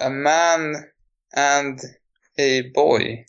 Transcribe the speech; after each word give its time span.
A 0.00 0.10
man 0.10 0.74
and 1.36 1.80
a 2.38 2.70
boy. 2.74 3.26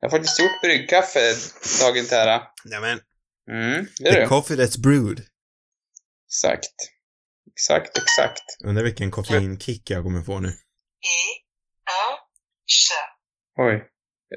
Jag 0.00 0.08
har 0.08 0.18
faktiskt 0.18 0.40
gjort 0.40 0.60
bryggkaffe 0.62 1.34
dagen 1.80 2.04
till 2.04 2.16
ära. 2.16 2.42
Nämen. 2.64 3.00
Mm, 3.50 3.86
det 3.98 4.08
är 4.08 4.12
The 4.12 4.20
du. 4.20 4.26
coffee 4.26 4.56
that's 4.56 4.80
brewed. 4.80 5.26
Exakt. 6.26 6.74
Exakt, 7.52 7.98
exakt. 7.98 8.42
Undrar 8.64 8.84
vilken 8.84 9.10
koffeinkick 9.10 9.90
jag 9.90 10.02
kommer 10.04 10.22
få 10.22 10.40
nu. 10.40 10.52
Oj. 13.58 13.84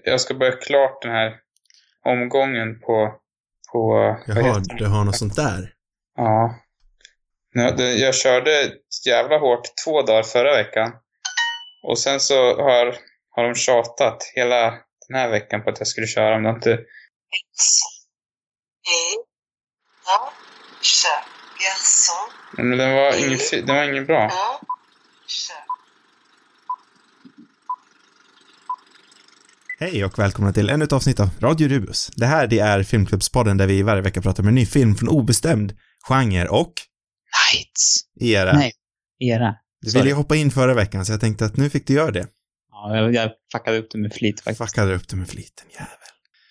Jag 0.05 0.21
ska 0.21 0.34
börja 0.34 0.52
klart 0.58 1.02
den 1.02 1.12
här 1.12 1.39
omgången 2.05 2.80
på... 2.80 3.16
på 3.71 3.94
Jaha, 4.28 4.62
du 4.78 4.86
har 4.86 5.04
något 5.04 5.18
sånt 5.18 5.36
där? 5.36 5.73
Ja. 6.18 6.60
Jag 7.78 8.16
körde 8.16 8.71
jävla 9.08 9.38
hårt 9.38 9.62
två 9.86 10.02
dagar 10.02 10.23
förra 10.23 10.55
veckan. 10.55 10.92
Och 11.84 12.00
sen 12.00 12.20
så 12.20 12.36
har, 12.61 12.95
har 13.29 13.44
de 13.44 13.55
tjatat 13.55 14.23
hela 14.35 14.71
den 15.08 15.17
här 15.20 15.30
veckan 15.30 15.63
på 15.63 15.70
att 15.70 15.80
jag 15.80 15.88
skulle 15.88 16.07
köra, 16.07 16.34
men 16.35 16.44
det 16.44 16.49
har 16.49 16.55
inte... 16.55 16.80
Chat. 20.81 21.23
Garçon, 21.62 22.30
Men 22.70 22.77
den 22.77 22.94
var 22.95 23.26
ingen, 23.27 23.38
fi- 23.40 23.62
den 23.62 23.76
var 23.76 23.84
ingen 23.84 24.05
bra. 24.05 24.31
Hej 29.79 30.05
och 30.05 30.20
välkomna 30.20 30.54
till 30.54 30.70
ännu 30.70 30.84
ett 30.84 30.93
avsnitt 30.93 31.20
av 31.20 31.29
Radio 31.40 31.68
Rubus. 31.68 32.07
Det 32.16 32.26
här 32.26 32.48
det 32.48 32.59
är 32.59 32.84
Filmklubbspodden 32.84 33.57
där 33.57 33.68
vi 33.68 33.82
varje 33.82 34.02
vecka 34.02 34.21
pratar 34.21 34.43
om 34.43 34.48
en 34.49 34.55
ny 34.55 34.66
film 34.66 34.95
från 34.95 35.09
obestämd 35.09 35.73
genre 36.07 36.48
och 36.48 36.73
Nights. 37.54 37.95
era. 38.21 38.54
Nej, 38.54 38.71
era. 39.20 39.55
Du 39.81 39.90
sorry. 39.90 40.02
ville 40.02 40.09
ju 40.09 40.16
hoppa 40.16 40.35
in 40.35 40.52
förra 40.52 40.73
veckan 40.73 41.05
så 41.05 41.12
jag 41.12 41.20
tänkte 41.20 41.45
att 41.45 41.58
nu 41.58 41.70
fick 41.70 41.88
du 41.88 41.94
göra 41.94 42.12
det. 42.12 42.27
Ja, 42.71 42.95
jag, 42.95 43.13
jag 43.13 43.31
fuckade 43.52 43.77
upp 43.77 43.88
det 43.91 43.98
med 43.98 44.13
flit 44.13 44.41
faktiskt. 44.41 44.71
Fuckade 44.71 44.95
upp 44.95 45.07
det 45.07 45.16
med 45.16 45.27
fliten, 45.30 45.68
jävel. 45.71 45.87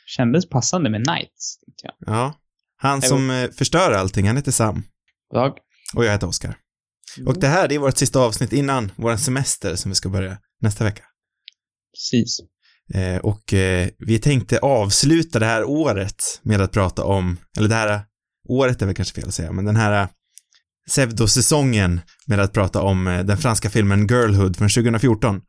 Kändes 0.06 0.48
passande 0.48 0.90
med 0.90 1.00
Nights, 1.06 1.58
tyckte 1.58 1.82
jag. 1.82 2.14
Ja. 2.14 2.34
Han 2.76 3.02
som 3.02 3.30
eh, 3.30 3.50
förstör 3.50 3.92
allting, 3.92 4.26
han 4.26 4.36
heter 4.36 4.52
Sam. 4.52 4.82
Jag, 5.32 5.58
Och 5.94 6.04
jag 6.04 6.12
heter 6.12 6.28
Oskar. 6.28 6.56
Och 7.26 7.40
det 7.40 7.46
här 7.46 7.68
det 7.68 7.74
är 7.74 7.78
vårt 7.78 7.96
sista 7.96 8.20
avsnitt 8.20 8.52
innan 8.52 8.92
vår 8.96 9.16
semester 9.16 9.76
som 9.76 9.90
vi 9.90 9.94
ska 9.94 10.08
börja 10.08 10.38
nästa 10.60 10.84
vecka. 10.84 11.04
Precis. 11.94 12.40
Eh, 12.94 13.16
och 13.16 13.54
eh, 13.54 13.88
vi 13.98 14.18
tänkte 14.18 14.58
avsluta 14.58 15.38
det 15.38 15.46
här 15.46 15.64
året 15.64 16.40
med 16.42 16.60
att 16.60 16.72
prata 16.72 17.04
om, 17.04 17.36
eller 17.58 17.68
det 17.68 17.74
här 17.74 18.02
året 18.48 18.82
är 18.82 18.86
väl 18.86 18.94
kanske 18.94 19.20
fel 19.20 19.28
att 19.28 19.34
säga, 19.34 19.52
men 19.52 19.64
den 19.64 19.76
här 19.76 20.08
pseudosäsongen 20.88 22.00
med 22.26 22.40
att 22.40 22.52
prata 22.52 22.82
om 22.82 23.06
eh, 23.06 23.24
den 23.24 23.36
franska 23.36 23.70
filmen 23.70 24.06
Girlhood 24.06 24.56
från 24.56 24.68
2014. 24.68 25.40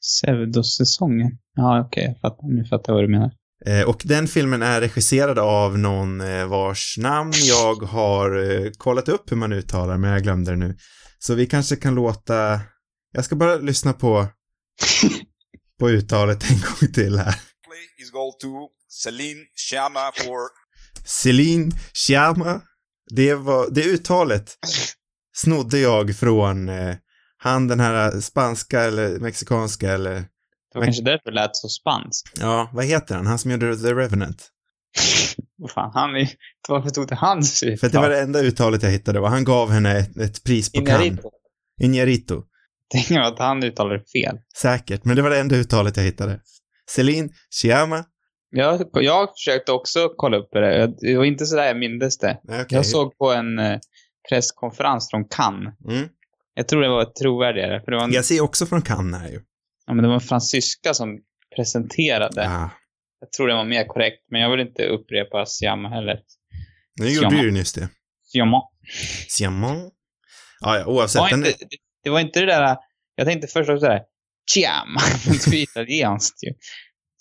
Pseudosäsongen. 0.00 1.30
Ja, 1.54 1.84
okej. 1.86 2.04
jag 2.04 2.20
fattar. 2.20 2.56
Nu 2.56 2.64
fattar 2.64 2.92
jag 2.92 2.94
vad 2.94 3.04
du 3.04 3.08
menar. 3.08 3.30
Eh, 3.66 3.88
och 3.88 4.02
den 4.04 4.28
filmen 4.28 4.62
är 4.62 4.80
regisserad 4.80 5.38
av 5.38 5.78
någon 5.78 6.20
eh, 6.20 6.46
vars 6.46 6.98
namn 6.98 7.32
jag 7.48 7.74
har 7.74 8.72
kollat 8.78 9.08
upp 9.08 9.32
hur 9.32 9.36
man 9.36 9.52
uttalar, 9.52 9.98
men 9.98 10.10
jag 10.10 10.22
glömde 10.22 10.50
det 10.50 10.56
nu. 10.56 10.76
Så 11.18 11.34
vi 11.34 11.46
kanske 11.46 11.76
kan 11.76 11.94
låta, 11.94 12.60
jag 13.12 13.24
ska 13.24 13.36
bara 13.36 13.56
lyssna 13.56 13.92
på, 13.92 14.26
på 15.78 15.90
uttalet 15.90 16.50
en 16.50 16.56
gång 16.56 16.92
till 16.92 17.18
här. 17.18 17.34
is 18.02 18.10
goal 18.10 18.32
to 18.32 18.48
Celine 19.02 19.44
Sciamma 19.54 20.12
for 20.16 20.62
Céline 21.04 21.72
Sciamma. 21.92 22.60
Det 23.16 23.34
var, 23.34 23.66
det 23.70 23.84
uttalet 23.84 24.58
snodde 25.34 25.78
jag 25.78 26.16
från 26.16 26.68
eh, 26.68 26.94
han 27.36 27.68
den 27.68 27.80
här 27.80 28.20
spanska 28.20 28.80
eller 28.80 29.18
mexikanska 29.20 29.92
eller, 29.92 30.14
Det 30.14 30.24
var 30.74 30.80
Men- 30.80 30.86
kanske 30.86 31.02
därför 31.02 31.30
det 31.30 31.34
lät 31.34 31.56
så 31.56 31.68
spanskt. 31.68 32.32
ja, 32.40 32.70
vad 32.72 32.84
heter 32.84 33.14
han? 33.14 33.26
Han 33.26 33.38
som 33.38 33.50
gjorde 33.50 33.76
The 33.76 33.94
Revenant. 33.94 34.48
Fan, 35.74 35.90
han 35.94 36.16
är... 36.16 36.30
Varför 36.68 36.90
tog 36.90 37.08
det 37.08 37.14
hans 37.14 37.60
För 37.60 37.86
att 37.86 37.92
det 37.92 37.98
var 37.98 38.08
det 38.08 38.20
enda 38.20 38.40
uttalet 38.40 38.82
jag 38.82 38.90
hittade 38.90 39.20
och 39.20 39.30
han 39.30 39.44
gav 39.44 39.70
henne 39.70 39.98
ett, 39.98 40.16
ett 40.16 40.44
pris 40.44 40.72
på 40.72 40.86
Cannes. 40.86 41.18
Inarito. 41.80 42.42
Tänk 42.92 43.10
att 43.10 43.38
han 43.38 43.62
uttalade 43.62 43.98
fel. 43.98 44.38
Säkert, 44.56 45.04
men 45.04 45.16
det 45.16 45.22
var 45.22 45.30
det 45.30 45.40
enda 45.40 45.56
uttalet 45.56 45.96
jag 45.96 46.04
hittade. 46.04 46.40
Céline 46.90 47.30
Sciamma. 47.50 48.04
Jag, 48.54 48.88
jag 48.92 49.28
försökte 49.34 49.72
också 49.72 50.12
kolla 50.16 50.36
upp 50.36 50.48
det. 50.52 50.86
Det 51.00 51.16
var 51.16 51.24
inte 51.24 51.46
sådär 51.46 51.64
jag 51.66 51.76
mindes 51.76 52.18
det. 52.18 52.40
Okej. 52.48 52.66
Jag 52.70 52.86
såg 52.86 53.18
på 53.18 53.32
en 53.32 53.58
eh, 53.58 53.78
presskonferens 54.28 55.10
från 55.10 55.24
Cannes. 55.28 55.74
Mm. 55.88 56.08
Jag 56.54 56.68
tror 56.68 56.82
det 56.82 56.88
var 56.88 57.04
trovärdigare, 57.04 57.80
för 57.84 57.90
det 57.90 57.96
var 57.96 58.04
en, 58.04 58.12
Jag 58.12 58.24
ser 58.24 58.40
också 58.40 58.66
från 58.66 58.82
Cannes 58.82 59.20
här 59.20 59.28
ju. 59.28 59.40
ja, 59.86 59.94
men 59.94 60.02
det 60.02 60.08
var 60.08 60.14
en 60.14 60.20
fransyska 60.20 60.94
som 60.94 61.18
presenterade. 61.56 62.48
Ah. 62.48 62.70
Jag 63.20 63.32
tror 63.32 63.48
det 63.48 63.54
var 63.54 63.64
mer 63.64 63.84
korrekt, 63.86 64.22
men 64.30 64.40
jag 64.40 64.50
vill 64.50 64.60
inte 64.60 64.86
upprepa 64.86 65.46
Siamma 65.46 65.88
heller. 65.88 66.18
Nu 67.00 67.08
gjorde 67.08 67.28
du 67.36 67.42
ju 67.42 67.50
nyss 67.50 67.72
det. 67.72 67.88
Siamma. 68.32 68.62
Sciamma. 69.28 69.68
Ja, 69.74 69.90
ja, 70.60 70.78
Det 70.78 70.84
oavsett. 70.84 71.20
var, 71.20 71.30
Den, 71.30 71.38
inte, 71.46 71.58
det 72.04 72.10
var 72.10 72.20
inte 72.20 72.40
det 72.40 72.46
där... 72.46 72.76
Jag 73.14 73.26
tänkte 73.26 73.46
först 73.48 73.70
också 73.70 73.80
sådär... 73.80 74.02
Chiam! 74.54 74.96
Det 75.50 75.56
är 75.56 75.62
italienskt 75.62 76.42
ju. 76.42 76.50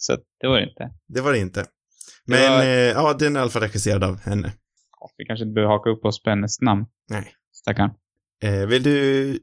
Så 0.04 0.18
det 0.40 0.48
var 0.48 0.58
det 0.60 0.70
inte. 0.70 0.90
det 1.08 1.22
var 1.22 1.32
det 1.32 1.40
inte. 1.40 1.60
Det 1.60 1.68
Men, 2.26 2.52
var- 2.52 2.64
eh, 2.64 2.70
ja, 2.70 3.14
den 3.14 3.36
är 3.36 3.40
i 3.40 3.42
alla 3.42 3.52
fall 3.52 3.62
regisserad 3.62 4.04
av 4.04 4.20
henne. 4.22 4.54
Ja, 5.00 5.10
Vi 5.18 5.26
kanske 5.26 5.44
inte 5.46 5.54
behöver 5.54 5.74
haka 5.74 5.90
upp 5.90 6.06
oss 6.06 6.24
på 6.24 6.30
hennes 6.30 6.62
namn. 6.62 6.86
Nej. 7.10 7.26
Stackarn. 7.54 7.92
Eh, 8.44 8.68
vill 8.68 8.84
du 8.84 9.40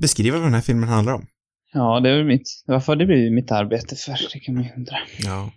beskriva 0.00 0.36
vad 0.36 0.46
den 0.46 0.54
här 0.54 0.60
filmen 0.60 0.88
handlar 0.88 1.12
om? 1.14 1.26
Ja, 1.72 2.00
det 2.00 2.10
är 2.10 2.16
väl 2.16 2.24
mitt... 2.26 2.62
Varför 2.66 2.96
det 2.96 3.06
blir 3.06 3.30
mitt 3.30 3.50
arbete 3.52 3.96
för? 3.96 4.16
Det 4.32 4.40
kan 4.40 4.54
man 4.54 4.64
ju 4.64 4.70
undra. 4.76 4.96
Ja, 5.18 5.50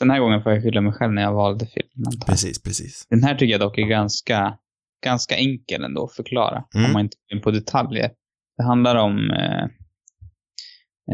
Den 0.00 0.10
här 0.10 0.20
gången 0.20 0.42
får 0.42 0.52
jag 0.52 0.62
skylla 0.62 0.80
mig 0.80 0.92
själv 0.92 1.12
när 1.12 1.22
jag 1.22 1.32
valde 1.34 1.66
filmen. 1.66 2.06
antar 2.06 2.26
precis, 2.26 2.62
precis. 2.62 3.06
Den 3.10 3.24
här 3.24 3.34
tycker 3.34 3.52
jag 3.52 3.60
dock 3.60 3.78
är 3.78 3.86
ganska, 3.86 4.58
ganska 5.04 5.36
enkel 5.36 5.84
ändå 5.84 6.04
att 6.04 6.14
förklara. 6.14 6.64
Mm. 6.74 6.86
Om 6.86 6.92
man 6.92 7.02
inte 7.02 7.16
går 7.28 7.36
in 7.36 7.42
på 7.42 7.50
detaljer. 7.50 8.10
Det 8.56 8.62
handlar 8.62 8.96
om, 8.96 9.30
eh, 9.30 9.64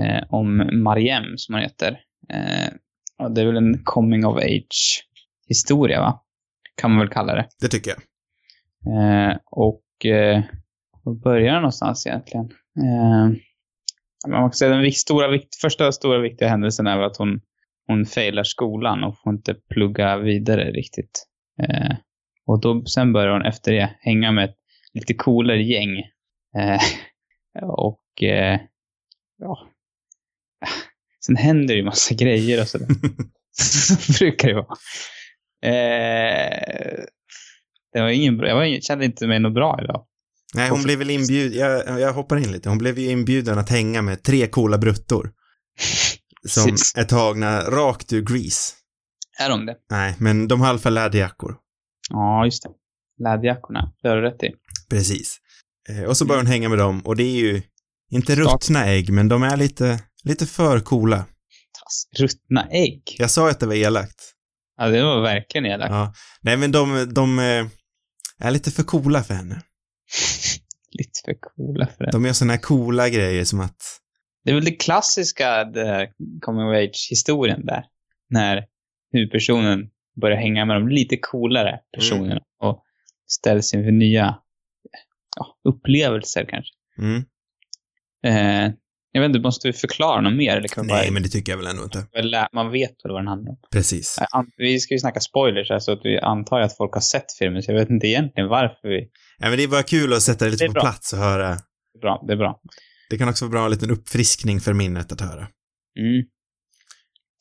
eh, 0.02 0.24
om 0.28 0.70
Mariem, 0.82 1.24
som 1.36 1.54
hon 1.54 1.62
heter. 1.62 2.00
Eh, 2.28 3.28
det 3.28 3.40
är 3.40 3.46
väl 3.46 3.56
en 3.56 3.84
coming 3.84 4.26
of 4.26 4.36
age 4.36 5.06
historia, 5.48 6.00
va? 6.00 6.22
Kan 6.76 6.90
man 6.90 7.00
väl 7.00 7.08
kalla 7.08 7.34
det. 7.34 7.48
Det 7.60 7.68
tycker 7.68 7.90
jag. 7.90 8.00
Eh, 8.86 9.36
och 9.46 10.06
eh, 10.06 10.42
var 11.04 11.14
börjar 11.14 11.52
den 11.52 11.62
någonstans 11.62 12.06
egentligen? 12.06 12.44
Eh, 12.76 13.30
man 14.28 14.40
kan 14.42 14.52
säga 14.52 14.76
den 14.76 14.92
stora, 14.92 15.38
första 15.62 15.92
stora 15.92 16.18
viktiga 16.18 16.48
händelsen 16.48 16.86
är 16.86 16.96
väl 16.96 17.06
att 17.06 17.16
hon, 17.16 17.40
hon 17.86 18.06
failar 18.06 18.44
skolan 18.44 19.04
och 19.04 19.18
får 19.18 19.32
inte 19.32 19.54
plugga 19.54 20.16
vidare 20.16 20.70
riktigt. 20.70 21.26
Eh, 21.62 21.96
och 22.46 22.60
då, 22.60 22.84
sen 22.84 23.12
börjar 23.12 23.32
hon 23.32 23.46
efter 23.46 23.72
det 23.72 23.96
hänga 24.00 24.32
med 24.32 24.44
ett 24.44 24.56
lite 24.94 25.14
coolare 25.14 25.62
gäng. 25.62 25.98
Eh, 26.56 26.80
och 27.62 28.22
eh, 28.22 28.60
ja. 29.38 29.58
Sen 31.26 31.36
händer 31.36 31.74
ju 31.74 31.84
massa 31.84 32.14
grejer 32.24 32.60
och 32.60 32.68
sådär. 32.68 32.88
Så 33.52 34.12
brukar 34.18 34.48
det 34.48 34.54
vara. 34.54 34.76
Eh, 35.62 37.04
det 37.92 38.00
var 38.00 38.08
ingen 38.08 38.38
jag 38.38 38.54
var, 38.54 38.64
ingen- 38.64 38.80
kände 38.82 39.04
inte 39.04 39.26
mig 39.26 39.40
något 39.40 39.54
bra 39.54 39.80
idag. 39.82 40.06
Nej, 40.54 40.70
hon 40.70 40.82
blev 40.82 40.98
väl 40.98 41.10
inbjuden, 41.10 41.58
jag, 41.58 42.00
jag 42.00 42.12
hoppar 42.12 42.36
in 42.36 42.52
lite, 42.52 42.68
hon 42.68 42.78
blev 42.78 42.98
ju 42.98 43.10
inbjuden 43.10 43.58
att 43.58 43.68
hänga 43.70 44.02
med 44.02 44.22
tre 44.22 44.46
coola 44.46 44.78
bruttor. 44.78 45.32
Som 46.48 46.76
är 46.96 47.04
tagna 47.04 47.60
rakt 47.60 48.12
ur 48.12 48.22
Grease. 48.22 48.74
Är 49.40 49.48
de 49.48 49.66
det? 49.66 49.76
Nej, 49.90 50.14
men 50.18 50.48
de 50.48 50.60
har 50.60 50.66
i 50.66 50.70
alla 50.70 50.78
fall 50.78 50.94
läderjackor. 50.94 51.56
Ja, 52.10 52.44
just 52.44 52.62
det. 52.62 52.68
Läderjackorna. 53.24 53.92
Det 54.02 54.08
har 54.08 54.16
du 54.16 54.22
rätt 54.22 54.42
i. 54.42 54.50
Precis. 54.90 55.36
Eh, 55.88 56.02
och 56.04 56.16
så 56.16 56.24
börjar 56.24 56.40
hon 56.42 56.46
hänga 56.50 56.68
med 56.68 56.78
dem 56.78 57.00
och 57.00 57.16
det 57.16 57.22
är 57.22 57.36
ju 57.40 57.62
inte 58.10 58.34
ruttna 58.36 58.86
ägg, 58.86 59.12
men 59.12 59.28
de 59.28 59.42
är 59.42 59.56
lite, 59.56 60.00
lite 60.24 60.46
för 60.46 60.80
coola. 60.80 61.26
Ruttna 62.18 62.68
ägg. 62.70 63.16
Jag 63.18 63.30
sa 63.30 63.50
att 63.50 63.60
det 63.60 63.66
var 63.66 63.74
elakt. 63.74 64.34
Ja, 64.76 64.88
det 64.88 65.02
var 65.02 65.20
verkligen 65.20 65.66
elakt. 65.66 65.90
Ja. 65.90 66.14
Nej, 66.42 66.56
men 66.56 66.72
de, 66.72 67.14
de 67.14 67.38
eh, 67.38 67.66
är 68.38 68.50
lite 68.50 68.70
för 68.70 68.82
coola 68.82 69.22
för 69.22 69.34
henne. 69.34 69.62
Lite 70.92 71.20
för 71.24 71.34
coola 71.40 71.86
för 71.86 72.04
det. 72.04 72.10
De 72.10 72.24
gör 72.24 72.32
såna 72.32 72.52
här 72.52 72.60
coola 72.60 73.08
grejer 73.08 73.44
som 73.44 73.60
att, 73.60 73.76
Det 74.44 74.50
är 74.50 74.54
väl 74.54 74.64
det 74.64 74.70
klassiska, 74.70 75.64
det 75.64 75.86
här 75.86 76.08
coming 76.40 76.62
of 76.68 76.74
age-historien 76.76 77.66
där. 77.66 77.84
När 78.30 78.66
huvudpersonen 79.12 79.90
börjar 80.20 80.36
hänga 80.36 80.64
med 80.64 80.76
de 80.76 80.88
lite 80.88 81.16
coolare 81.16 81.80
personerna 81.92 82.40
och 82.62 82.84
ställs 83.28 83.74
inför 83.74 83.90
nya 83.90 84.38
ja, 85.36 85.58
upplevelser 85.68 86.46
kanske. 86.48 86.72
mm. 86.98 87.24
Eh, 88.26 88.72
jag 89.12 89.20
vet 89.20 89.28
inte, 89.28 89.40
måste 89.40 89.68
vi 89.68 89.72
förklara 89.72 90.20
något 90.20 90.32
mer? 90.36 90.56
Eller 90.56 90.68
kan 90.68 90.86
Nej, 90.86 91.06
bara, 91.06 91.12
men 91.12 91.22
det 91.22 91.28
tycker 91.28 91.52
jag 91.52 91.56
väl 91.56 91.66
ändå 91.66 91.82
inte. 91.84 92.06
man 92.52 92.70
vet 92.70 92.90
väl 93.04 93.12
vad 93.12 93.20
den 93.20 93.26
handlar 93.28 93.50
om? 93.50 93.58
Precis. 93.72 94.18
Vi 94.56 94.80
ska 94.80 94.94
ju 94.94 95.00
snacka 95.00 95.20
spoilers 95.20 95.84
så 95.84 95.92
att 95.92 96.00
vi 96.04 96.18
antar 96.18 96.60
att 96.60 96.76
folk 96.76 96.94
har 96.94 97.00
sett 97.00 97.32
filmen, 97.38 97.62
så 97.62 97.72
jag 97.72 97.78
vet 97.78 97.90
inte 97.90 98.06
egentligen 98.06 98.48
varför 98.48 98.88
vi... 98.88 99.08
Ja, 99.38 99.48
men 99.48 99.58
det 99.58 99.64
är 99.64 99.68
bara 99.68 99.82
kul 99.82 100.12
att 100.12 100.22
sätta 100.22 100.44
det 100.44 100.50
lite 100.50 100.64
Det 100.64 100.68
på 100.68 100.72
bra. 100.72 100.82
plats 100.82 101.12
och 101.12 101.18
höra. 101.18 101.48
Det 101.48 101.98
är 101.98 102.00
bra, 102.00 102.24
det 102.26 102.32
är 102.32 102.36
bra. 102.36 102.60
Det 103.10 103.18
kan 103.18 103.28
också 103.28 103.44
vara 103.44 103.50
bra 103.50 103.64
en 103.64 103.70
liten 103.70 103.90
uppfriskning 103.90 104.60
för 104.60 104.72
minnet 104.72 105.12
att 105.12 105.20
höra. 105.20 105.48
Mm. 105.98 106.22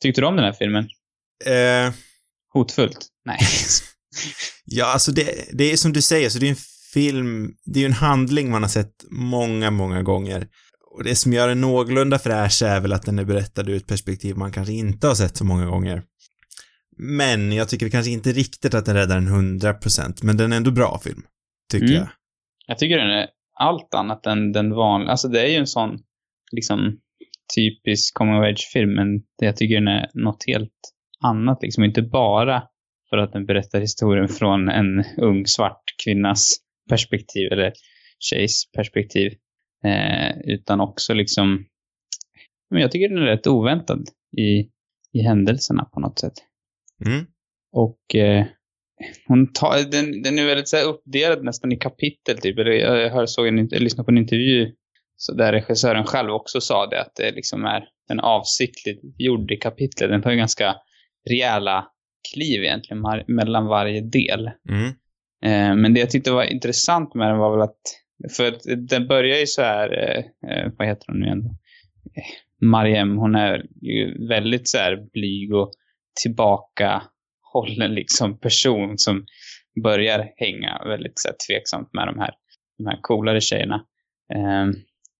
Tyckte 0.02 0.20
du 0.20 0.26
om 0.26 0.36
den 0.36 0.44
här 0.44 0.52
filmen? 0.52 0.84
Eh, 1.46 1.92
Hotfullt? 2.52 3.06
Nej. 3.24 3.38
ja, 4.64 4.92
alltså 4.92 5.12
det, 5.12 5.48
det 5.52 5.72
är 5.72 5.76
som 5.76 5.92
du 5.92 6.02
säger, 6.02 6.28
så 6.28 6.38
det 6.38 6.46
är 6.46 6.50
en 6.50 6.56
film, 6.94 7.54
det 7.64 7.78
är 7.78 7.80
ju 7.80 7.86
en 7.86 7.92
handling 7.92 8.50
man 8.50 8.62
har 8.62 8.68
sett 8.70 8.92
många, 9.10 9.70
många 9.70 10.02
gånger. 10.02 10.48
Och 10.90 11.04
det 11.04 11.14
som 11.14 11.32
gör 11.32 11.48
den 11.48 11.60
någorlunda 11.60 12.18
fräsch 12.18 12.62
är 12.62 12.80
väl 12.80 12.92
att 12.92 13.06
den 13.06 13.18
är 13.18 13.24
berättad 13.24 13.62
ur 13.68 13.76
ett 13.76 13.86
perspektiv 13.86 14.36
man 14.36 14.52
kanske 14.52 14.72
inte 14.72 15.06
har 15.06 15.14
sett 15.14 15.36
så 15.36 15.44
många 15.44 15.66
gånger. 15.66 16.02
Men 16.96 17.52
jag 17.52 17.68
tycker 17.68 17.88
kanske 17.88 18.10
inte 18.10 18.32
riktigt 18.32 18.74
att 18.74 18.86
den 18.86 18.96
räddar 18.96 19.16
en 19.16 19.26
hundra 19.26 19.74
procent, 19.74 20.22
men 20.22 20.36
den 20.36 20.52
är 20.52 20.56
ändå 20.56 20.70
bra 20.70 21.00
film. 21.04 21.22
Tycker 21.70 21.86
Mm. 21.86 21.96
jag. 21.98 22.08
Jag 22.66 22.78
tycker 22.78 22.98
den 22.98 23.10
är 23.10 23.28
allt 23.58 23.94
annat 23.94 24.26
än 24.26 24.52
den 24.52 24.70
vanliga. 24.74 25.10
Alltså 25.10 25.28
det 25.28 25.40
är 25.40 25.46
ju 25.46 25.56
en 25.56 25.66
sån, 25.66 25.98
liksom, 26.52 26.98
typisk 27.56 28.14
coming 28.14 28.34
of 28.34 28.44
age-film, 28.44 28.94
men 28.94 29.22
jag 29.42 29.56
tycker 29.56 29.74
den 29.74 29.88
är 29.88 30.10
något 30.14 30.44
helt 30.46 30.80
annat. 31.24 31.62
Liksom 31.62 31.84
inte 31.84 32.02
bara 32.02 32.62
för 33.10 33.16
att 33.18 33.32
den 33.32 33.46
berättar 33.46 33.80
historien 33.80 34.28
från 34.28 34.68
en 34.68 35.04
ung 35.16 35.46
svart 35.46 35.82
kvinnas 36.04 36.56
perspektiv, 36.90 37.52
eller 37.52 37.72
tjejs 38.18 38.72
perspektiv. 38.76 39.32
Eh, 39.84 40.38
utan 40.44 40.80
också 40.80 41.14
liksom, 41.14 41.66
men 42.70 42.82
jag 42.82 42.90
tycker 42.90 43.08
den 43.08 43.18
är 43.18 43.26
rätt 43.26 43.46
oväntad 43.46 44.08
i, 44.38 44.68
i 45.18 45.22
händelserna 45.22 45.84
på 45.84 46.00
något 46.00 46.18
sätt. 46.18 46.34
Mm. 47.06 47.26
Och 47.72 48.14
eh, 48.14 48.46
hon 49.26 49.52
tar, 49.52 49.90
den, 49.90 50.22
den 50.22 50.38
är 50.38 50.46
väldigt 50.46 50.68
så 50.68 50.76
uppdelad 50.76 51.44
nästan 51.44 51.72
i 51.72 51.76
kapitel 51.76 52.38
typ. 52.38 52.58
Jag, 52.58 52.76
jag 52.76 53.10
hör, 53.10 53.26
såg 53.26 53.48
en, 53.48 53.68
jag 53.70 53.82
lyssnade 53.82 54.04
på 54.04 54.10
en 54.10 54.18
intervju 54.18 54.72
så 55.16 55.34
där 55.34 55.52
regissören 55.52 56.04
själv 56.04 56.30
också 56.30 56.60
sa 56.60 56.86
det 56.86 57.00
att 57.00 57.14
det 57.16 57.30
liksom 57.30 57.64
är 57.64 57.84
en 58.10 58.20
avsiktligt 58.20 59.00
gjord 59.18 59.50
i 59.50 59.56
kapitlet. 59.56 60.10
Den 60.10 60.22
tar 60.22 60.30
ju 60.30 60.36
ganska 60.36 60.76
rejäla 61.30 61.86
kliv 62.32 62.62
egentligen 62.62 63.02
mellan 63.28 63.66
varje 63.66 64.00
del. 64.00 64.50
Mm. 64.68 64.88
Eh, 65.44 65.76
men 65.76 65.94
det 65.94 66.00
jag 66.00 66.10
tyckte 66.10 66.30
var 66.30 66.44
intressant 66.44 67.14
med 67.14 67.28
den 67.28 67.38
var 67.38 67.50
väl 67.56 67.62
att, 67.62 67.80
för 68.36 68.76
den 68.76 69.06
börjar 69.08 69.38
ju 69.38 69.46
så 69.46 69.62
här, 69.62 69.88
eh, 69.98 70.50
eh, 70.50 70.72
vad 70.78 70.88
heter 70.88 71.04
hon 71.06 71.20
nu 71.20 71.26
igen 71.26 71.42
då? 71.42 71.48
Eh, 71.50 72.66
Mariem, 72.68 73.16
hon 73.16 73.34
är 73.34 73.66
ju 73.82 74.28
väldigt 74.28 74.68
så 74.68 74.78
här 74.78 74.96
blyg 75.12 75.54
och 75.54 75.72
tillbakahållen 76.22 77.94
liksom 77.94 78.38
person 78.40 78.98
som 78.98 79.26
börjar 79.82 80.28
hänga 80.36 80.82
väldigt 80.84 81.18
så 81.18 81.28
här, 81.28 81.36
tveksamt 81.48 81.92
med 81.92 82.06
de 82.08 82.18
här, 82.18 82.30
de 82.78 82.86
här 82.86 82.98
coolare 83.02 83.40
tjejerna. 83.40 83.84
Eh, 84.34 84.66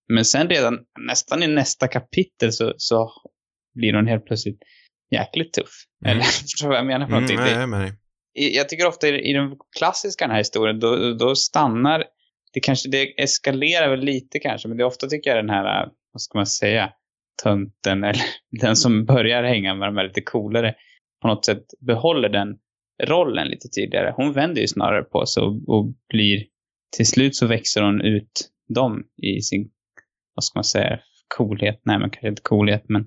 men 0.09 0.25
sen 0.25 0.49
redan 0.49 0.79
nästan 1.07 1.43
i 1.43 1.47
nästa 1.47 1.89
kapitel 1.89 2.53
så, 2.53 2.75
så 2.77 3.11
blir 3.75 3.95
hon 3.95 4.07
helt 4.07 4.25
plötsligt 4.27 4.59
jäkligt 5.11 5.53
tuff. 5.53 5.71
Mm. 6.05 6.13
Eller 6.17 6.23
förstår 6.43 6.67
du 6.67 6.71
vad 6.71 6.79
jag 6.79 6.87
menar 6.87 7.07
för 7.07 7.13
Mm, 7.17 7.27
nej, 7.37 7.55
i- 8.39 8.57
jag 8.57 8.69
tycker 8.69 8.87
ofta 8.87 9.09
i, 9.09 9.31
i 9.31 9.33
den 9.33 9.57
klassiska 9.79 10.25
den 10.25 10.31
här 10.31 10.39
historien, 10.39 10.81
då, 10.81 11.15
då 11.15 11.35
stannar, 11.35 12.05
det 12.53 12.61
kanske, 12.61 12.89
det 12.89 13.23
eskalerar 13.23 13.91
väl 13.91 14.01
lite 14.01 14.39
kanske, 14.39 14.69
men 14.69 14.77
det 14.77 14.83
är 14.83 14.87
ofta 14.87 15.07
tycker 15.07 15.31
jag 15.31 15.45
den 15.45 15.51
här, 15.51 15.83
äh, 15.83 15.89
vad 16.13 16.21
ska 16.21 16.39
man 16.39 16.47
säga, 16.47 16.93
tönten 17.43 18.05
eller 18.05 18.25
den 18.61 18.77
som 18.77 19.05
börjar 19.05 19.43
hänga 19.43 19.75
med 19.75 19.89
de 19.89 19.97
här 19.97 20.05
lite 20.05 20.23
coolare, 20.23 20.75
på 21.23 21.29
något 21.29 21.45
sätt 21.45 21.65
behåller 21.81 22.29
den 22.29 22.59
rollen 23.03 23.49
lite 23.49 23.69
tydligare. 23.69 24.13
Hon 24.17 24.33
vänder 24.33 24.61
ju 24.61 24.69
snarare 24.69 25.03
på 25.03 25.27
sig 25.27 25.43
och, 25.43 25.69
och 25.69 25.87
blir, 26.09 26.45
till 26.97 27.07
slut 27.07 27.37
så 27.37 27.47
växer 27.47 27.83
hon 27.83 28.01
ut 28.01 28.51
dem 28.75 29.05
i 29.23 29.41
sin, 29.41 29.71
vad 30.35 30.45
ska 30.45 30.59
man 30.59 30.65
säga, 30.65 31.01
coolhet, 31.37 31.81
nej 31.85 31.99
men 31.99 32.11
kanske 32.11 32.29
inte 32.29 32.43
coolhet, 32.43 32.85
men 32.89 33.07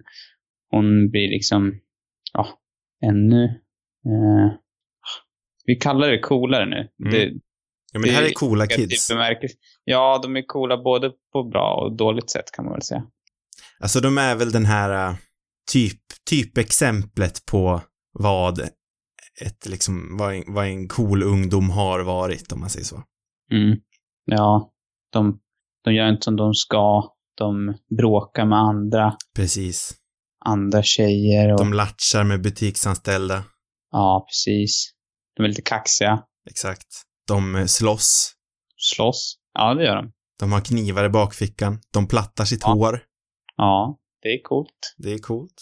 hon 0.70 1.10
blir 1.10 1.30
liksom, 1.30 1.80
ja, 2.34 2.48
ännu, 3.06 3.44
eh, 4.06 4.54
vi 5.66 5.76
kallar 5.76 6.08
det 6.08 6.20
coolare 6.20 6.66
nu. 6.66 6.90
Mm. 7.06 7.12
Det, 7.12 7.34
Ja, 7.94 8.00
men 8.00 8.10
det 8.10 8.16
här 8.16 8.24
är 8.24 8.34
coola 8.34 8.68
kids. 8.68 9.10
bemärkelse. 9.10 9.56
Ja, 9.84 10.20
de 10.24 10.36
är 10.36 10.44
coola 10.48 10.84
både 10.84 11.12
på 11.34 11.44
bra 11.44 11.74
och 11.74 11.98
dåligt 11.98 12.30
sätt 12.30 12.52
kan 12.52 12.66
man 12.66 12.74
väl 12.74 12.82
säga. 12.82 13.04
Alltså 13.80 14.00
de 14.00 14.18
är 14.18 14.36
väl 14.36 14.52
den 14.52 14.66
här 14.66 15.10
äh, 15.10 15.16
typ, 15.72 16.00
typexemplet 16.30 17.46
på 17.46 17.82
vad 18.20 18.60
ett 19.42 19.66
liksom, 19.66 20.18
vad 20.18 20.36
en, 20.36 20.44
vad 20.48 20.66
en 20.66 20.88
cool 20.88 21.24
ungdom 21.24 21.70
har 21.70 22.00
varit, 22.00 22.52
om 22.52 22.60
man 22.60 22.70
säger 22.70 22.86
så. 22.86 23.04
Mm. 23.52 23.78
Ja, 24.26 24.72
de, 25.12 25.40
de 25.84 25.94
gör 25.94 26.10
inte 26.10 26.24
som 26.24 26.36
de 26.36 26.54
ska. 26.54 27.10
De 27.38 27.78
bråkar 27.98 28.46
med 28.46 28.60
andra, 28.60 29.18
Precis. 29.36 29.94
andra 30.46 30.84
tjejer 30.84 31.54
och... 31.54 31.60
De 31.60 31.74
latchar 31.74 32.24
med 32.24 32.42
butiksanställda. 32.42 33.44
Ja, 33.92 34.26
precis. 34.30 34.94
De 35.36 35.44
är 35.44 35.48
lite 35.48 35.62
kaxiga. 35.62 36.24
Exakt. 36.50 36.88
De 37.28 37.56
eh, 37.56 37.66
slåss. 37.66 38.34
Slåss. 38.78 39.38
Ja, 39.54 39.74
det 39.74 39.84
gör 39.86 39.96
de. 39.96 40.12
De 40.40 40.52
har 40.52 40.62
knivar 40.62 41.06
i 41.06 41.10
bakfickan. 41.10 41.80
De 41.94 42.08
plattar 42.08 42.46
sitt 42.46 42.62
Ja. 42.64 42.74
hår. 42.74 43.04
Ja, 43.56 44.00
det 44.22 44.30
är 44.30 44.42
coolt. 44.44 44.96
Det 44.98 45.14
är 45.14 45.18
coolt. 45.18 45.54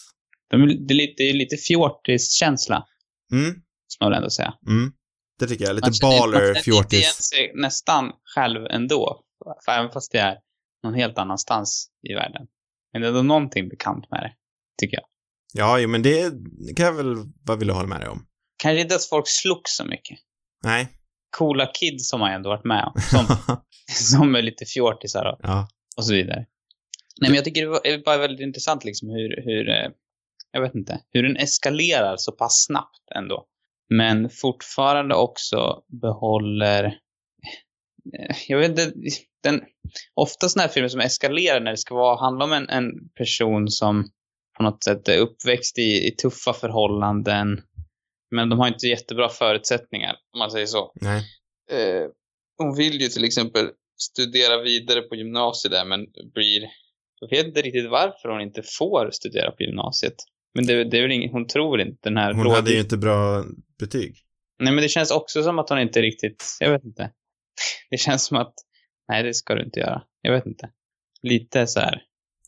De 0.50 0.58
det 0.88 0.94
är 0.94 0.96
lite, 0.96 1.24
lite 1.38 1.58
fjortis-känsla, 1.58 2.86
Mm, 3.32 3.46
måste 3.48 3.64
man 4.04 4.14
ändå 4.14 4.30
säga. 4.30 4.54
mm. 4.68 4.92
Det 5.40 5.48
tycker 5.48 5.66
jag. 5.66 5.70
Man 5.70 5.76
Lite 5.92 6.06
man 6.06 6.20
baller, 6.20 6.38
känner 6.38 6.48
inte 6.58 6.70
igen 6.70 6.82
fjortis. 6.82 7.16
sig 7.24 7.52
nästan 7.56 8.12
själv 8.36 8.66
ändå. 8.66 9.24
För 9.66 9.72
även 9.72 9.92
fast 9.92 10.12
det 10.12 10.20
är 10.20 10.38
någon 10.84 10.94
helt 10.94 11.18
annanstans 11.18 11.88
i 12.10 12.14
världen. 12.14 12.48
Men 12.94 13.02
det 13.02 13.08
är 13.08 13.10
ändå 13.10 13.24
någonting 13.24 13.70
bekant 13.70 14.12
med 14.12 14.20
det, 14.24 14.34
tycker 14.82 14.98
jag. 14.98 15.06
Ja, 15.54 15.80
jo, 15.80 15.90
men 15.90 16.02
det 16.02 16.32
kan 16.76 16.86
jag 16.86 16.94
väl 16.94 17.16
vara 17.46 17.58
villig 17.58 17.72
att 17.72 17.78
hålla 17.78 17.90
med 17.90 18.00
dig 18.02 18.10
om. 18.10 18.26
Kanske 18.58 18.82
inte 18.82 18.96
att 18.96 19.06
folk 19.06 19.26
slogs 19.28 19.76
så 19.76 19.86
mycket. 19.86 20.20
Nej. 20.64 20.88
Coola 21.38 21.66
kids 21.66 22.10
som 22.10 22.20
man 22.20 22.32
ändå 22.32 22.50
varit 22.50 22.66
med 22.66 22.84
om. 22.96 23.02
Som, 23.02 23.36
som 24.20 24.36
är 24.36 24.42
lite 24.42 24.66
fjortisar 24.66 25.26
och, 25.26 25.40
ja. 25.44 25.68
och 25.98 26.06
så 26.06 26.14
vidare. 26.14 26.46
Nej, 27.22 27.30
men 27.30 27.36
jag 27.36 27.46
tycker 27.46 27.62
det 27.62 27.68
var- 27.68 27.88
är 27.88 27.98
bara 28.04 28.18
väldigt 28.18 28.40
intressant 28.48 28.84
liksom 28.86 29.10
hur, 29.10 29.44
hur, 29.46 29.70
eh, 29.70 29.90
jag 30.52 30.62
vet 30.62 30.76
inte, 30.76 31.02
hur 31.12 31.24
den 31.24 31.38
eskalerar 31.38 32.16
så 32.18 32.32
pass 32.32 32.66
snabbt 32.68 33.12
ändå. 33.16 33.46
Men 33.90 34.30
fortfarande 34.30 35.16
också 35.16 35.82
behåller, 36.02 36.84
eh, 38.20 38.36
jag 38.48 38.58
vet 38.58 38.70
inte, 38.70 38.92
den, 39.44 39.62
ofta 40.14 40.50
sådana 40.50 40.68
här 40.68 40.74
filmer 40.74 40.90
som 40.90 41.00
eskalerar 41.00 41.60
när 41.60 41.72
det 41.72 41.78
ska 41.78 41.96
vara, 41.96 42.20
handla 42.20 42.46
om 42.46 42.54
en, 42.54 42.70
en 42.70 42.92
person 43.18 43.68
som 43.70 44.10
på 44.58 44.64
något 44.64 44.84
sätt 44.84 45.08
är 45.08 45.18
uppväxt 45.18 45.78
i, 45.78 46.08
i 46.08 46.12
tuffa 46.22 46.54
förhållanden, 46.54 47.62
men 48.32 48.50
de 48.50 48.60
har 48.60 48.68
inte 48.68 48.88
jättebra 48.88 49.30
förutsättningar, 49.30 50.16
om 50.34 50.40
man 50.40 50.52
säger 50.52 50.66
så. 50.66 50.92
Nej. 51.02 51.24
Eh, 51.72 52.08
hon 52.58 52.76
vill 52.76 53.02
ju 53.02 53.08
till 53.08 53.24
exempel 53.24 53.70
studera 53.98 54.62
vidare 54.62 55.02
på 55.02 55.16
gymnasiet 55.16 55.72
där, 55.72 55.86
men 55.86 56.00
blir... 56.34 56.62
Jag 57.20 57.30
vet 57.38 57.46
inte 57.48 57.62
riktigt 57.62 57.90
varför 57.90 58.30
hon 58.30 58.42
inte 58.42 58.64
får 58.80 59.10
studera 59.12 59.52
på 59.52 59.64
gymnasiet. 59.64 60.16
Men 60.54 60.66
det, 60.66 60.84
det 60.84 60.98
är 60.98 61.02
väl 61.02 61.12
ingen, 61.12 61.32
hon 61.32 61.48
tror 61.48 61.82
inte 61.82 61.98
den 62.10 62.18
här 62.18 62.34
Hon 62.34 62.44
råd- 62.44 62.54
hade 62.56 62.72
ju 62.72 62.80
inte 62.80 62.98
bra 62.98 63.44
betyg. 63.80 64.16
Nej, 64.60 64.74
men 64.74 64.82
det 64.82 64.90
känns 64.90 65.12
också 65.12 65.44
som 65.44 65.60
att 65.60 65.70
hon 65.70 65.80
inte 65.80 66.02
riktigt... 66.02 66.58
Jag 66.60 66.72
vet 66.72 66.84
inte. 66.84 67.12
Det 67.90 67.98
känns 67.98 68.26
som 68.26 68.38
att... 68.38 68.54
Nej, 69.08 69.24
det 69.24 69.34
ska 69.34 69.56
du 69.56 69.64
inte 69.66 69.80
göra. 69.80 70.02
Jag 70.22 70.32
vet 70.34 70.46
inte. 70.46 70.70
Lite 71.22 71.68
så 71.68 71.80
här... 71.80 72.02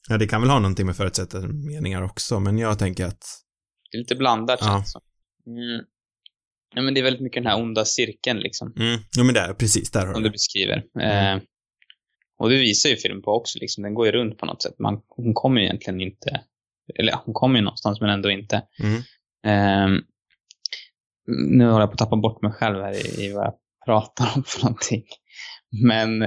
Ja, 0.10 0.18
det 0.18 0.28
kan 0.28 0.42
väl 0.42 0.50
ha 0.50 0.60
någonting 0.60 0.86
med 0.86 0.96
förutsättningar 0.98 2.02
också, 2.02 2.40
men 2.40 2.58
jag 2.58 2.80
tänker 2.80 3.06
att... 3.06 3.26
Det 3.92 3.98
är 3.98 4.00
lite 4.00 4.16
blandat 4.16 4.60
Ja. 4.62 4.68
känns 4.68 4.86
det 4.86 4.90
som. 4.92 5.02
Mm. 5.48 5.86
Nej, 6.76 6.84
men 6.84 6.94
det 6.94 7.00
är 7.00 7.04
väldigt 7.04 7.22
mycket 7.22 7.44
den 7.44 7.52
här 7.52 7.62
onda 7.62 7.86
cirkeln 7.86 8.40
liksom. 8.40 8.74
Mm, 8.80 9.00
jo 9.18 9.24
men 9.24 9.34
där, 9.34 9.54
precis, 9.54 9.92
där 9.92 10.06
har 10.06 10.14
som 10.14 10.24
du 10.24 10.30
beskriver. 10.30 10.84
Mm. 11.00 11.38
Eh, 11.38 11.44
och 12.38 12.50
det 12.50 12.58
visar 12.58 12.90
ju 12.90 12.96
filmen 12.96 13.22
på 13.22 13.32
också, 13.32 13.60
liksom. 13.60 13.84
den 13.84 13.94
går 13.94 14.06
ju 14.06 14.12
runt 14.12 14.38
på 14.38 14.46
något 14.46 14.62
sätt. 14.62 14.80
Man, 14.80 15.02
hon 15.08 15.34
kommer 15.34 15.62
ju 15.62 15.68
egentligen 15.68 16.02
inte, 16.02 16.42
eller 17.00 17.12
ja, 17.12 17.22
hon 17.26 17.34
kommer 17.34 17.60
ju 17.60 17.66
någonstans 17.66 18.02
men 18.02 18.10
ändå 18.10 18.32
inte. 18.32 18.64
Mm. 18.80 18.98
Eh, 19.46 20.02
nu 21.28 21.66
håller 21.66 21.80
jag 21.80 21.90
på 21.90 21.94
att 21.94 22.00
tappa 22.00 22.16
bort 22.16 22.42
mig 22.42 22.52
själv 22.52 22.82
här 22.82 22.94
i, 22.94 23.26
i 23.26 23.34
vad 23.34 23.46
jag 23.46 23.54
pratar 23.86 24.32
om 24.36 24.44
för 24.44 24.62
någonting. 24.64 25.04
Men, 25.84 26.20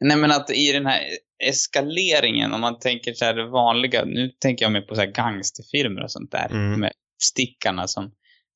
nej 0.00 0.16
men 0.16 0.30
att 0.30 0.50
i 0.50 0.72
den 0.72 0.86
här 0.86 1.00
eskaleringen, 1.44 2.52
om 2.52 2.60
man 2.60 2.78
tänker 2.78 3.12
så 3.12 3.24
här 3.24 3.34
det 3.34 3.50
vanliga, 3.50 4.04
nu 4.04 4.30
tänker 4.40 4.64
jag 4.64 4.72
mer 4.72 4.80
på 4.80 4.94
så 4.94 5.00
här 5.00 5.12
gangsterfilmer 5.12 6.02
och 6.02 6.12
sånt 6.12 6.30
där. 6.30 6.50
Mm. 6.50 6.80
Med 6.80 6.92
stickarna 7.22 7.86
som 7.86 8.12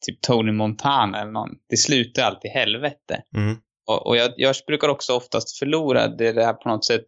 typ 0.06 0.20
Tony 0.20 0.52
Montana 0.52 1.20
eller 1.20 1.32
någon. 1.32 1.50
Det 1.68 1.76
slutar 1.76 2.22
alltid 2.22 2.50
i 2.50 2.54
helvete. 2.54 3.22
Mm. 3.36 3.56
Och, 3.86 4.06
och 4.06 4.16
jag, 4.16 4.32
jag 4.36 4.54
brukar 4.66 4.88
också 4.88 5.12
oftast 5.16 5.58
förlora 5.58 6.08
det 6.08 6.32
där 6.32 6.52
på 6.52 6.68
något 6.68 6.84
sätt 6.84 7.04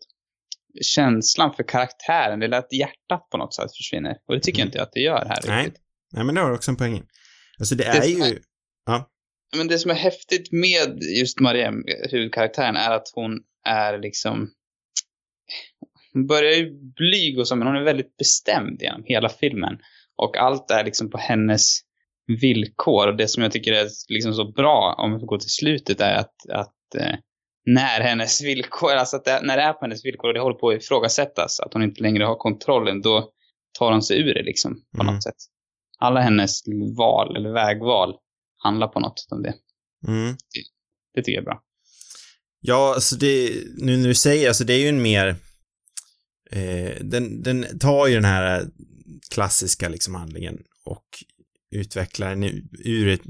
känslan 0.82 1.54
för 1.54 1.62
karaktären. 1.62 2.40
Det 2.40 2.46
är 2.46 2.52
att 2.52 2.72
hjärtat 2.72 3.28
på 3.30 3.36
något 3.36 3.54
sätt 3.54 3.76
försvinner. 3.76 4.16
Och 4.28 4.34
det 4.34 4.40
tycker 4.40 4.58
jag 4.58 4.64
Mm. 4.66 4.68
inte 4.68 4.82
att 4.82 4.92
det 4.92 5.00
gör 5.00 5.24
här 5.28 5.38
Nej. 5.46 5.64
riktigt. 5.64 5.82
Nej, 6.12 6.24
men 6.24 6.34
det 6.34 6.40
har 6.40 6.52
också 6.52 6.70
en 6.70 6.76
poäng. 6.76 7.02
Alltså 7.58 7.74
det 7.74 7.84
Det 7.84 7.98
är 7.98 8.04
ju... 8.06 8.22
är- 8.22 8.38
Men 9.56 9.68
det 9.68 9.78
som 9.78 9.90
är 9.90 9.94
häftigt 9.94 10.52
med 10.52 11.02
just 11.18 11.40
Mariem, 11.40 11.84
huvudkaraktären, 12.10 12.76
är 12.76 12.90
att 12.90 13.08
hon 13.14 13.40
är 13.66 13.98
liksom... 13.98 14.50
hon 16.12 16.26
börjar 16.26 16.52
ju 16.52 16.70
blyg 16.96 17.38
och 17.38 17.48
så, 17.48 17.56
men 17.56 17.66
hon 17.66 17.76
är 17.76 17.82
väldigt 17.84 18.16
bestämd 18.16 18.82
genom 18.82 19.02
hela 19.06 19.28
filmen. 19.28 19.78
Och 20.16 20.36
allt 20.36 20.70
är 20.70 20.84
liksom 20.84 21.10
på 21.10 21.18
hennes 21.18 21.80
villkor. 22.40 23.08
Och 23.08 23.16
det 23.16 23.28
som 23.28 23.42
jag 23.42 23.52
tycker 23.52 23.72
är 23.72 23.88
liksom 24.08 24.34
så 24.34 24.52
bra, 24.52 24.94
om 24.98 25.18
vi 25.20 25.26
går 25.26 25.38
till 25.38 25.50
slutet, 25.50 26.00
är 26.00 26.14
att, 26.14 26.34
att 26.48 26.94
eh, 26.98 27.14
när 27.66 28.00
hennes 28.00 28.42
villkor, 28.42 28.92
alltså 28.92 29.16
att 29.16 29.24
det, 29.24 29.40
när 29.42 29.56
det 29.56 29.62
är 29.62 29.72
på 29.72 29.78
hennes 29.82 30.04
villkor 30.04 30.28
och 30.28 30.34
det 30.34 30.40
håller 30.40 30.58
på 30.58 30.68
att 30.68 30.82
ifrågasättas, 30.82 31.60
att 31.60 31.72
hon 31.72 31.82
inte 31.82 32.02
längre 32.02 32.24
har 32.24 32.36
kontrollen, 32.36 33.00
då 33.02 33.30
tar 33.78 33.92
hon 33.92 34.02
sig 34.02 34.20
ur 34.20 34.34
det 34.34 34.42
liksom 34.42 34.74
på 34.96 35.02
Mm. 35.02 35.14
något 35.14 35.22
sätt. 35.22 35.36
Alla 35.98 36.20
hennes 36.20 36.60
val, 36.96 37.36
eller 37.36 37.52
vägval, 37.52 38.14
handlar 38.56 38.88
på 38.88 39.00
något 39.00 39.26
om 39.30 39.42
det. 39.42 39.54
Mm. 40.08 40.36
Det 41.14 41.22
tycker 41.22 41.32
jag 41.32 41.42
är 41.42 41.44
bra. 41.44 41.62
Ja, 42.60 42.94
alltså 42.94 43.16
det, 43.16 43.50
nu 43.78 43.96
när 43.96 44.08
du 44.08 44.14
säger, 44.14 44.48
alltså 44.48 44.64
det 44.64 44.72
är 44.74 44.78
ju 44.78 44.88
en 44.88 45.02
mer, 45.02 45.36
eh, 46.50 46.96
den, 47.00 47.42
den 47.42 47.78
tar 47.78 48.06
ju 48.06 48.14
den 48.14 48.24
här 48.24 48.66
klassiska 49.30 49.88
liksom 49.88 50.14
handlingen 50.14 50.62
och 50.84 51.04
utvecklar 51.72 52.28
den 52.30 52.44
ur- 52.84 53.08
ett 53.08 53.20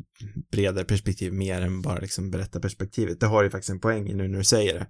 bredare 0.52 0.84
perspektiv 0.84 1.32
mer 1.32 1.60
än 1.60 1.82
bara 1.82 1.98
liksom 1.98 2.30
berättarperspektivet. 2.30 3.20
Det 3.20 3.26
har 3.26 3.42
ju 3.44 3.50
faktiskt 3.50 3.70
en 3.70 3.80
poäng 3.80 4.08
i 4.08 4.14
nu 4.14 4.28
när 4.28 4.38
du 4.38 4.44
säger 4.44 4.74
det. 4.74 4.86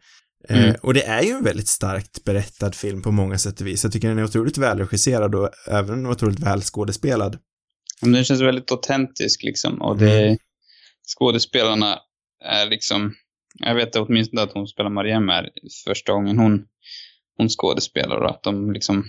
Eh, 0.49 0.65
Mm. 0.65 0.77
och 0.83 0.95
det 0.95 1.03
är 1.05 1.23
ju 1.23 1.31
en 1.31 1.45
väldigt 1.45 1.69
starkt 1.69 2.25
berättad 2.25 2.73
film 2.75 3.03
på 3.03 3.11
många 3.13 3.39
sätt 3.39 3.61
och 3.61 3.67
vis. 3.67 3.85
Jag 3.85 3.93
tycker 3.93 4.09
den 4.09 4.19
är 4.19 4.25
otroligt 4.25 4.59
välregisserad 4.59 5.35
och 5.35 5.51
även 5.69 6.07
otroligt 6.07 6.41
välskådespelad. 6.41 7.39
Men 8.03 8.13
den 8.13 8.25
känns 8.25 8.41
väldigt 8.41 8.71
autentisk 8.73 9.43
liksom. 9.43 9.83
Och 9.83 9.99
det, 9.99 10.39
skådespelarna 11.19 11.99
är 12.45 12.67
liksom, 12.71 13.15
jag 13.59 13.75
vet 13.75 13.97
åtminstone 13.97 14.43
att 14.43 14.53
hon 14.53 14.67
spelar 14.67 14.91
Mariam 14.91 15.29
är 15.29 15.51
första 15.87 16.13
gången 16.13 16.39
hon, 16.39 16.65
hon 17.37 17.49
skådespelar 17.49 18.17
och 18.17 18.31
att 18.31 18.43
de 18.43 18.73
liksom 18.73 19.05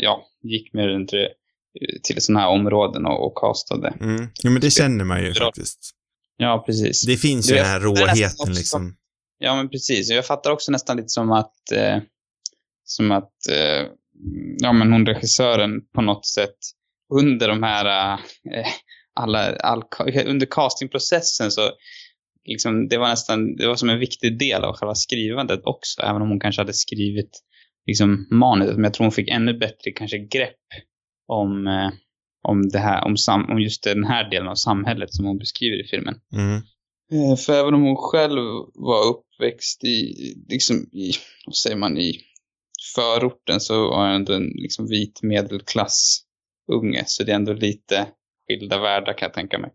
ja, 0.00 0.22
gick 0.42 0.72
med 0.74 0.86
runt 0.86 1.10
det, 1.10 1.28
till 2.02 2.22
sådana 2.22 2.40
här 2.40 2.48
områden 2.48 3.06
och, 3.06 3.26
och 3.26 3.34
castade. 3.38 3.94
Mm. 4.00 4.28
Jo, 4.42 4.50
men 4.50 4.60
det 4.60 4.70
känner 4.70 5.04
man 5.04 5.22
ju 5.24 5.34
faktiskt. 5.34 5.90
Ja, 6.36 6.62
precis. 6.66 7.06
Det 7.06 7.16
finns 7.16 7.50
ju 7.50 7.54
Det- 7.54 7.60
den 7.60 7.68
här 7.68 7.80
råheten 7.80 8.30
också- 8.40 8.52
liksom. 8.52 8.96
Ja, 9.38 9.56
men 9.56 9.68
precis. 9.68 10.10
Jag 10.10 10.26
fattar 10.26 10.50
också 10.50 10.72
nästan 10.72 10.96
lite 10.96 11.08
som 11.08 11.32
att, 11.32 11.72
eh, 11.74 11.98
som 12.84 13.10
att, 13.10 13.32
eh, 13.50 13.86
ja 14.58 14.72
men 14.72 14.92
hon 14.92 15.06
regissören 15.06 15.70
på 15.94 16.02
något 16.02 16.26
sätt 16.26 16.56
under 17.14 17.48
de 17.48 17.62
här, 17.62 18.12
eh, 18.54 18.66
alla, 19.20 19.56
all, 19.56 19.82
under 20.26 20.46
castingprocessen 20.50 21.50
så, 21.50 21.70
liksom, 22.44 22.88
det 22.88 22.98
var 22.98 23.08
nästan, 23.08 23.56
det 23.56 23.66
var 23.68 23.76
som 23.76 23.90
en 23.90 23.98
viktig 23.98 24.38
del 24.38 24.64
av 24.64 24.76
själva 24.76 24.94
skrivandet 24.94 25.60
också, 25.64 26.02
även 26.02 26.22
om 26.22 26.28
hon 26.28 26.40
kanske 26.40 26.60
hade 26.62 26.72
skrivit 26.72 27.30
liksom 27.86 28.26
manuset. 28.30 28.74
Men 28.74 28.84
jag 28.84 28.94
tror 28.94 29.04
hon 29.04 29.12
fick 29.12 29.28
ännu 29.28 29.58
bättre 29.58 29.90
kanske 29.94 30.18
grepp 30.18 30.56
om, 31.30 31.66
eh, 31.66 31.90
om 32.48 32.68
det 32.68 32.78
här, 32.78 33.04
om, 33.04 33.16
sam, 33.16 33.50
om 33.50 33.60
just 33.60 33.84
den 33.84 34.04
här 34.04 34.30
delen 34.30 34.48
av 34.48 34.54
samhället 34.54 35.14
som 35.14 35.26
hon 35.26 35.38
beskriver 35.38 35.84
i 35.84 35.88
filmen. 35.88 36.14
Mm. 36.32 36.56
Eh, 37.12 37.36
För 37.36 37.52
även 37.52 37.74
om 37.74 37.82
hon 37.82 37.96
själv 37.96 38.40
var 38.74 39.08
uppväxt 39.08 39.84
i, 39.84 40.14
liksom 40.48 40.76
i, 40.76 41.12
vad 41.46 41.56
säger 41.56 41.76
man, 41.76 41.98
i 41.98 42.20
förorten 42.94 43.60
så 43.60 43.88
var 43.88 44.06
hon 44.06 44.14
ändå 44.14 44.32
en 44.32 44.46
liksom 44.54 44.86
vit 44.86 45.22
medelklass 45.22 46.20
unge. 46.72 47.04
Så 47.06 47.24
det 47.24 47.32
är 47.32 47.36
ändå 47.36 47.52
lite 47.52 48.06
skilda 48.48 48.78
världar 48.80 49.12
kan 49.12 49.26
jag 49.26 49.34
tänka 49.34 49.58
mig. 49.58 49.70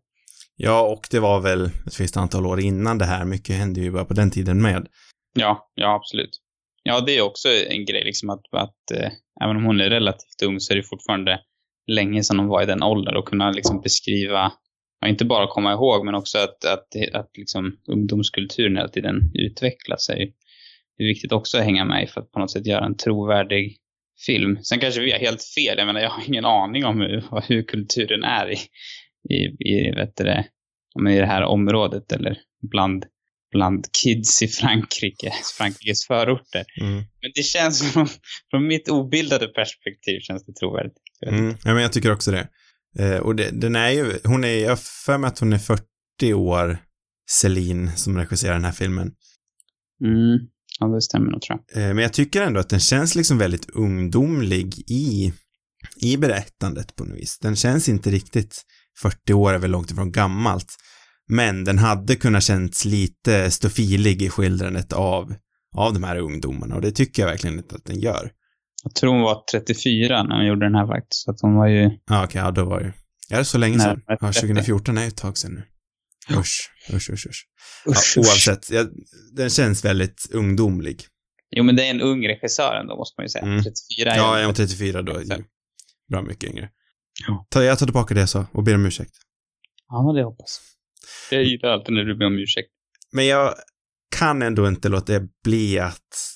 Ja, 0.55 0.81
och 0.81 1.07
det 1.11 1.19
var 1.19 1.39
väl 1.39 1.65
ett 1.65 1.99
visst 1.99 2.17
antal 2.17 2.45
år 2.45 2.59
innan 2.59 2.97
det 2.97 3.05
här. 3.05 3.25
Mycket 3.25 3.55
hände 3.55 3.81
ju 3.81 3.91
bara 3.91 4.05
på 4.05 4.13
den 4.13 4.31
tiden 4.31 4.61
med. 4.61 4.87
Ja, 5.33 5.71
ja 5.75 5.95
absolut. 5.95 6.41
Ja, 6.87 7.01
det 7.01 7.17
är 7.17 7.21
också 7.21 7.49
en 7.69 7.85
grej 7.85 8.03
liksom 8.03 8.29
att, 8.29 8.43
att 8.51 8.91
eh, 8.93 9.11
även 9.43 9.55
om 9.57 9.63
hon 9.65 9.81
är 9.81 9.89
relativt 9.89 10.41
ung 10.45 10.59
så 10.59 10.73
är 10.73 10.77
det 10.77 10.83
fortfarande 10.83 11.39
länge 11.87 12.23
sedan 12.23 12.39
hon 12.39 12.47
var 12.47 12.63
i 12.63 12.65
den 12.65 12.83
åldern 12.83 13.15
och 13.17 13.27
kunna 13.27 13.51
liksom 13.51 13.81
beskriva, 13.81 14.51
ja, 15.01 15.07
inte 15.07 15.25
bara 15.25 15.47
komma 15.47 15.73
ihåg 15.73 16.05
men 16.05 16.15
också 16.15 16.37
att, 16.37 16.65
att, 16.65 16.87
att 17.13 17.29
liksom 17.37 17.77
ungdomskulturen 17.87 18.75
hela 18.77 18.87
tiden 18.89 19.31
utvecklas. 19.33 20.09
Är, 20.09 20.15
ju- 20.17 20.31
det 20.97 21.03
är 21.03 21.07
viktigt 21.07 21.31
också 21.31 21.57
att 21.57 21.63
hänga 21.63 21.85
med 21.85 22.03
i 22.03 22.07
för 22.07 22.21
att 22.21 22.31
på 22.31 22.39
något 22.39 22.51
sätt 22.51 22.67
göra 22.67 22.85
en 22.85 22.97
trovärdig 22.97 23.77
film. 24.25 24.57
Sen 24.63 24.79
kanske 24.79 25.01
vi 25.01 25.11
har 25.11 25.19
helt 25.19 25.43
fel, 25.43 25.77
jag 25.77 25.85
menar 25.87 25.99
jag 26.01 26.09
har 26.09 26.23
ingen 26.27 26.45
aning 26.45 26.85
om 26.85 27.01
hur, 27.01 27.23
hur 27.47 27.63
kulturen 27.63 28.23
är 28.23 28.51
i, 28.51 28.57
i, 29.35 29.69
i, 29.69 29.91
vet 29.91 30.15
det, 30.15 30.45
i 31.09 31.15
det 31.19 31.25
här 31.25 31.43
området 31.43 32.11
eller 32.11 32.37
bland 32.71 33.05
bland 33.55 33.85
kids 34.03 34.41
i 34.41 34.47
Frankrike, 34.47 35.33
Frankrikes 35.57 36.05
förorter. 36.07 36.65
Mm. 36.81 36.95
Men 36.95 37.31
det 37.35 37.43
känns 37.43 37.93
som, 37.93 38.07
från 38.49 38.67
mitt 38.67 38.89
obildade 38.89 39.47
perspektiv 39.47 40.19
känns 40.19 40.45
det 40.45 40.53
trovärdigt. 40.53 40.97
Mm. 41.27 41.55
Ja, 41.63 41.73
men 41.73 41.83
jag 41.83 41.93
tycker 41.93 42.11
också 42.11 42.31
det. 42.31 42.47
Eh, 42.99 43.17
och 43.17 43.35
det, 43.35 43.49
den 43.51 43.75
är 43.75 43.89
ju, 43.89 44.19
hon 44.23 44.43
är, 44.43 44.63
jag 44.63 44.79
för 44.79 45.17
mig 45.17 45.27
att 45.27 45.39
hon 45.39 45.53
är 45.53 45.57
40 45.57 46.33
år, 46.33 46.77
Celine, 47.29 47.91
som 47.95 48.17
regisserar 48.17 48.53
den 48.53 48.65
här 48.65 48.71
filmen. 48.71 49.11
Mm. 50.03 50.39
Ja, 50.79 50.87
det 50.87 51.01
stämmer 51.01 51.31
nog 51.31 51.41
tror 51.41 51.59
jag. 51.73 51.83
Eh, 51.83 51.93
men 51.93 52.03
jag 52.03 52.13
tycker 52.13 52.41
ändå 52.41 52.59
att 52.59 52.69
den 52.69 52.79
känns 52.79 53.15
liksom 53.15 53.37
väldigt 53.37 53.69
ungdomlig 53.69 54.79
i, 54.87 55.33
i 56.01 56.17
berättandet 56.17 56.95
på 56.95 57.03
något 57.03 57.17
vis. 57.17 57.39
Den 57.39 57.55
känns 57.55 57.89
inte 57.89 58.09
riktigt, 58.09 58.61
40 59.01 59.33
år 59.33 59.53
är 59.53 59.57
väl 59.57 59.71
långt 59.71 59.91
ifrån 59.91 60.11
gammalt, 60.11 60.75
men 61.27 61.63
den 61.63 61.77
hade 61.77 62.15
kunnat 62.15 62.43
känts 62.43 62.85
lite 62.85 63.51
stofilig 63.51 64.21
i 64.21 64.29
skildrandet 64.29 64.93
av, 64.93 65.35
av 65.77 65.93
de 65.93 66.03
här 66.03 66.17
ungdomarna 66.17 66.75
och 66.75 66.81
det 66.81 66.91
tycker 66.91 67.21
jag 67.21 67.29
verkligen 67.29 67.57
inte 67.57 67.75
att 67.75 67.85
den 67.85 67.99
gör. 67.99 68.31
Jag 68.83 68.95
tror 68.95 69.11
hon 69.13 69.21
var 69.21 69.43
34 69.51 70.23
när 70.23 70.35
hon 70.35 70.45
gjorde 70.45 70.65
den 70.65 70.75
här 70.75 70.87
faktiskt. 70.87 71.23
Så 71.23 71.31
att 71.31 71.41
hon 71.41 71.55
var 71.55 71.67
ju... 71.67 71.89
Ja, 72.05 72.23
okej, 72.23 72.41
ja, 72.41 72.51
då 72.51 72.65
var 72.65 72.79
det 72.79 72.93
Är 73.35 73.37
det 73.37 73.45
så 73.45 73.57
länge 73.57 73.79
sedan? 73.79 74.01
Ja, 74.07 74.17
30. 74.17 74.39
2014 74.39 74.97
är 74.97 75.01
ju 75.01 75.07
ett 75.07 75.17
tag 75.17 75.37
sedan 75.37 75.53
nu. 75.53 75.63
Usch, 76.37 76.71
usch, 76.93 77.09
usch, 77.09 77.27
usch. 77.27 77.47
Ja, 77.85 77.93
oavsett, 78.17 78.69
jag, 78.69 78.87
den 79.35 79.49
känns 79.49 79.85
väldigt 79.85 80.29
ungdomlig. 80.31 81.01
Jo, 81.51 81.63
men 81.63 81.75
det 81.75 81.85
är 81.85 81.89
en 81.89 82.01
ung 82.01 82.27
regissör 82.27 82.75
ändå, 82.75 82.97
måste 82.97 83.13
man 83.17 83.25
ju 83.25 83.29
säga. 83.29 83.45
Mm. 83.45 83.63
34 83.63 84.11
är 84.11 84.17
Ja, 84.17 84.37
är 84.37 84.45
hon 84.45 84.53
34 84.53 85.01
då 85.01 85.13
är 85.13 85.43
bra 86.09 86.21
mycket 86.21 86.49
yngre. 86.49 86.69
Ja. 87.27 87.63
Jag 87.63 87.79
tar 87.79 87.85
tillbaka 87.85 88.13
det 88.13 88.19
jag 88.19 88.29
sa 88.29 88.45
och 88.51 88.63
ber 88.63 88.75
om 88.75 88.85
ursäkt. 88.85 89.15
Ja, 89.87 90.13
det 90.13 90.23
hoppas 90.23 90.59
jag. 91.31 91.43
Gillar 91.43 91.69
alltid 91.69 91.95
när 91.95 92.03
du 92.03 92.15
ber 92.15 92.25
om 92.25 92.37
ursäkt. 92.37 92.69
Men 93.11 93.25
jag 93.25 93.55
kan 94.17 94.41
ändå 94.41 94.67
inte 94.67 94.89
låta 94.89 95.13
bli 95.43 95.79
att 95.79 96.35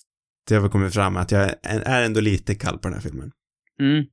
det 0.49 0.55
har 0.55 0.69
kommit 0.69 0.93
fram 0.93 1.17
att 1.17 1.31
jag 1.31 1.55
är 1.63 2.01
ändå 2.01 2.19
lite 2.21 2.55
kall 2.55 2.77
på 2.77 2.87
den 2.87 2.93
här 2.93 3.01
filmen. 3.01 3.31
Mm. 3.79 4.05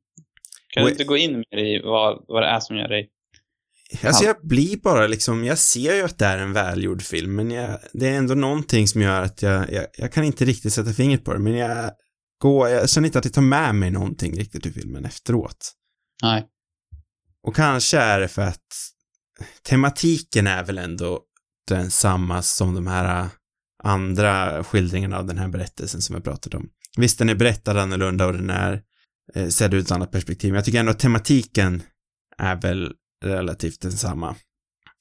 Kan 0.69 0.85
du 0.85 0.91
inte 0.91 1.05
gå 1.05 1.17
in 1.17 1.33
mer 1.33 1.59
i 1.59 1.83
vad, 1.85 2.25
vad 2.29 2.43
det 2.43 2.47
är 2.47 2.61
som 2.61 2.77
gör 2.77 2.89
dig... 2.89 3.11
Alltså 4.05 4.25
jag 4.25 4.37
blir 4.43 4.77
bara 4.77 5.07
liksom, 5.07 5.45
jag 5.45 5.59
ser 5.59 5.95
ju 5.95 6.03
att 6.03 6.19
det 6.19 6.27
är 6.27 6.39
en 6.39 6.53
välgjord 6.53 7.03
film, 7.03 7.35
men 7.35 7.51
jag, 7.51 7.79
det 7.93 8.09
är 8.09 8.19
ändå 8.19 8.35
någonting 8.35 8.89
som 8.89 9.03
gör 9.03 9.23
att 9.23 9.43
jag, 9.43 9.73
jag, 9.73 9.87
jag 9.99 10.13
kan 10.13 10.25
inte 10.25 10.45
riktigt 10.45 10.73
sätta 10.73 10.93
fingret 10.93 11.25
på 11.25 11.33
det, 11.33 11.39
men 11.39 11.55
jag 11.55 11.91
går, 12.39 12.69
jag 12.69 12.91
känner 12.91 13.07
inte 13.07 13.19
att 13.19 13.25
jag 13.25 13.35
tar 13.35 13.43
med 13.43 13.75
mig 13.75 13.91
någonting 13.91 14.39
riktigt 14.39 14.67
ur 14.67 14.71
filmen 14.71 15.05
efteråt. 15.05 15.73
Nej. 16.23 16.47
Och 17.43 17.57
kanske 17.57 17.99
är 17.99 18.21
det 18.21 18.29
för 18.29 18.43
att 18.43 18.67
tematiken 19.62 20.47
är 20.47 20.64
väl 20.64 20.78
ändå 20.78 21.21
densamma 21.69 22.43
som 22.43 22.75
de 22.75 22.87
här 22.87 23.21
äh, 23.23 23.26
andra 23.85 24.64
skildringarna 24.64 25.19
av 25.19 25.26
den 25.26 25.38
här 25.38 25.49
berättelsen 25.49 26.00
som 26.02 26.14
jag 26.14 26.25
pratat 26.25 26.55
om. 26.55 26.69
Visst, 26.97 27.19
den 27.19 27.28
är 27.28 27.35
berättad 27.35 27.78
annorlunda 27.78 28.26
och 28.26 28.33
den 28.33 28.50
är 28.50 28.83
eh, 29.35 29.49
sedd 29.49 29.75
ur 29.75 29.81
ett 29.81 29.90
annat 29.90 30.11
perspektiv, 30.12 30.50
men 30.50 30.57
jag 30.57 30.64
tycker 30.64 30.81
ändå 30.81 30.93
att 30.93 30.99
tematiken 30.99 31.83
är 32.38 32.57
väl 32.57 32.93
relativt 33.25 33.81
densamma. 33.81 34.37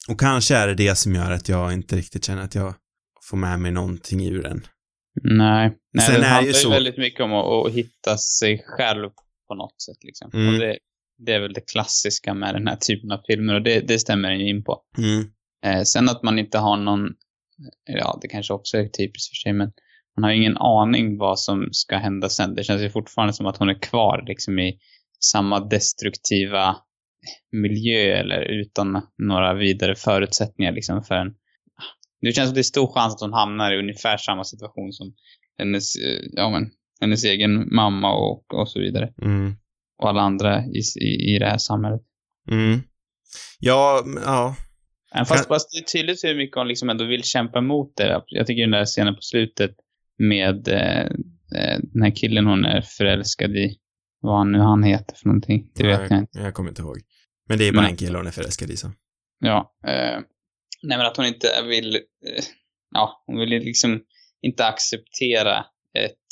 Och 0.08 0.20
kanske 0.20 0.56
är 0.56 0.66
det 0.68 0.74
det 0.74 0.96
som 0.96 1.14
gör 1.14 1.30
att 1.30 1.48
jag 1.48 1.72
inte 1.72 1.96
riktigt 1.96 2.24
känner 2.24 2.42
att 2.42 2.54
jag 2.54 2.74
får 3.30 3.36
med 3.36 3.60
mig 3.60 3.70
någonting 3.72 4.26
ur 4.26 4.42
den. 4.42 4.66
Nej. 5.22 5.72
Nej, 5.92 6.06
Sen 6.06 6.20
det 6.20 6.26
handlar 6.26 6.52
ju 6.52 6.52
så- 6.52 6.70
väldigt 6.70 6.98
mycket 6.98 7.20
om 7.20 7.32
att, 7.32 7.66
att 7.66 7.72
hitta 7.72 8.18
sig 8.18 8.64
själv 8.66 9.10
på 9.48 9.54
något 9.54 9.82
sätt. 9.82 10.04
Liksom. 10.04 10.30
Mm. 10.34 10.54
Och 10.54 10.60
det, 10.60 10.78
det 11.18 11.32
är 11.32 11.40
väl 11.40 11.52
det 11.52 11.70
klassiska 11.72 12.34
med 12.34 12.54
den 12.54 12.66
här 12.66 12.76
typen 12.76 13.12
av 13.12 13.20
filmer 13.26 13.54
och 13.54 13.62
det, 13.62 13.80
det 13.88 13.98
stämmer 13.98 14.30
den 14.30 14.40
ju 14.40 14.48
in 14.48 14.64
på. 14.64 14.82
Mm. 14.98 15.24
Eh, 15.64 15.82
sen 15.82 16.08
att 16.08 16.22
man 16.22 16.38
inte 16.38 16.58
har 16.58 16.76
någon, 16.76 17.08
ja 17.84 18.18
det 18.22 18.28
kanske 18.28 18.54
också 18.54 18.78
är 18.78 18.88
typiskt 18.88 19.28
för 19.28 19.34
sig, 19.34 19.52
men 19.52 19.72
man 20.16 20.24
har 20.24 20.30
ingen 20.30 20.56
aning 20.56 21.18
vad 21.18 21.38
som 21.38 21.68
ska 21.72 21.96
hända 21.96 22.28
sen. 22.28 22.54
Det 22.54 22.64
känns 22.64 22.82
ju 22.82 22.90
fortfarande 22.90 23.32
som 23.32 23.46
att 23.46 23.56
hon 23.56 23.68
är 23.68 23.82
kvar 23.82 24.24
liksom 24.26 24.58
i 24.58 24.78
samma 25.20 25.60
destruktiva 25.60 26.76
miljö 27.52 28.16
eller 28.16 28.40
utan 28.40 29.02
några 29.18 29.54
vidare 29.54 29.94
förutsättningar 29.94 30.72
liksom 30.72 31.02
för 31.02 31.14
en. 31.14 31.34
Det 32.20 32.32
känns 32.32 32.48
som 32.48 32.54
det 32.54 32.60
är 32.60 32.62
stor 32.62 32.92
chans 32.92 33.14
att 33.14 33.20
hon 33.20 33.32
hamnar 33.32 33.72
i 33.72 33.78
ungefär 33.78 34.16
samma 34.16 34.44
situation 34.44 34.92
som 34.92 35.14
hennes, 35.58 35.96
eh, 35.96 36.20
ja 36.32 36.50
men, 36.50 36.70
hennes 37.00 37.24
egen 37.24 37.74
mamma 37.74 38.12
och, 38.14 38.54
och 38.54 38.68
så 38.68 38.80
vidare. 38.80 39.12
Mm. 39.22 39.56
Och 39.98 40.08
alla 40.08 40.20
andra 40.20 40.64
i, 40.64 40.82
i, 41.00 41.34
i 41.34 41.38
det 41.38 41.46
här 41.46 41.58
samhället. 41.58 42.02
Mm. 42.50 42.80
Ja, 43.58 44.04
ja. 44.24 44.56
Fast, 45.28 45.48
fast 45.48 45.72
det 45.72 45.78
är 45.78 45.82
tydligt 45.82 46.24
hur 46.24 46.36
mycket 46.36 46.56
hon 46.56 46.68
liksom 46.68 46.90
ändå 46.90 47.04
vill 47.04 47.24
kämpa 47.24 47.58
emot 47.58 47.96
det. 47.96 48.22
Jag 48.26 48.46
tycker 48.46 48.62
den 48.62 48.70
där 48.70 48.84
scenen 48.84 49.14
på 49.14 49.20
slutet 49.20 49.70
med, 50.18 50.68
eh, 50.68 51.06
eh, 51.56 51.78
den 51.82 52.02
här 52.02 52.16
killen 52.16 52.46
hon 52.46 52.64
är 52.64 52.80
förälskad 52.80 53.56
i, 53.56 53.76
vad 54.20 54.38
han 54.38 54.52
nu 54.52 54.58
han 54.58 54.82
heter 54.82 55.16
för 55.16 55.26
någonting, 55.26 55.70
det 55.74 55.86
vet 55.86 56.10
jag 56.10 56.18
inte. 56.18 56.38
Jag 56.38 56.54
kommer 56.54 56.68
inte 56.68 56.82
ihåg. 56.82 57.00
Men 57.48 57.58
det 57.58 57.68
är 57.68 57.72
bara 57.72 57.82
Nej. 57.82 57.90
en 57.90 57.96
kille 57.96 58.18
hon 58.18 58.26
är 58.26 58.30
förälskad 58.30 58.70
i 58.70 58.76
så. 58.76 58.92
Ja, 59.38 59.76
eh, 59.86 60.20
nej 60.82 60.98
men 60.98 61.06
att 61.06 61.16
hon 61.16 61.26
inte 61.26 61.48
vill, 61.68 61.94
eh, 61.96 62.44
ja, 62.94 63.24
hon 63.26 63.38
vill 63.38 63.48
liksom 63.48 64.00
inte 64.42 64.66
acceptera 64.66 65.58
ett, 65.94 66.26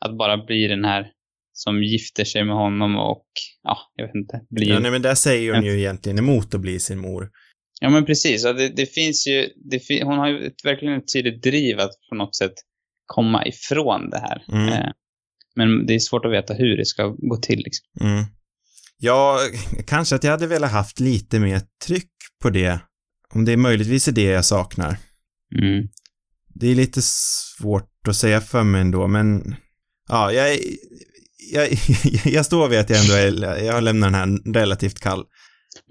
att 0.00 0.18
bara 0.18 0.44
bli 0.44 0.66
den 0.66 0.84
här 0.84 1.12
som 1.56 1.82
gifter 1.82 2.24
sig 2.24 2.44
med 2.44 2.54
honom 2.54 2.96
och, 2.96 3.26
ja, 3.62 3.78
jag 3.96 4.06
vet 4.06 4.14
inte, 4.14 4.40
blir... 4.50 4.68
Ja, 4.68 4.78
nej 4.78 4.90
men 4.90 5.02
där 5.02 5.14
säger 5.14 5.54
hon 5.54 5.64
ju 5.64 5.78
egentligen 5.78 6.18
emot 6.18 6.54
att 6.54 6.60
bli 6.60 6.80
sin 6.80 6.98
mor. 6.98 7.30
Ja, 7.80 7.90
men 7.90 8.04
precis. 8.04 8.44
Ja, 8.44 8.52
det, 8.52 8.68
det 8.68 8.86
finns 8.86 9.26
ju, 9.26 9.48
det 9.70 9.80
fi, 9.80 10.02
hon 10.02 10.18
har 10.18 10.28
ju 10.28 10.46
ett, 10.46 10.64
verkligen 10.64 10.94
ett 10.94 11.12
tydligt 11.12 11.42
driv 11.42 11.78
att 11.80 11.90
på 12.08 12.14
något 12.14 12.36
sätt 12.36 12.54
komma 13.06 13.46
ifrån 13.46 14.10
det 14.10 14.18
här. 14.18 14.44
Mm. 14.52 14.68
Eh, 14.68 14.90
men 15.56 15.86
det 15.86 15.94
är 15.94 15.98
svårt 15.98 16.24
att 16.24 16.32
veta 16.32 16.54
hur 16.54 16.76
det 16.76 16.84
ska 16.84 17.08
gå 17.08 17.36
till. 17.36 17.58
Liksom. 17.58 17.86
Mm. 18.00 18.24
Ja, 18.98 19.38
kanske 19.86 20.16
att 20.16 20.24
jag 20.24 20.30
hade 20.30 20.46
velat 20.46 20.72
haft 20.72 21.00
lite 21.00 21.40
mer 21.40 21.60
tryck 21.86 22.10
på 22.42 22.50
det. 22.50 22.80
Om 23.34 23.44
det 23.44 23.52
är 23.52 23.56
möjligtvis 23.56 24.08
är 24.08 24.12
det 24.12 24.22
jag 24.22 24.44
saknar. 24.44 24.96
Mm. 25.58 25.88
Det 26.54 26.66
är 26.66 26.74
lite 26.74 27.00
svårt 27.02 28.08
att 28.08 28.16
säga 28.16 28.40
för 28.40 28.62
mig 28.62 28.80
ändå, 28.80 29.08
men 29.08 29.56
ja, 30.08 30.32
jag, 30.32 30.58
jag, 31.52 31.68
jag 32.34 32.46
står 32.46 32.68
vid 32.68 32.78
att 32.78 32.90
jag 32.90 32.98
ändå 33.00 33.14
är, 33.46 33.64
jag 33.64 33.72
har 33.72 33.80
lämnat 33.80 34.12
den 34.12 34.14
här 34.14 34.52
relativt 34.54 35.00
kall. 35.00 35.24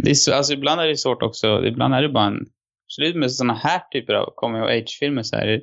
Det 0.04 0.10
är 0.10 0.14
så, 0.14 0.34
alltså, 0.34 0.54
ibland 0.54 0.82
är 0.82 0.88
det 0.88 0.98
svårt 0.98 1.24
också. 1.24 1.66
Ibland 1.66 1.94
är 1.94 2.02
det 2.02 2.10
bara 2.10 2.26
en... 2.26 2.46
Absolut 2.88 3.16
med 3.16 3.32
sådana 3.32 3.54
här 3.54 3.80
typer 3.92 4.14
av 4.14 4.34
coming 4.36 4.62
of 4.62 4.70
age-filmer 4.70 5.24
så 5.24 5.36
är 5.36 5.48
det 5.48 5.62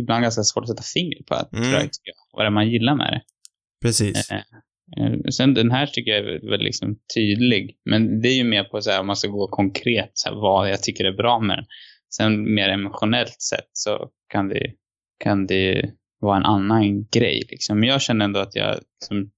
ibland 0.00 0.22
ganska 0.22 0.42
svårt 0.42 0.62
att 0.62 0.68
sätta 0.68 0.82
fingret 0.82 1.26
på 1.26 1.34
att, 1.34 1.52
Mm. 1.52 1.70
tror 1.70 1.80
jag, 1.82 2.14
vad 2.32 2.44
det 2.44 2.46
är 2.46 2.50
man 2.50 2.70
gillar 2.70 2.94
med 2.94 3.12
det. 3.12 3.22
Precis. 3.82 4.30
Eh, 4.30 4.36
eh, 4.98 5.18
Sen 5.30 5.54
den 5.54 5.70
här 5.70 5.86
tycker 5.86 6.10
jag 6.10 6.18
är 6.20 6.50
väldigt 6.50 6.62
liksom 6.66 6.96
tydlig. 7.14 7.76
Men 7.84 8.20
det 8.22 8.28
är 8.28 8.36
ju 8.36 8.44
mer 8.44 8.64
på 8.64 8.80
så 8.82 8.90
här, 8.90 9.00
om 9.00 9.06
man 9.06 9.16
ska 9.16 9.28
gå 9.28 9.48
konkret, 9.48 10.10
så 10.14 10.28
här, 10.28 10.36
vad 10.36 10.70
jag 10.70 10.82
tycker 10.82 11.04
är 11.04 11.12
bra 11.12 11.40
med 11.40 11.58
den. 11.58 11.64
Sen 12.16 12.54
mer 12.54 12.68
emotionellt 12.68 13.42
sett 13.42 13.68
så 13.72 14.08
kan 14.32 14.48
det, 14.48 14.72
kan 15.24 15.46
det 15.46 15.90
vara 16.24 16.36
en 16.36 16.44
annan 16.44 17.06
grej. 17.12 17.42
Liksom. 17.50 17.80
Men 17.80 17.88
jag 17.88 18.02
känner 18.02 18.24
ändå 18.24 18.40
att 18.40 18.54
jag, 18.54 18.78
som, 19.04 19.30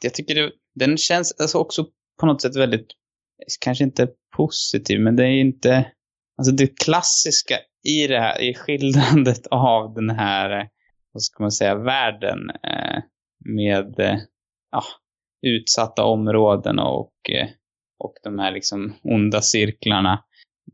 jag 0.00 0.14
tycker 0.14 0.34
det, 0.34 0.52
den 0.74 0.96
känns 0.96 1.32
alltså 1.40 1.58
också 1.58 1.86
på 2.20 2.26
något 2.26 2.42
sätt 2.42 2.56
väldigt, 2.56 2.86
kanske 3.60 3.84
inte 3.84 4.08
positiv, 4.36 5.00
men 5.00 5.16
det 5.16 5.24
är 5.24 5.40
inte, 5.40 5.92
alltså 6.38 6.52
det 6.52 6.80
klassiska 6.80 7.58
i 7.88 8.06
det 8.06 8.20
här, 8.20 8.42
i 8.42 8.54
skildrandet 8.54 9.46
av 9.50 9.94
den 9.94 10.10
här, 10.10 10.68
vad 11.12 11.22
ska 11.22 11.42
man 11.42 11.52
säga, 11.52 11.74
världen 11.74 12.50
eh, 12.50 13.02
med 13.44 14.00
eh, 14.00 14.18
ja, 14.70 14.82
utsatta 15.46 16.04
områden 16.04 16.78
och, 16.78 17.30
eh, 17.30 17.48
och 17.98 18.14
de 18.22 18.38
här 18.38 18.52
liksom 18.52 18.94
onda 19.02 19.42
cirklarna. 19.42 20.24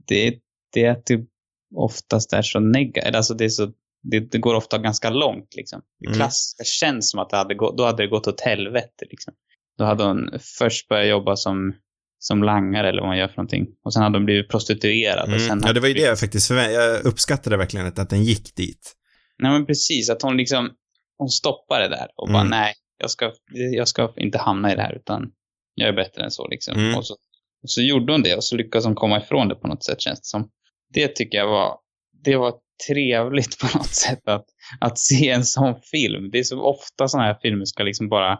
Det, 0.07 0.39
det 0.73 0.85
är 0.85 0.91
att 0.91 1.07
det 1.07 1.27
oftast 1.75 2.33
är 2.33 2.43
så 2.43 2.61
negativt, 2.61 3.15
alltså 3.15 3.35
det 3.35 3.45
är 3.45 3.49
så 3.49 3.73
det, 4.03 4.21
det 4.33 4.39
går 4.39 4.55
ofta 4.55 4.79
ganska 4.79 5.11
långt 5.11 5.55
liksom. 5.57 5.83
Det 6.01 6.07
Mm. 6.07 6.17
klassiska 6.17 6.65
känns 6.65 7.11
som 7.11 7.21
att 7.21 7.31
det 7.31 7.37
hade 7.37 7.55
gått, 7.55 7.77
då 7.79 7.85
hade 7.85 8.03
det 8.03 8.07
gått 8.09 8.27
åt 8.27 8.41
helvete 8.41 9.05
liksom. 9.11 9.35
Då 9.79 9.85
hade 9.85 10.05
hon 10.05 10.31
först 10.59 10.89
börjat 10.89 11.09
jobba 11.09 11.37
som, 11.37 11.75
som 12.19 12.43
langare 12.43 12.89
eller 12.89 13.01
vad 13.01 13.09
man 13.09 13.19
gör 13.19 13.29
för 13.29 13.37
någonting. 13.37 13.67
Och 13.85 13.93
sen 13.93 14.03
hade 14.03 14.19
hon 14.19 14.25
blivit 14.25 14.49
prostituerad. 14.51 15.35
Och 15.35 15.41
sen 15.41 15.51
Mm. 15.51 15.65
Ja, 15.67 15.73
det 15.73 15.81
var 15.81 15.89
ju 15.89 15.95
det 15.95 16.01
jag 16.01 16.21
faktiskt 16.21 16.51
Jag 16.51 17.05
uppskattade 17.07 17.57
verkligen 17.57 17.87
att, 17.87 17.99
att 17.99 18.11
den 18.11 18.25
gick 18.25 18.55
dit. 18.57 18.93
Nej 19.39 19.53
men 19.53 19.67
precis, 19.67 20.11
att 20.11 20.23
hon 20.23 20.37
liksom, 20.37 20.71
hon 21.19 21.29
stoppade 21.29 21.89
där 21.89 22.07
och 22.17 22.29
bara 22.29 22.41
Mm. 22.41 22.51
nej, 22.51 22.75
jag 22.99 23.11
ska, 23.11 23.33
jag 23.77 23.89
ska 23.89 24.13
inte 24.17 24.39
hamna 24.39 24.73
i 24.73 24.77
det 24.77 24.83
här 24.83 24.95
utan 24.97 25.31
jag 25.75 25.89
är 25.89 25.93
bättre 25.93 26.25
än 26.25 26.31
så 26.31 26.49
liksom. 26.49 26.77
Mm. 26.79 26.97
Och, 26.99 27.07
så, 27.07 27.15
och 27.63 27.71
så 27.71 27.83
gjorde 27.83 28.13
hon 28.13 28.23
det 28.23 28.37
och 28.37 28.45
så 28.45 28.57
lyckades 28.57 28.85
hon 28.85 28.95
komma 28.95 29.19
ifrån 29.23 29.49
det 29.49 29.55
på 29.55 29.69
något 29.69 29.85
sätt 29.85 30.01
känns 30.01 30.21
det 30.21 30.27
som. 30.27 30.51
Det 30.95 31.09
tycker 31.09 31.39
jag 31.39 31.47
var, 31.47 31.79
det 32.25 32.37
var 32.37 32.55
trevligt 32.89 33.59
på 33.59 33.79
något 33.79 33.95
sätt 33.95 34.29
att, 34.29 34.45
att 34.81 34.99
se 34.99 35.31
en 35.31 35.45
sån 35.45 35.75
film. 35.91 36.31
Det 36.31 36.39
är 36.39 36.43
så 36.43 36.63
ofta 36.63 37.09
sådana 37.09 37.27
här 37.27 37.39
filmer 37.43 37.65
ska 37.65 37.83
liksom 37.83 38.09
bara 38.09 38.39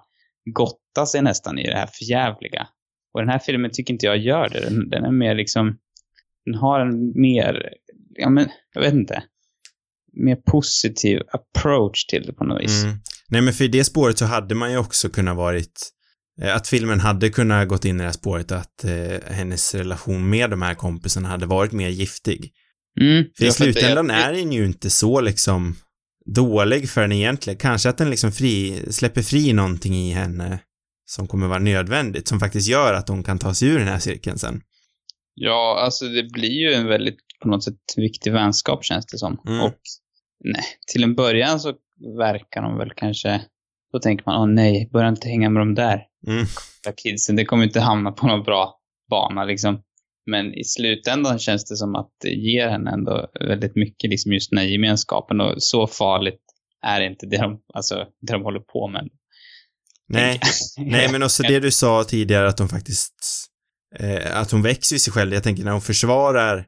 gotta 0.55 1.07
sig 1.07 1.23
nästan 1.23 1.59
i 1.59 1.67
det 1.67 1.77
här 1.77 1.89
förjävliga. 1.93 2.67
Och 3.15 3.21
den 3.21 3.29
här 3.29 3.39
filmen 3.39 3.71
tycker 3.71 3.93
inte 3.93 4.07
jag 4.07 4.19
gör 4.19 4.49
det. 4.49 4.61
Den, 4.61 4.89
den 4.91 5.05
är 5.05 5.11
mer 5.11 5.35
liksom, 5.35 5.79
den 6.45 6.55
har 6.55 6.81
en 6.81 7.21
mer, 7.21 7.69
ja 8.15 8.31
men, 8.31 8.49
jag 8.75 8.83
vet 8.83 8.95
inte 8.95 9.23
mer 10.13 10.37
positiv 10.37 11.21
approach 11.33 12.07
till 12.07 12.23
det 12.27 12.33
på 12.33 12.45
något 12.45 12.63
vis. 12.63 12.85
Mm. 12.85 12.97
Nej, 13.29 13.43
men 13.43 13.55
för 13.55 13.65
i 13.65 13.69
det 13.69 13.85
spåret 13.85 14.19
så 14.19 14.25
hade 14.25 14.55
man 14.55 14.71
ju 14.71 14.79
också 14.79 15.09
kunnat 15.09 15.37
varit 15.37 15.93
eh, 16.43 16.57
att 16.57 16.69
filmen 16.69 17.01
hade 17.01 17.31
kunnat 17.31 17.69
gått 17.69 17.85
in 17.85 17.97
i 17.97 17.99
det 17.99 18.05
här 18.05 18.13
spåret 18.13 18.53
att 18.53 18.85
eh, 18.85 19.35
hennes 19.35 19.75
relation 19.75 20.31
med 20.31 20.51
de 20.51 20.63
här 20.63 20.75
kompisarna 20.75 21.29
hade 21.29 21.47
varit 21.47 21.73
mer 21.73 21.89
giftig. 21.89 22.53
Mm. 23.01 23.25
För 23.39 23.45
i 23.45 23.51
slutändan 23.53 24.07
det- 24.09 24.15
är 24.15 24.33
den 24.33 24.53
ju 24.53 24.65
inte 24.67 24.91
så 24.91 25.21
liksom 25.21 25.77
dålig 26.35 26.91
för 26.91 27.01
den 27.01 27.13
egentligen. 27.13 27.59
Kanske 27.59 27.89
att 27.89 27.99
den 27.99 28.11
liksom 28.11 28.33
fri, 28.33 28.83
släpper 28.93 29.23
fri 29.23 29.53
någonting 29.53 29.95
i 29.95 30.13
henne 30.13 30.59
som 31.05 31.27
kommer 31.27 31.47
vara 31.49 31.59
nödvändigt, 31.59 32.29
som 32.29 32.41
faktiskt 32.41 32.69
gör 32.69 32.95
att 32.95 33.09
hon 33.09 33.23
kan 33.23 33.39
ta 33.39 33.55
sig 33.55 33.69
ur 33.69 33.79
den 33.79 33.89
här 33.89 33.99
cirkeln 33.99 34.39
sen. 34.39 34.61
Ja, 35.35 35.79
alltså 35.85 36.05
det 36.09 36.23
blir 36.33 36.51
ju 36.69 36.73
en 36.75 36.87
väldigt, 36.87 37.19
på 37.43 37.49
något 37.49 37.65
sätt, 37.65 37.77
viktig 37.97 38.33
vänskap 38.33 38.85
känns 38.85 39.07
det 39.07 39.19
som. 39.19 39.39
Mm. 39.47 39.61
Och 39.61 39.79
nej, 40.45 40.65
till 40.93 41.03
en 41.03 41.15
början 41.15 41.61
så 41.61 41.73
verkar 42.19 42.63
de 42.63 42.79
väl 42.79 42.91
kanske, 42.97 43.43
då 43.93 43.99
tänker 43.99 44.25
man, 44.27 44.41
åh 44.41 44.55
nej, 44.55 44.89
börja 44.93 45.09
inte 45.09 45.29
hänga 45.29 45.51
med 45.51 45.61
de 45.61 45.75
där 45.75 46.03
Mm. 46.27 46.47
där 46.85 46.93
kidsen, 46.97 47.37
det 47.37 47.45
kommer 47.45 47.65
inte 47.65 47.81
hamna 47.81 48.13
på 48.13 48.27
någon 48.27 48.43
bra 48.43 48.75
bana 49.11 49.45
liksom. 49.45 49.83
Men 50.27 50.55
i 50.55 50.65
slutändan 50.65 51.39
känns 51.39 51.65
det 51.65 51.77
som 51.77 51.95
att 51.95 52.11
det 52.23 52.29
ger 52.29 52.69
henne 52.69 52.91
ändå 52.91 53.29
väldigt 53.41 53.77
mycket, 53.77 54.11
liksom 54.11 54.33
just 54.33 54.51
den 54.51 54.59
här 54.59 54.67
gemenskapen 54.67 55.41
och 55.41 55.63
så 55.63 55.87
farligt 55.87 56.41
är 56.87 57.01
inte 57.01 57.27
det 57.27 57.39
de, 57.39 57.61
alltså, 57.75 57.95
det 58.21 58.33
de 58.33 58.43
håller 58.43 58.61
på 58.61 58.89
med. 58.89 59.09
Nej, 60.09 60.41
nej 60.77 61.13
men 61.13 61.23
också 61.23 61.43
det 61.43 61.61
du 61.61 61.71
sa 61.71 62.05
tidigare 62.05 62.49
att 62.49 62.59
hon 62.59 62.69
faktiskt, 62.69 63.15
eh, 63.99 64.41
att 64.41 64.51
hon 64.51 64.63
växer 64.63 64.97
i 64.97 64.99
sig 64.99 65.13
själv. 65.13 65.35
Jag 65.35 65.43
tänker 65.43 65.65
när 65.65 65.73
hon 65.73 65.81
försvarar, 65.81 66.59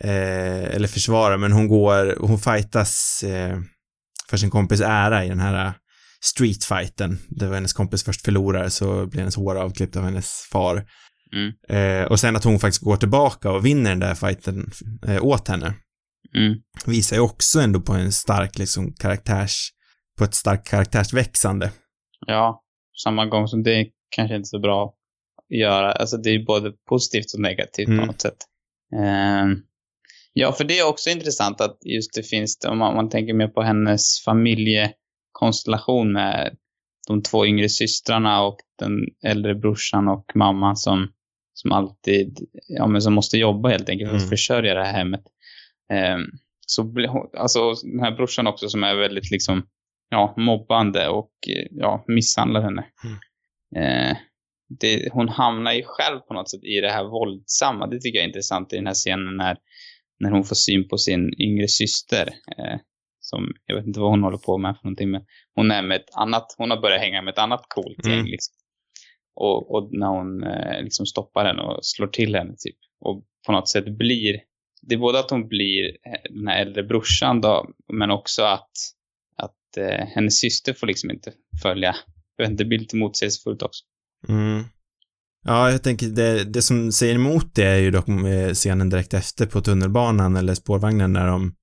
eh, 0.00 0.74
eller 0.74 0.88
försvarar, 0.88 1.36
men 1.36 1.52
hon 1.52 1.68
går, 1.68 2.16
hon 2.20 2.38
fightas 2.38 3.22
eh, 3.22 3.58
för 4.30 4.36
sin 4.36 4.50
kompis 4.50 4.80
ära 4.80 5.24
i 5.24 5.28
den 5.28 5.40
här 5.40 5.66
eh, 5.66 5.72
streetfighten. 6.20 7.18
Det 7.28 7.46
var 7.46 7.54
hennes 7.54 7.72
kompis 7.72 8.04
först 8.04 8.24
förlorar 8.24 8.68
så 8.68 9.06
blir 9.06 9.20
hennes 9.20 9.36
hår 9.36 9.56
avklippt 9.56 9.96
av 9.96 10.04
hennes 10.04 10.48
far. 10.52 10.86
Mm. 11.32 11.52
Eh, 11.68 12.06
och 12.06 12.20
sen 12.20 12.36
att 12.36 12.44
hon 12.44 12.58
faktiskt 12.58 12.82
går 12.84 12.96
tillbaka 12.96 13.50
och 13.50 13.66
vinner 13.66 13.90
den 13.90 13.98
där 14.00 14.14
fighten 14.14 14.70
eh, 15.08 15.24
åt 15.24 15.48
henne. 15.48 15.74
Mm. 16.36 16.58
Visar 16.86 17.16
ju 17.16 17.22
också 17.22 17.60
ändå 17.60 17.80
på 17.80 17.92
en 17.92 18.12
stark 18.12 18.58
liksom 18.58 18.92
karaktärs, 18.92 19.68
på 20.18 20.24
ett 20.24 20.34
starkt 20.34 20.68
karaktärsväxande. 20.68 21.70
Ja, 22.26 22.62
samma 23.04 23.26
gång 23.26 23.48
som 23.48 23.62
det 23.62 23.74
är 23.74 23.86
kanske 24.10 24.36
inte 24.36 24.48
så 24.48 24.58
bra 24.60 24.84
att 24.84 24.94
göra. 25.58 25.92
Alltså 25.92 26.16
det 26.16 26.30
är 26.30 26.44
både 26.44 26.72
positivt 26.88 27.34
och 27.34 27.40
negativt 27.40 27.88
Mm. 27.88 28.00
på 28.00 28.06
något 28.06 28.20
sätt. 28.20 28.36
Ehm, 29.02 29.56
ja, 30.32 30.52
för 30.52 30.64
det 30.64 30.78
är 30.78 30.86
också 30.88 31.10
intressant 31.10 31.60
att 31.60 31.78
just 31.84 32.14
det 32.14 32.22
finns, 32.22 32.58
om 32.68 32.78
man, 32.78 32.94
man 32.94 33.08
tänker 33.08 33.34
mer 33.34 33.48
på 33.48 33.62
hennes 33.62 34.24
familjekonstellation 34.24 36.12
med 36.12 36.56
de 37.08 37.22
två 37.22 37.46
yngre 37.46 37.68
systrarna 37.68 38.42
och 38.42 38.56
den 38.78 38.92
äldre 39.26 39.54
brorsan 39.54 40.08
och 40.08 40.24
mamman 40.34 40.76
som, 40.76 41.08
som 41.60 41.72
alltid, 41.72 42.38
ja 42.68 42.86
men 42.86 43.02
som 43.02 43.12
måste 43.14 43.38
jobba 43.38 43.68
helt 43.68 43.88
enkelt 43.88 44.10
för 44.10 44.16
att 44.16 44.22
Mm. 44.22 44.30
försörja 44.30 44.74
det 44.74 44.84
här 44.84 44.92
hemmet. 44.92 45.22
Ehm, 45.92 46.22
så 46.66 46.82
alltså 47.38 47.72
den 47.72 48.00
här 48.00 48.10
brorsan 48.16 48.46
också 48.46 48.68
som 48.68 48.84
är 48.84 48.94
väldigt 48.94 49.30
liksom, 49.30 49.66
ja, 50.08 50.34
mobbande 50.36 51.08
och 51.08 51.32
eh, 51.48 51.66
ja, 51.70 52.04
misshandlar 52.08 52.62
henne. 52.62 52.84
Eh, 53.76 54.16
det, 54.80 55.08
hon 55.12 55.28
hamnar 55.28 55.72
ju 55.72 55.82
själv 55.86 56.18
på 56.18 56.34
något 56.34 56.50
sätt 56.50 56.64
i 56.64 56.80
det 56.80 56.90
här 56.90 57.04
våldsamma. 57.04 57.86
Det 57.86 58.00
tycker 58.00 58.18
jag 58.18 58.24
är 58.24 58.28
intressant 58.28 58.72
i 58.72 58.76
den 58.76 58.86
här 58.86 58.94
scenen 58.94 59.36
när, 59.36 59.56
när 60.20 60.30
hon 60.30 60.44
får 60.44 60.54
syn 60.56 60.88
på 60.88 60.98
sin 60.98 61.40
yngre 61.40 61.68
syster. 61.68 62.28
Eh, 62.58 62.78
som, 63.20 63.52
jag 63.66 63.76
vet 63.76 63.86
inte 63.86 64.00
vad 64.00 64.10
hon 64.10 64.22
håller 64.22 64.38
på 64.38 64.58
med 64.58 64.76
för 64.76 64.84
någonting, 64.84 65.10
men 65.10 65.22
hon 65.54 65.70
är 65.70 65.82
med 65.82 65.96
ett 65.96 66.14
annat, 66.14 66.54
hon 66.58 66.70
har 66.70 66.80
börjat 66.80 67.00
hänga 67.00 67.22
med 67.22 67.32
ett 67.32 67.38
annat 67.38 67.64
coolt 67.68 68.06
gäng 68.06 68.12
Mm. 68.18 68.26
liksom. 68.26 68.54
Och, 69.40 69.74
och 69.74 69.88
när 69.92 70.06
hon 70.06 70.42
eh, 70.42 70.82
liksom 70.82 71.06
stoppar 71.06 71.44
henne 71.44 71.62
och 71.62 71.78
slår 71.82 72.06
till 72.06 72.34
henne 72.34 72.54
typ. 72.58 72.76
Och 73.00 73.24
på 73.46 73.52
något 73.52 73.68
sätt 73.68 73.98
blir, 73.98 74.40
det 74.82 74.94
är 74.94 74.98
både 74.98 75.18
att 75.18 75.30
hon 75.30 75.48
blir 75.48 75.84
eh, 75.84 76.34
den 76.34 76.48
här 76.48 76.62
äldre 76.62 76.82
brorsan 76.82 77.40
då, 77.40 77.70
men 77.92 78.10
också 78.10 78.42
att, 78.42 78.70
att 79.36 79.76
eh, 79.76 80.06
hennes 80.06 80.38
syster 80.38 80.72
får 80.72 80.86
liksom 80.86 81.10
inte 81.10 81.32
följa. 81.62 81.96
Det 82.50 82.64
blir 82.64 82.78
lite 82.78 82.96
motsägelsefullt 82.96 83.62
också. 83.62 83.84
Mm. 84.28 84.64
Ja, 85.44 85.70
jag 85.70 85.82
tänker 85.82 86.06
det, 86.06 86.44
det 86.44 86.62
som 86.62 86.92
säger 86.92 87.14
emot 87.14 87.54
det 87.54 87.64
är 87.64 87.78
ju 87.78 87.90
dock 87.90 88.08
eh, 88.08 88.52
scenen 88.52 88.90
direkt 88.90 89.14
efter 89.14 89.46
på 89.46 89.60
tunnelbanan 89.60 90.36
eller 90.36 90.54
spårvagnen 90.54 91.12
när 91.12 91.26
de, 91.26 91.54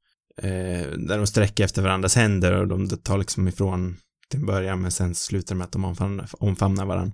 eh, 0.42 0.88
där 1.08 1.18
de 1.18 1.28
sträcker 1.28 1.64
efter 1.64 1.82
varandras 1.82 2.16
händer 2.16 2.54
och 2.54 2.68
de 2.68 2.90
tar 2.90 3.18
liksom 3.18 3.48
ifrån 3.48 3.98
till 4.30 4.40
en 4.40 4.46
början, 4.46 4.82
men 4.82 4.92
sen 4.92 5.16
slutar 5.16 5.56
det 5.56 5.58
med 5.58 5.66
att 5.66 5.72
de 5.72 5.86
omfamnar, 5.86 6.30
omfamnar 6.32 6.86
varandra. 6.86 7.14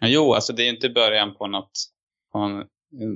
Jo, 0.00 0.32
alltså 0.34 0.52
det 0.52 0.62
är 0.62 0.64
ju 0.64 0.70
inte 0.74 0.88
början 0.88 1.34
på 1.34 1.46
något, 1.46 1.70
på 2.32 2.64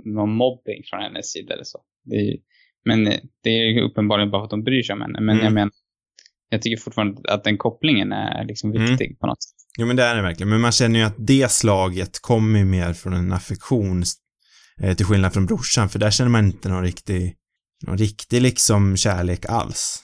någon 0.04 0.34
mobbing 0.34 0.82
från 0.90 1.00
hennes 1.02 1.32
sida 1.32 1.54
eller 1.54 1.64
så. 1.64 1.80
Det 2.04 2.16
är 2.16 2.36
men 2.84 3.04
det 3.42 3.50
är 3.50 3.64
ju 3.74 3.80
uppenbarligen 3.82 4.30
bara 4.30 4.40
för 4.40 4.44
att 4.44 4.50
de 4.50 4.64
bryr 4.64 4.82
sig 4.82 4.92
om 4.92 5.00
henne. 5.00 5.20
Men 5.20 5.34
Mm. 5.34 5.44
jag 5.44 5.52
menar, 5.54 5.70
jag 6.48 6.62
tycker 6.62 6.76
fortfarande 6.82 7.32
att 7.32 7.44
den 7.44 7.58
kopplingen 7.58 8.12
är 8.12 8.44
liksom 8.44 8.72
Mm. 8.72 8.86
viktig 8.86 9.18
på 9.20 9.26
något 9.26 9.42
sätt. 9.42 9.52
Jo, 9.78 9.86
men 9.86 9.96
det 9.96 10.02
är 10.02 10.16
det 10.16 10.22
verkligen. 10.22 10.50
Men 10.50 10.60
man 10.60 10.72
känner 10.72 10.98
ju 10.98 11.04
att 11.04 11.14
det 11.18 11.50
slaget 11.50 12.20
kommer 12.20 12.64
mer 12.64 12.92
från 12.92 13.12
en 13.12 13.32
affektion 13.32 14.02
eh, 14.82 14.96
till 14.96 15.06
skillnad 15.06 15.32
från 15.32 15.46
brorsan, 15.46 15.88
för 15.88 15.98
där 15.98 16.10
känner 16.10 16.30
man 16.30 16.46
inte 16.46 16.68
någon 16.68 16.82
riktig, 16.82 17.34
någon 17.86 17.98
riktig 17.98 18.42
liksom 18.42 18.96
kärlek 18.96 19.46
alls. 19.48 20.02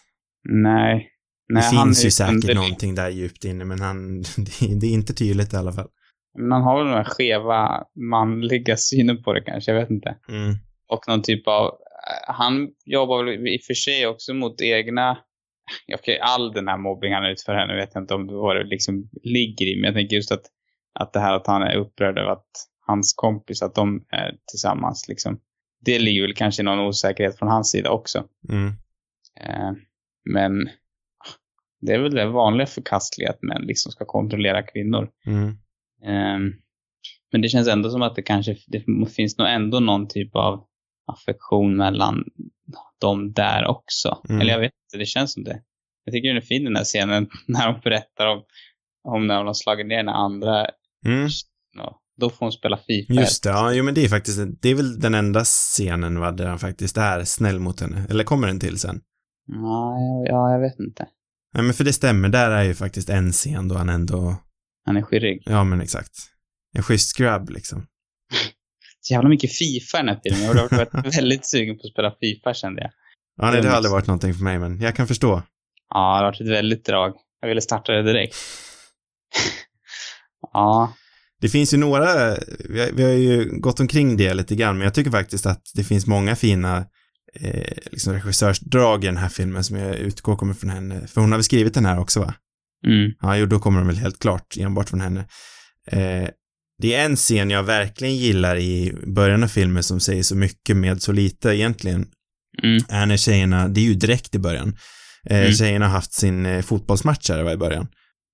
Nej. 0.48 1.08
Nej, 1.48 1.62
det 1.62 1.70
finns 1.84 2.04
ju 2.04 2.10
säkert 2.10 2.34
underlig. 2.34 2.56
någonting 2.56 2.94
där 2.94 3.10
djupt 3.10 3.44
inne, 3.44 3.64
men 3.64 3.80
han, 3.80 4.22
det, 4.36 4.80
det 4.80 4.86
är 4.86 4.90
inte 4.92 5.14
tydligt 5.14 5.52
i 5.52 5.56
alla 5.56 5.72
fall. 5.72 5.88
Men 6.34 6.52
han 6.52 6.62
har 6.62 6.78
väl 6.78 6.86
den 6.86 6.96
här 6.96 7.04
skeva 7.04 7.84
manliga 8.10 8.76
synen 8.76 9.22
på 9.22 9.32
det 9.32 9.40
kanske, 9.40 9.72
jag 9.72 9.80
vet 9.80 9.90
inte. 9.90 10.16
Mm. 10.28 10.54
Och 10.88 11.08
någon 11.08 11.22
typ 11.22 11.48
av, 11.48 11.66
eh, 11.66 12.34
han 12.34 12.68
jobbar 12.84 13.24
väl 13.24 13.48
i 13.48 13.56
och 13.56 13.64
för 13.66 13.74
sig 13.74 14.06
också 14.06 14.34
mot 14.34 14.60
egna, 14.60 15.18
okej 15.94 16.18
all 16.20 16.52
den 16.52 16.68
här 16.68 16.78
mobbing 16.78 17.12
han 17.12 17.24
utför 17.24 17.52
här, 17.52 17.66
nu 17.66 17.76
vet 17.76 17.90
jag 17.94 18.02
inte 18.02 18.14
om 18.14 18.26
det 18.26 18.34
vad 18.34 18.56
det 18.56 18.64
liksom 18.64 19.10
ligger 19.22 19.66
i, 19.66 19.76
men 19.76 19.84
jag 19.84 19.94
tänker 19.94 20.16
just 20.16 20.32
att, 20.32 20.44
att 21.00 21.12
det 21.12 21.20
här 21.20 21.34
att 21.34 21.46
han 21.46 21.62
är 21.62 21.76
upprörd 21.76 22.18
över 22.18 22.30
att 22.30 22.50
hans 22.86 23.14
kompis, 23.16 23.62
att 23.62 23.74
de 23.74 24.04
är 24.08 24.36
tillsammans 24.50 25.08
liksom. 25.08 25.40
Det 25.84 25.98
ligger 25.98 26.22
väl 26.22 26.34
kanske 26.34 26.62
någon 26.62 26.78
osäkerhet 26.78 27.38
från 27.38 27.48
hans 27.48 27.70
sida 27.70 27.90
också. 27.90 28.24
Mm. 28.48 28.66
Eh, 29.40 29.72
men 30.34 30.52
det 31.80 31.92
är 31.92 31.98
väl 31.98 32.14
det 32.14 32.26
vanliga 32.26 32.66
förkastliga 32.66 33.30
att 33.30 33.42
män 33.42 33.62
liksom 33.62 33.92
ska 33.92 34.04
kontrollera 34.04 34.62
kvinnor. 34.62 35.10
Mm. 35.26 35.58
Ehm, 36.04 36.52
men 37.32 37.40
det 37.42 37.48
känns 37.48 37.68
ändå 37.68 37.90
som 37.90 38.02
att 38.02 38.16
det 38.16 38.22
kanske 38.22 38.56
det 38.66 38.84
finns 39.16 39.38
nog 39.38 39.48
ändå 39.48 39.80
någon 39.80 40.08
typ 40.08 40.36
av 40.36 40.64
affektion 41.12 41.76
mellan 41.76 42.24
dem 43.00 43.32
där 43.32 43.66
också. 43.66 44.22
Mm. 44.28 44.40
Eller 44.40 44.52
jag 44.52 44.60
vet 44.60 44.72
inte, 44.84 44.98
det 44.98 45.06
känns 45.06 45.32
som 45.32 45.44
det. 45.44 45.62
Jag 46.04 46.12
tycker 46.12 46.28
den 46.28 46.36
är 46.36 46.40
fin 46.40 46.64
den 46.64 46.76
här 46.76 46.84
scenen 46.84 47.28
när 47.46 47.72
de 47.72 47.80
berättar 47.80 48.26
om, 48.26 48.42
om 49.04 49.26
när 49.26 49.36
hon 49.36 49.46
har 49.46 49.54
slagit 49.54 49.86
ner 49.86 49.96
den 49.96 50.08
andra. 50.08 50.66
Mm. 51.06 51.28
Då 52.20 52.30
får 52.30 52.46
hon 52.46 52.52
spela 52.52 52.76
Fifa. 52.76 53.12
Just 53.12 53.42
det, 53.42 53.50
ja, 53.50 53.72
jo 53.72 53.84
men 53.84 53.94
det 53.94 54.04
är 54.04 54.08
faktiskt, 54.08 54.38
det 54.62 54.68
är 54.68 54.74
väl 54.74 55.00
den 55.00 55.14
enda 55.14 55.44
scenen 55.44 56.20
va, 56.20 56.32
där 56.32 56.46
han 56.46 56.58
faktiskt 56.58 56.96
är 56.96 57.24
snäll 57.24 57.58
mot 57.58 57.80
henne. 57.80 58.06
Eller 58.10 58.24
kommer 58.24 58.46
den 58.46 58.60
till 58.60 58.78
sen? 58.78 59.00
Ja, 59.46 59.96
ja, 60.28 60.52
jag 60.52 60.60
vet 60.60 60.78
inte. 60.78 61.06
Ja 61.52 61.62
men 61.62 61.74
för 61.74 61.84
det 61.84 61.92
stämmer, 61.92 62.28
där 62.28 62.50
är 62.50 62.62
ju 62.62 62.74
faktiskt 62.74 63.10
en 63.10 63.32
scen 63.32 63.68
då 63.68 63.74
han 63.74 63.88
ändå, 63.88 64.36
Han 64.88 64.96
är 64.96 65.02
skirrig. 65.02 65.42
ja 65.46 65.64
men 65.64 65.80
exakt. 65.80 66.12
En 66.76 66.82
schysst 66.82 67.16
grabb 67.16 67.50
liksom. 67.50 67.86
Så 69.00 69.12
jävla 69.14 69.28
mycket 69.28 69.52
Fifa 69.52 69.98
den 69.98 70.08
här 70.08 70.20
filmen. 70.24 70.42
Jag 70.42 70.54
har 70.54 70.76
varit 70.76 71.16
väldigt 71.16 71.46
sugen 71.46 71.76
på 71.78 71.80
att 71.86 71.92
spela 71.92 72.14
Fifa 72.20 72.54
kände 72.54 72.82
jag. 72.82 72.90
Ja 73.40 73.50
nej, 73.50 73.62
Det 73.62 73.68
har 73.68 73.76
aldrig 73.76 73.92
varit 73.92 74.06
någonting 74.06 74.34
för 74.34 74.44
mig 74.44 74.58
men 74.58 74.80
jag 74.80 74.96
kan 74.96 75.06
förstå. 75.06 75.42
Ja, 75.90 76.00
det 76.00 76.18
har 76.18 76.24
varit 76.24 76.40
ett 76.40 76.48
väldigt 76.48 76.84
drag. 76.84 77.12
Jag 77.40 77.48
ville 77.48 77.60
starta 77.60 77.92
det 77.92 78.02
direkt. 78.02 78.36
ja, 80.52 80.92
Det 81.40 81.48
finns 81.48 81.74
ju 81.74 81.78
några, 81.78 82.36
vi 82.68 82.80
har, 82.80 82.92
vi 82.92 83.02
har 83.02 83.10
ju 83.10 83.60
gått 83.60 83.80
omkring 83.80 84.16
det 84.16 84.34
lite 84.34 84.54
grann, 84.54 84.78
men 84.78 84.84
jag 84.84 84.94
tycker 84.94 85.10
faktiskt 85.10 85.46
att 85.46 85.62
det 85.74 85.84
finns 85.84 86.06
många 86.06 86.36
fina 86.36 86.86
eh, 87.40 87.76
liksom 87.90 88.12
regissörsdrag 88.12 89.04
i 89.04 89.06
den 89.06 89.16
här 89.16 89.28
filmen 89.28 89.64
som 89.64 89.76
jag 89.76 89.96
utgår 89.96 90.36
kommer 90.36 90.54
från 90.54 90.70
henne. 90.70 91.06
För 91.06 91.20
hon 91.20 91.32
har 91.32 91.38
väl 91.38 91.44
skrivit 91.44 91.74
den 91.74 91.86
här 91.86 92.00
också 92.00 92.20
va? 92.20 92.34
Mm, 92.86 93.12
Ja, 93.20 93.36
jo, 93.36 93.46
då 93.46 93.58
kommer 93.58 93.78
de 93.78 93.86
väl 93.86 93.96
helt 93.96 94.18
klart 94.18 94.56
enbart 94.58 94.88
från 94.88 95.00
henne. 95.00 95.20
Eh, 95.86 96.28
det 96.82 96.94
är 96.94 97.04
en 97.04 97.16
scen 97.16 97.50
jag 97.50 97.62
verkligen 97.62 98.16
gillar 98.16 98.56
i 98.56 98.94
början 99.06 99.42
av 99.42 99.48
filmen 99.48 99.82
som 99.82 100.00
säger 100.00 100.22
så 100.22 100.36
mycket 100.36 100.76
med 100.76 101.02
så 101.02 101.12
lite 101.12 101.48
egentligen. 101.48 102.06
mm, 102.62 102.78
Är 102.88 103.06
när 103.06 103.16
tjejerna, 103.16 103.68
det 103.68 103.80
är 103.80 103.84
ju 103.84 103.94
direkt 103.94 104.34
i 104.34 104.38
början. 104.38 104.76
Eh, 105.30 105.40
Mm. 105.40 105.52
Tjejerna 105.52 105.86
har 105.86 105.92
haft 105.92 106.12
sin 106.12 106.46
eh, 106.46 106.62
fotbollsmatch 106.62 107.30
här 107.30 107.52
i 107.52 107.56
början. 107.56 107.88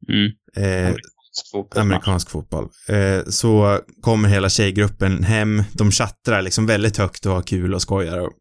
mm. 0.09 0.31
Eh, 0.57 0.87
Amerikansk 0.87 1.51
fotboll. 1.53 1.81
amerikansk 1.83 2.31
fotboll. 2.31 2.69
Eh, 2.89 3.25
så 3.29 3.81
kommer 4.01 4.29
hela 4.29 4.49
tjejgruppen 4.49 5.25
hem, 5.25 5.63
de 5.73 5.91
chattrar 5.91 6.43
liksom 6.43 6.67
väldigt 6.67 6.97
högt 6.97 7.27
och 7.27 7.33
har 7.33 7.43
kul 7.43 7.75
och 7.75 7.83
skojar. 7.83 8.19
Och, 8.21 8.33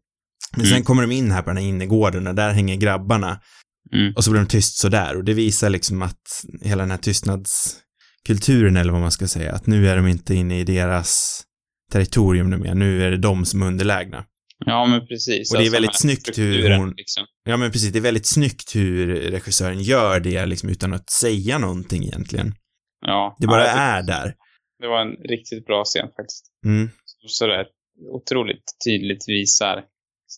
men 0.56 0.66
sen 0.66 0.72
Mm. 0.74 0.84
kommer 0.84 1.02
de 1.02 1.12
in 1.12 1.30
här 1.30 1.42
på 1.42 1.50
den 1.50 1.56
här 1.56 1.64
innergården 1.64 2.26
och 2.26 2.34
där 2.34 2.52
hänger 2.52 2.76
grabbarna. 2.76 3.40
Mm. 3.92 4.12
Och 4.16 4.24
så 4.24 4.30
blir 4.30 4.40
de 4.40 4.48
tyst 4.48 4.76
sådär 4.78 5.16
och 5.16 5.24
det 5.24 5.34
visar 5.34 5.70
liksom 5.70 6.02
att 6.02 6.44
hela 6.62 6.82
den 6.82 6.90
här 6.90 6.98
tystnadskulturen 6.98 8.76
eller 8.76 8.92
vad 8.92 9.00
man 9.00 9.10
ska 9.12 9.28
säga, 9.28 9.52
att 9.52 9.66
nu 9.66 9.88
är 9.88 9.96
de 9.96 10.06
inte 10.08 10.34
inne 10.34 10.60
i 10.60 10.64
deras 10.64 11.42
territorium 11.92 12.50
nu 12.50 12.56
mer, 12.56 12.74
nu 12.74 13.04
är 13.04 13.10
det 13.10 13.16
de 13.16 13.44
som 13.44 13.62
är 13.62 13.66
underlägna. 13.66 14.24
Ja, 14.66 14.86
men 14.86 15.06
precis. 15.06 15.50
Och 15.52 15.58
det 15.58 15.62
är 15.62 15.66
Alltså, 15.66 15.72
väldigt 15.72 16.00
snyggt 16.00 16.38
hur 16.38 16.70
hon- 16.76 16.94
Liksom. 16.96 17.24
Ja 17.44 17.56
men 17.56 17.70
precis, 17.70 17.92
det 17.92 17.98
är 17.98 18.00
väldigt 18.00 18.26
snyggt 18.26 18.74
hur 18.76 19.06
regissören 19.30 19.82
gör 19.82 20.20
det 20.20 20.46
liksom 20.46 20.68
utan 20.68 20.92
att 20.94 21.10
säga 21.10 21.58
någonting 21.58 22.02
egentligen. 22.04 22.54
Ja, 23.06 23.36
Det 23.40 23.46
bara 23.46 23.60
ja, 23.66 23.72
är 23.72 24.02
där. 24.02 24.34
Det 24.78 24.88
var 24.88 25.00
en 25.00 25.16
riktigt 25.28 25.66
bra 25.66 25.84
scen 25.84 26.08
faktiskt. 26.16 26.44
Mm, 26.66 26.90
Så 27.26 27.46
det 27.46 27.66
otroligt 28.12 28.64
tydligt 28.86 29.28
visar 29.28 29.82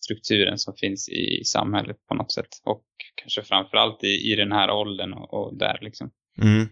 strukturen 0.03 0.57
som 0.57 0.73
finns 0.75 1.09
i 1.09 1.43
samhället 1.45 1.97
på 2.09 2.15
något 2.15 2.31
sätt. 2.31 2.51
Och 2.65 2.83
kanske 3.21 3.41
framförallt 3.41 4.03
i, 4.03 4.31
i 4.31 4.35
den 4.35 4.51
här 4.51 4.69
åldern 4.69 5.13
och, 5.13 5.33
och 5.33 5.57
där 5.57 5.77
liksom. 5.81 6.09
mm. 6.41 6.67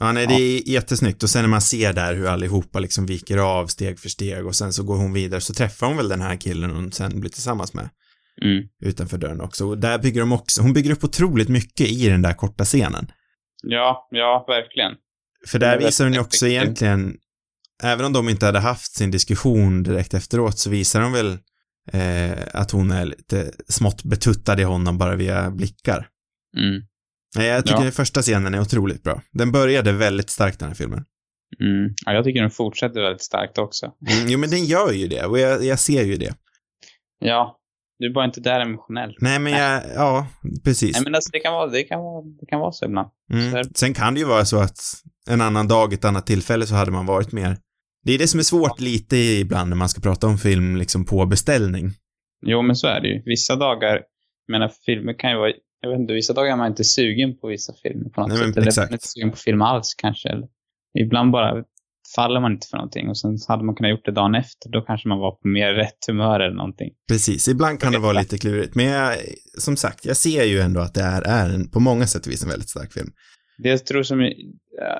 Ja, 0.00 0.12
nej, 0.12 0.26
det 0.26 0.34
är 0.34 0.68
jättesnyggt 0.68 1.22
och 1.22 1.30
sen 1.30 1.42
när 1.42 1.48
man 1.48 1.60
ser 1.60 1.92
där 1.92 2.14
hur 2.14 2.26
allihopa 2.26 2.78
liksom 2.78 3.06
viker 3.06 3.38
av 3.38 3.66
steg 3.66 3.98
för 4.00 4.08
steg 4.08 4.46
och 4.46 4.54
sen 4.54 4.72
så 4.72 4.82
går 4.82 4.96
hon 4.96 5.12
vidare 5.12 5.40
så 5.40 5.54
träffar 5.54 5.86
hon 5.86 5.96
väl 5.96 6.08
den 6.08 6.20
här 6.20 6.36
killen 6.36 6.70
hon 6.70 6.92
sen 6.92 7.20
blir 7.20 7.30
tillsammans 7.30 7.74
med 7.74 7.88
Mm. 8.42 8.64
utanför 8.82 9.18
dörren 9.18 9.40
också. 9.40 9.66
Och 9.66 9.78
där 9.78 9.98
bygger 9.98 10.20
de 10.20 10.32
också, 10.32 10.62
hon 10.62 10.72
bygger 10.72 10.90
upp 10.90 11.04
otroligt 11.04 11.48
mycket 11.48 11.88
i 11.88 12.08
den 12.08 12.22
där 12.22 12.32
korta 12.32 12.64
scenen. 12.64 13.10
Ja, 13.62 14.08
ja, 14.10 14.44
verkligen. 14.48 14.92
För 15.46 15.58
där 15.58 15.76
är 15.76 15.78
visar 15.78 16.04
hon 16.04 16.14
ju 16.14 16.20
också 16.20 16.46
egentligen, 16.46 17.16
även 17.82 18.06
om 18.06 18.12
de 18.12 18.28
inte 18.28 18.46
hade 18.46 18.58
haft 18.58 18.96
sin 18.96 19.10
diskussion 19.10 19.82
direkt 19.82 20.14
efteråt 20.14 20.58
så 20.58 20.70
visar 20.70 21.00
de 21.00 21.12
väl 21.12 21.38
eh, 21.92 22.38
att 22.52 22.70
hon 22.70 22.90
är 22.90 23.04
lite 23.04 23.50
smått 23.68 24.04
betuttad 24.04 24.60
i 24.60 24.64
honom 24.64 24.98
bara 24.98 25.16
via 25.16 25.50
blickar. 25.50 26.08
Mm. 26.56 26.82
Nej, 27.36 27.46
jag 27.46 27.64
tycker 27.66 27.78
Ja. 27.78 27.82
den 27.82 27.92
första 27.92 28.22
scenen 28.22 28.54
är 28.54 28.60
otroligt 28.60 29.02
bra. 29.02 29.22
Den 29.32 29.52
började 29.52 29.92
väldigt 29.92 30.30
starkt 30.30 30.58
den 30.58 30.68
här 30.68 30.74
filmen. 30.74 31.04
Mm. 31.60 31.94
Ja, 32.06 32.12
jag 32.12 32.24
tycker 32.24 32.40
den 32.40 32.50
fortsätter 32.50 33.00
väldigt 33.02 33.22
starkt 33.22 33.58
också. 33.58 33.86
Mm, 33.86 34.28
jo, 34.28 34.38
men 34.38 34.50
den 34.50 34.64
gör 34.64 34.92
ju 34.92 35.08
det 35.08 35.24
och 35.24 35.38
jag, 35.38 35.64
jag 35.64 35.78
ser 35.78 36.02
ju 36.04 36.16
det. 36.16 36.34
Ja, 37.18 37.58
du 37.98 38.06
är 38.06 38.14
bara 38.14 38.24
inte 38.24 38.40
där 38.40 38.60
emotionellt. 38.60 39.16
Nej, 39.20 39.38
men 39.38 39.52
jag, 39.52 39.82
ja, 39.94 40.26
precis. 40.64 40.92
Nej, 40.96 41.02
men 41.04 41.14
alltså, 41.14 41.30
det 41.32 41.40
kan 41.40 41.52
vara, 41.52 41.66
det 41.70 41.82
kan 41.82 42.00
vara, 42.00 42.24
det 42.40 42.46
kan 42.46 42.60
vara 42.60 42.72
så 42.72 42.84
ibland. 42.84 43.08
Mm. 43.32 43.50
så 43.50 43.56
här- 43.56 43.66
Sen 43.74 43.94
kan 43.94 44.14
det 44.14 44.20
ju 44.20 44.26
vara 44.26 44.44
så 44.44 44.58
att 44.60 44.78
en 45.30 45.40
annan 45.40 45.68
dag, 45.68 45.92
ett 45.92 46.04
annat 46.04 46.26
tillfälle 46.26 46.66
så 46.66 46.74
hade 46.74 46.90
man 46.90 47.06
varit 47.06 47.32
mer 47.32 47.56
det 48.08 48.14
är 48.14 48.18
det 48.18 48.28
som 48.28 48.40
är 48.40 48.44
svårt 48.44 48.80
lite 48.80 49.16
ibland 49.16 49.68
när 49.68 49.76
man 49.76 49.88
ska 49.88 50.00
prata 50.00 50.26
om 50.26 50.38
film 50.38 50.76
liksom 50.76 51.04
på 51.04 51.26
beställning. 51.26 51.90
Jo, 52.46 52.62
men 52.62 52.76
så 52.76 52.86
är 52.86 53.00
det 53.00 53.08
ju. 53.08 53.22
Vissa 53.24 53.56
dagar, 53.56 53.94
jag 54.46 54.52
menar, 54.52 54.72
filmer 54.86 55.18
kan 55.18 55.30
ju 55.30 55.36
vara, 55.36 55.52
jag 55.80 55.90
vet 55.90 56.00
inte, 56.00 56.12
vissa 56.12 56.32
dagar 56.32 56.52
är 56.52 56.56
man 56.56 56.66
inte 56.66 56.84
sugen 56.84 57.38
på 57.38 57.48
vissa 57.48 57.72
filmer 57.82 58.10
på 58.10 58.20
något 58.20 58.28
Nej, 58.30 58.38
men 58.38 58.48
sätt. 58.48 58.56
Eller 58.56 58.66
exakt. 58.66 58.86
man 58.86 58.92
är 58.92 58.94
inte 58.94 59.08
sugen 59.08 59.30
på 59.30 59.36
film 59.36 59.62
alls 59.62 59.94
kanske. 59.98 60.28
Eller, 60.28 60.48
ibland 60.98 61.32
bara 61.32 61.64
faller 62.14 62.40
man 62.40 62.52
inte 62.52 62.66
för 62.70 62.76
någonting 62.76 63.08
och 63.08 63.18
sen 63.18 63.38
hade 63.48 63.64
man 63.64 63.74
kunnat 63.74 63.90
gjort 63.90 64.04
det 64.04 64.12
dagen 64.12 64.34
efter. 64.34 64.70
Då 64.70 64.80
kanske 64.80 65.08
man 65.08 65.18
var 65.18 65.30
på 65.30 65.48
mer 65.48 65.72
rätt 65.72 66.06
humör 66.06 66.40
eller 66.40 66.56
någonting. 66.56 66.90
Precis, 67.08 67.48
ibland 67.48 67.80
kan 67.80 67.92
det 67.92 67.98
vara 67.98 68.20
lite 68.20 68.38
klurigt, 68.38 68.74
men 68.74 68.84
jag, 68.86 69.16
som 69.58 69.76
sagt, 69.76 70.04
jag 70.04 70.16
ser 70.16 70.44
ju 70.44 70.60
ändå 70.60 70.80
att 70.80 70.94
det 70.94 71.02
är, 71.02 71.22
är 71.22 71.50
en, 71.54 71.70
på 71.70 71.80
många 71.80 72.06
sätt 72.06 72.26
och 72.26 72.32
vis 72.32 72.42
en 72.42 72.48
väldigt 72.48 72.70
stark 72.70 72.92
film. 72.92 73.10
Det 73.58 73.68
jag 73.68 73.86
tror 73.86 74.02
som, 74.02 74.32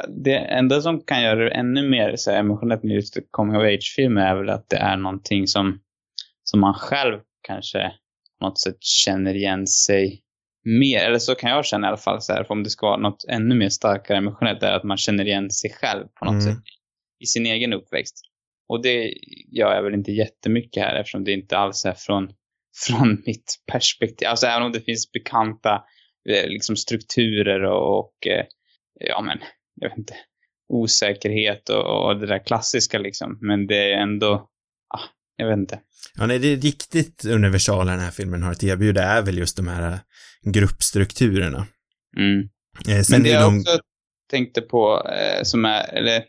det 0.08 0.36
enda 0.36 0.80
som 0.80 1.00
kan 1.00 1.22
göra 1.22 1.44
det 1.44 1.50
ännu 1.50 1.88
mer 1.88 2.16
så 2.16 2.30
här, 2.30 2.38
emotionellt 2.38 2.82
med 2.82 2.94
just 2.94 3.18
coming 3.30 3.56
of 3.56 3.62
age-filmer 3.62 4.22
är 4.22 4.36
väl 4.36 4.48
att 4.50 4.68
det 4.68 4.76
är 4.76 4.96
någonting 4.96 5.46
som, 5.46 5.80
som 6.44 6.60
man 6.60 6.74
själv 6.74 7.20
kanske 7.42 7.92
på 8.38 8.46
något 8.46 8.60
sätt 8.60 8.76
känner 8.80 9.34
igen 9.34 9.66
sig 9.66 10.22
mer. 10.64 10.98
Eller 10.98 11.18
så 11.18 11.34
kan 11.34 11.50
jag 11.50 11.64
känna 11.64 11.86
i 11.86 11.88
alla 11.88 11.96
fall 11.96 12.22
så 12.22 12.32
här, 12.32 12.44
för 12.44 12.54
om 12.54 12.62
det 12.62 12.70
ska 12.70 12.86
vara 12.86 12.96
något 12.96 13.24
ännu 13.28 13.54
mer 13.54 13.68
starkare 13.68 14.18
emotionellt, 14.18 14.62
är 14.62 14.72
att 14.72 14.84
man 14.84 14.96
känner 14.96 15.24
igen 15.26 15.50
sig 15.50 15.70
själv 15.70 16.04
på 16.18 16.24
något 16.24 16.42
Mm. 16.42 16.54
sätt 16.54 16.62
i 17.20 17.26
sin 17.26 17.46
egen 17.46 17.72
uppväxt. 17.72 18.14
Och 18.68 18.82
det 18.82 19.14
gör 19.52 19.74
jag 19.74 19.82
väl 19.82 19.94
inte 19.94 20.12
jättemycket 20.12 20.82
här 20.82 20.94
eftersom 21.00 21.24
det 21.24 21.32
inte 21.32 21.58
alls 21.58 21.84
är 21.84 21.94
från, 21.96 22.28
från 22.86 23.22
mitt 23.26 23.56
perspektiv. 23.72 24.28
Alltså 24.28 24.46
även 24.46 24.62
om 24.62 24.72
det 24.72 24.80
finns 24.80 25.12
bekanta 25.12 25.82
liksom 26.28 26.76
strukturer 26.76 27.62
och, 27.64 27.98
och 27.98 28.26
eh, 28.26 28.44
ja 29.00 29.22
men, 29.22 29.38
jag 29.80 29.88
vet 29.88 29.98
inte, 29.98 30.14
osäkerhet 30.68 31.68
och, 31.68 32.06
och 32.06 32.20
det 32.20 32.26
där 32.26 32.46
klassiska 32.46 32.98
liksom. 32.98 33.38
Men 33.40 33.66
det 33.66 33.92
är 33.92 33.98
ändå, 33.98 34.34
ah, 34.94 35.04
jag 35.36 35.48
vet 35.48 35.58
inte. 35.58 35.80
Ja, 36.16 36.26
nej, 36.26 36.38
det 36.38 36.52
är 36.52 36.56
riktigt 36.56 37.24
universala 37.24 37.90
den 37.90 38.00
här 38.00 38.10
filmen 38.10 38.42
har 38.42 38.52
att 38.52 38.62
erbjuda 38.64 39.02
är 39.02 39.22
väl 39.22 39.38
just 39.38 39.56
de 39.56 39.68
här 39.68 39.92
äh, 39.92 39.98
gruppstrukturerna. 40.52 41.66
Mm. 42.16 42.40
Eh, 42.88 43.04
Men 43.10 43.22
det 43.22 43.30
är 43.30 43.34
jag 43.34 43.42
de... 43.52 43.58
också 43.58 43.78
tänkte 44.30 44.60
på, 44.60 45.08
eh, 45.08 45.42
som 45.42 45.64
är, 45.64 45.94
eller 45.94 46.24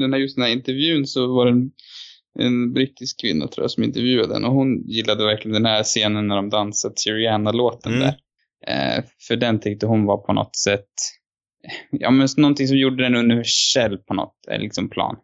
den 0.00 0.12
här, 0.12 0.20
just 0.20 0.36
den 0.36 0.44
här 0.44 0.52
intervjun 0.52 1.06
så 1.06 1.34
var 1.34 1.46
det 1.46 1.52
en, 1.52 1.70
en 2.38 2.72
brittisk 2.72 3.20
kvinna 3.20 3.48
tror 3.48 3.64
jag 3.64 3.70
som 3.70 3.82
intervjuade 3.82 4.34
den 4.34 4.44
och 4.44 4.52
hon 4.52 4.88
gillade 4.88 5.24
verkligen 5.24 5.52
den 5.52 5.66
här 5.66 5.82
scenen 5.82 6.28
när 6.28 6.36
de 6.36 6.50
dansade 6.50 6.94
Syriana-låten 6.96 7.92
Mm. 7.92 8.04
där. 8.04 8.16
Eh, 8.66 9.04
för 9.28 9.36
den 9.36 9.60
tyckte 9.60 9.86
hon 9.86 10.04
var 10.04 10.16
på 10.16 10.32
något 10.32 10.56
sätt, 10.56 10.90
ja 11.90 12.10
men 12.10 12.28
någonting 12.36 12.68
som 12.68 12.76
gjorde 12.76 13.02
den 13.02 13.14
universell 13.14 13.98
på 13.98 14.14
något 14.14 14.36
eh, 14.50 14.58
liksom 14.58 14.90
plan. 14.90 15.16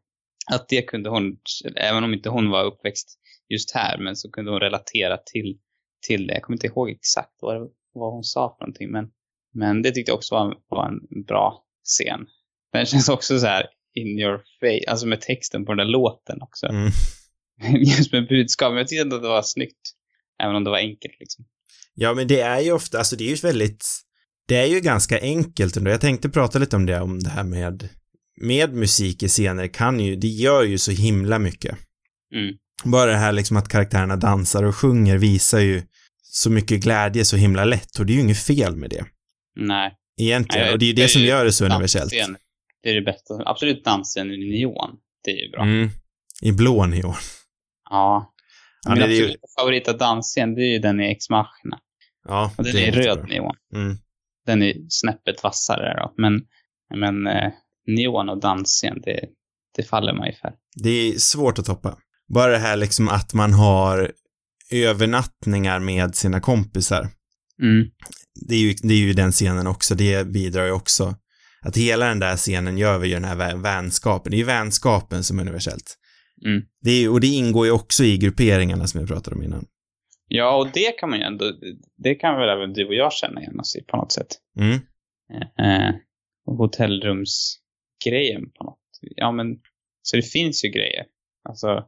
Att 0.52 0.68
det 0.68 0.82
kunde 0.82 1.10
hon, 1.10 1.36
även 1.76 2.04
om 2.04 2.14
inte 2.14 2.28
hon 2.28 2.50
var 2.50 2.64
uppväxt 2.64 3.18
just 3.48 3.74
här, 3.74 3.98
men 3.98 4.16
så 4.16 4.30
kunde 4.30 4.50
hon 4.50 4.60
relatera 4.60 5.16
till, 5.16 5.58
till 6.06 6.26
det. 6.26 6.34
Jag 6.34 6.42
kommer 6.42 6.56
inte 6.56 6.66
ihåg 6.66 6.90
exakt 6.90 7.34
vad, 7.40 7.70
vad 7.94 8.12
hon 8.12 8.24
sa 8.24 8.56
för 8.58 8.64
någonting, 8.64 8.90
men, 8.90 9.10
men 9.54 9.82
det 9.82 9.90
tyckte 9.90 10.10
jag 10.10 10.16
också 10.16 10.34
var, 10.34 10.56
var 10.68 10.88
en 10.88 11.24
bra 11.24 11.64
scen. 11.84 12.26
Den 12.72 12.86
känns 12.86 13.08
också 13.08 13.38
så 13.38 13.46
här 13.46 13.66
in 13.94 14.18
your 14.18 14.38
face, 14.60 14.90
alltså 14.90 15.06
med 15.06 15.20
texten 15.20 15.64
på 15.64 15.72
den 15.72 15.86
där 15.86 15.92
låten 15.92 16.42
också. 16.42 16.66
Mm. 16.66 16.90
Just 17.84 18.12
med 18.12 18.28
budskap. 18.28 18.70
Men 18.70 18.78
jag 18.78 18.88
tyckte 18.88 19.16
att 19.16 19.22
det 19.22 19.28
var 19.28 19.42
snyggt. 19.42 19.94
Även 20.42 20.56
om 20.56 20.64
det 20.64 20.70
var 20.70 20.78
enkelt 20.78 21.14
liksom. 21.20 21.44
Ja, 22.00 22.14
men 22.14 22.28
det 22.28 22.40
är 22.40 22.60
ju 22.60 22.72
ofta, 22.72 22.98
alltså 22.98 23.16
det 23.16 23.24
är 23.24 23.28
ju 23.28 23.34
väldigt, 23.34 23.86
det 24.48 24.56
är 24.56 24.66
ju 24.66 24.80
ganska 24.80 25.20
enkelt 25.20 25.76
ändå. 25.76 25.90
Jag 25.90 26.00
tänkte 26.00 26.28
prata 26.28 26.58
lite 26.58 26.76
om 26.76 26.86
det, 26.86 27.00
om 27.00 27.20
det 27.20 27.30
här 27.30 27.44
med, 27.44 27.88
med 28.40 28.74
musik 28.74 29.22
i 29.22 29.28
scener 29.28 29.66
kan 29.68 30.00
ju, 30.00 30.16
det 30.16 30.26
gör 30.28 30.62
ju 30.62 30.78
så 30.78 30.90
himla 30.90 31.38
mycket. 31.38 31.78
Mm. 32.34 32.54
Bara 32.84 33.10
det 33.10 33.16
här 33.16 33.32
liksom 33.32 33.56
att 33.56 33.68
karaktärerna 33.68 34.16
dansar 34.16 34.62
och 34.62 34.76
sjunger 34.76 35.18
visar 35.18 35.58
ju 35.60 35.82
så 36.22 36.50
mycket 36.50 36.80
glädje 36.80 37.24
så 37.24 37.36
himla 37.36 37.64
lätt 37.64 37.98
och 37.98 38.06
det 38.06 38.12
är 38.12 38.14
ju 38.14 38.20
inget 38.20 38.42
fel 38.42 38.76
med 38.76 38.90
det. 38.90 39.04
Nej. 39.56 39.94
Egentligen, 40.20 40.64
Nej, 40.64 40.72
och 40.72 40.78
det 40.78 40.84
är 40.84 40.88
ju 40.88 40.92
det 40.92 41.02
det 41.02 41.08
som 41.08 41.22
gör 41.22 41.44
det 41.44 41.52
så 41.52 41.64
universellt. 41.64 42.12
Det 42.82 42.90
är 42.90 42.94
det 42.94 43.02
bästa. 43.02 43.34
Absolut 43.46 43.84
dansen 43.84 44.30
i 44.30 44.36
neon. 44.36 44.96
Det 45.24 45.30
är 45.30 45.44
ju 45.44 45.50
bra. 45.50 45.62
Mm. 45.62 45.90
I 46.42 46.52
blå 46.52 46.86
neon. 46.86 47.14
Ja. 47.90 48.34
Ja, 48.86 48.94
Min 48.94 49.02
är 49.02 49.08
ju- 49.08 49.22
absoluta 49.22 49.46
favorita 49.60 49.92
dansscen, 49.92 50.54
det 50.54 50.60
är 50.60 50.72
ju 50.72 50.78
den 50.78 51.00
i 51.00 51.10
Ex 51.10 51.30
Machina. 51.30 51.78
Ja, 52.28 52.52
Och 52.58 52.64
den 52.64 52.72
det 52.72 52.88
är 52.88 52.92
röd 52.92 53.28
neon. 53.28 53.54
Mm. 53.74 53.96
Den 54.46 54.62
är 54.62 54.74
snäppet 54.88 55.42
vassare 55.42 55.94
då. 56.00 56.14
Men, 56.16 56.40
men 57.00 57.26
eh, 57.26 57.52
neon 57.86 58.28
och 58.28 58.40
dansscen, 58.40 59.00
det, 59.04 59.20
det 59.76 59.82
faller 59.82 60.12
mig 60.12 60.38
för. 60.40 60.50
Det 60.82 60.90
är 60.90 61.18
svårt 61.18 61.58
att 61.58 61.64
toppa. 61.64 61.98
Bara 62.34 62.52
det 62.52 62.58
här 62.58 62.76
liksom 62.76 63.08
att 63.08 63.34
man 63.34 63.52
har 63.52 64.12
övernattningar 64.72 65.78
med 65.80 66.14
sina 66.14 66.40
kompisar. 66.40 67.08
Mm. 67.62 67.86
Det 68.48 68.54
är 68.54 68.58
ju, 68.60 68.72
det 68.82 68.94
är 68.94 68.98
ju 68.98 69.12
den 69.12 69.32
scenen 69.32 69.66
också, 69.66 69.94
det 69.94 70.26
bidrar 70.26 70.64
ju 70.66 70.72
också. 70.72 71.14
Att 71.62 71.76
hela 71.76 72.06
den 72.06 72.18
där 72.18 72.36
scenen 72.36 72.78
gör 72.78 72.98
vi 72.98 73.08
ju 73.08 73.14
den 73.14 73.24
här 73.24 73.36
vä- 73.36 73.62
vänskapen. 73.62 74.30
Det 74.30 74.36
är 74.36 74.38
ju 74.38 74.44
vänskapen 74.44 75.24
som 75.24 75.38
är 75.38 75.42
universellt. 75.42 75.96
Mm. 76.46 76.62
Det 76.80 76.90
är, 76.90 77.00
ju- 77.00 77.08
och 77.08 77.20
det 77.20 77.26
ingår 77.26 77.66
ju 77.66 77.72
också 77.72 78.04
i 78.04 78.18
grupperingarna 78.18 78.86
som 78.86 79.00
jag 79.00 79.08
pratade 79.08 79.36
om 79.36 79.42
innan. 79.42 79.64
Ja, 80.28 80.56
och 80.56 80.68
det 80.72 80.92
kan 80.98 81.10
man 81.10 81.18
ju 81.18 81.24
ändå, 81.24 81.52
det 81.96 82.14
kan 82.14 82.36
väl 82.40 82.48
även 82.48 82.72
du 82.72 82.86
och 82.86 82.94
jag 82.94 83.12
känna 83.12 83.40
igen 83.40 83.60
oss 83.60 83.76
i 83.76 83.82
på 83.82 83.96
något 83.96 84.12
sätt. 84.12 84.26
Mm. 84.60 84.74
Eh, 85.58 85.94
hotellrumsgrejen 86.46 88.50
på 88.58 88.64
något. 88.64 88.78
Ja, 89.00 89.32
men 89.32 89.46
så 90.02 90.16
det 90.16 90.22
finns 90.22 90.64
ju 90.64 90.68
grejer. 90.68 91.04
Alltså, 91.48 91.84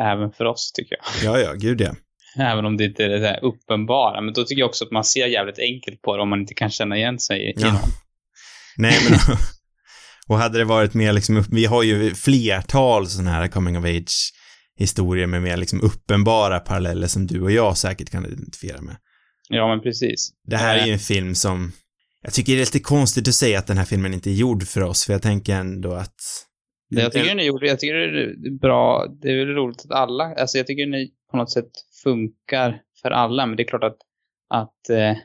även 0.00 0.32
för 0.32 0.44
oss 0.44 0.72
tycker 0.72 0.96
jag. 0.96 1.04
Ja, 1.34 1.40
ja, 1.40 1.52
gud 1.52 1.80
ja. 1.80 1.94
Även 2.38 2.64
om 2.64 2.76
det 2.76 2.84
inte 2.84 3.04
är 3.04 3.08
det 3.08 3.18
där 3.18 3.44
uppenbara. 3.44 4.20
Men 4.20 4.34
då 4.34 4.44
tycker 4.44 4.60
jag 4.60 4.68
också 4.68 4.84
att 4.84 4.90
man 4.90 5.04
ser 5.04 5.26
jävligt 5.26 5.58
enkelt 5.58 6.02
på 6.02 6.16
det 6.16 6.22
om 6.22 6.28
man 6.28 6.40
inte 6.40 6.54
kan 6.54 6.70
känna 6.70 6.96
igen 6.96 7.18
sig 7.18 7.50
i 7.50 7.54
Ja. 7.56 7.72
någon. 7.72 7.80
Nej, 8.76 8.98
men 9.10 9.18
och 10.28 10.38
hade 10.38 10.58
det 10.58 10.64
varit 10.64 10.94
mer 10.94 11.12
liksom, 11.12 11.44
vi 11.50 11.64
har 11.64 11.82
ju 11.82 12.14
flertal 12.14 13.06
sådana 13.06 13.30
här 13.30 13.48
coming 13.48 13.78
of 13.78 13.84
age 13.84 14.32
historier 14.76 15.26
med 15.26 15.42
mer 15.42 15.56
liksom 15.56 15.80
uppenbara 15.80 16.60
paralleller 16.60 17.06
som 17.06 17.26
du 17.26 17.42
och 17.42 17.50
jag 17.52 17.76
säkert 17.76 18.10
kan 18.10 18.26
identifiera 18.26 18.80
med. 18.80 18.96
Ja, 19.48 19.68
men 19.68 19.80
precis. 19.80 20.32
Det 20.44 20.56
här 20.56 20.76
är 20.76 20.80
Eh, 20.80 20.86
ju 20.86 20.92
en 20.92 20.98
film 20.98 21.34
som, 21.34 21.72
jag 22.22 22.32
tycker 22.32 22.52
det 22.52 22.58
är 22.58 22.60
lite 22.60 22.80
konstigt 22.80 23.28
att 23.28 23.34
säga 23.34 23.58
att 23.58 23.66
den 23.66 23.78
här 23.78 23.84
filmen 23.84 24.14
inte 24.14 24.30
är 24.30 24.34
gjord 24.34 24.62
för 24.62 24.82
oss, 24.82 25.04
för 25.04 25.12
jag 25.12 25.22
tänker 25.22 25.54
ändå 25.54 25.92
att 25.92 26.14
jag 26.88 27.12
tycker 27.12 27.28
den 27.28 27.40
är 27.40 27.44
gjord, 27.44 27.62
jag 27.64 27.80
tycker 27.80 27.94
det 27.94 28.48
är 28.48 28.58
bra, 28.58 29.06
det 29.22 29.28
är 29.30 29.46
väl 29.46 29.54
roligt 29.54 29.84
att 29.84 29.90
alla, 29.90 30.24
alltså 30.24 30.58
jag 30.58 30.66
tycker 30.66 30.86
den 30.86 31.08
på 31.30 31.36
något 31.36 31.50
sätt 31.52 31.70
funkar 32.02 32.80
för 33.02 33.10
alla, 33.10 33.46
men 33.46 33.56
det 33.56 33.62
är 33.62 33.68
klart 33.68 33.84
att, 33.84 33.98
att 34.48 34.90
eh, 34.90 35.16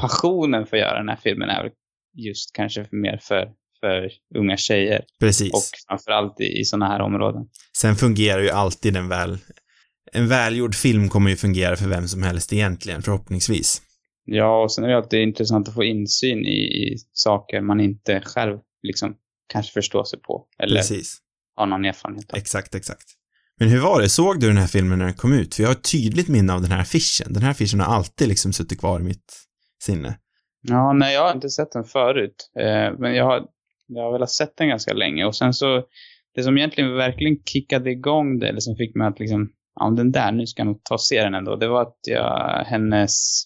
passionen 0.00 0.66
för 0.66 0.76
att 0.76 0.80
göra 0.80 0.98
den 0.98 1.08
här 1.08 1.18
filmen 1.22 1.48
är 1.48 1.62
väl 1.62 1.72
just 2.16 2.54
kanske 2.54 2.86
mer 2.90 3.18
för, 3.22 3.52
för 3.82 4.10
unga 4.38 4.56
tjejer 4.56 5.04
precis. 5.20 5.52
och 5.52 5.62
framförallt 5.88 6.40
i, 6.40 6.60
i 6.60 6.64
sådana 6.64 6.86
här 6.86 7.00
områden. 7.00 7.42
Sen 7.78 7.96
fungerar 7.96 8.42
ju 8.42 8.50
alltid 8.50 8.96
en 8.96 9.08
väl, 9.08 9.38
en 10.12 10.28
välgjord 10.28 10.74
film 10.74 11.08
kommer 11.08 11.30
ju 11.30 11.36
fungera 11.36 11.76
för 11.76 11.88
vem 11.88 12.08
som 12.08 12.22
helst 12.22 12.52
egentligen, 12.52 13.02
förhoppningsvis. 13.02 13.82
Ja, 14.24 14.62
och 14.62 14.72
sen 14.72 14.84
är 14.84 14.88
det 14.88 14.96
alltid 14.96 15.20
intressant 15.20 15.68
att 15.68 15.74
få 15.74 15.84
insyn 15.84 16.38
i, 16.38 16.60
i 16.60 16.96
saker 17.12 17.60
man 17.60 17.80
inte 17.80 18.20
själv 18.20 18.58
liksom 18.82 19.14
kanske 19.52 19.72
förstår 19.72 20.04
sig 20.04 20.20
på 20.20 20.46
eller 20.58 20.76
Precis. 20.76 21.18
har 21.56 21.66
någon 21.66 21.84
erfarenhet 21.84 22.32
av. 22.32 22.38
Exakt, 22.38 22.74
exakt. 22.74 23.04
Men 23.58 23.68
hur 23.68 23.80
var 23.80 24.00
det? 24.00 24.08
Såg 24.08 24.40
du 24.40 24.46
den 24.46 24.56
här 24.56 24.66
filmen 24.66 24.98
när 24.98 25.06
den 25.06 25.14
kom 25.14 25.32
ut? 25.32 25.54
För 25.54 25.62
jag 25.62 25.68
har 25.70 25.74
ett 25.74 25.90
tydligt 25.92 26.28
minne 26.28 26.52
av 26.52 26.62
den 26.62 26.70
här 26.70 26.80
affischen. 26.80 27.32
Den 27.32 27.42
här 27.42 27.50
affischen 27.50 27.80
har 27.80 27.94
alltid 27.94 28.28
liksom 28.28 28.52
suttit 28.52 28.80
kvar 28.80 29.00
i 29.00 29.02
mitt 29.02 29.32
sinne. 29.82 30.18
Ja, 30.62 30.92
nej, 30.92 31.14
jag 31.14 31.22
har 31.26 31.32
inte 31.34 31.50
sett 31.50 31.72
den 31.72 31.84
förut. 31.84 32.50
Eh, 32.60 32.98
men 32.98 33.14
jag 33.14 33.24
har, 33.24 33.42
jag 33.96 34.02
har 34.02 34.12
velat 34.12 34.30
sett 34.30 34.56
den 34.56 34.68
ganska 34.68 34.92
länge. 34.92 35.24
Och 35.24 35.36
sen 35.36 35.54
så, 35.54 35.84
det 36.34 36.42
som 36.42 36.58
egentligen 36.58 36.94
verkligen 36.94 37.36
kickade 37.44 37.90
igång 37.90 38.38
det, 38.38 38.48
eller 38.48 38.60
som 38.60 38.76
fick 38.76 38.94
mig 38.94 39.06
att 39.06 39.20
liksom, 39.20 39.50
ja 39.80 39.90
den 39.90 40.12
där, 40.12 40.32
nu 40.32 40.46
ska 40.46 40.60
jag 40.60 40.66
nog 40.66 40.84
ta 40.84 40.94
och 40.94 41.00
se 41.00 41.22
den 41.22 41.34
ändå. 41.34 41.56
Det 41.56 41.68
var 41.68 41.82
att 41.82 41.98
jag, 42.06 42.64
hennes, 42.66 43.42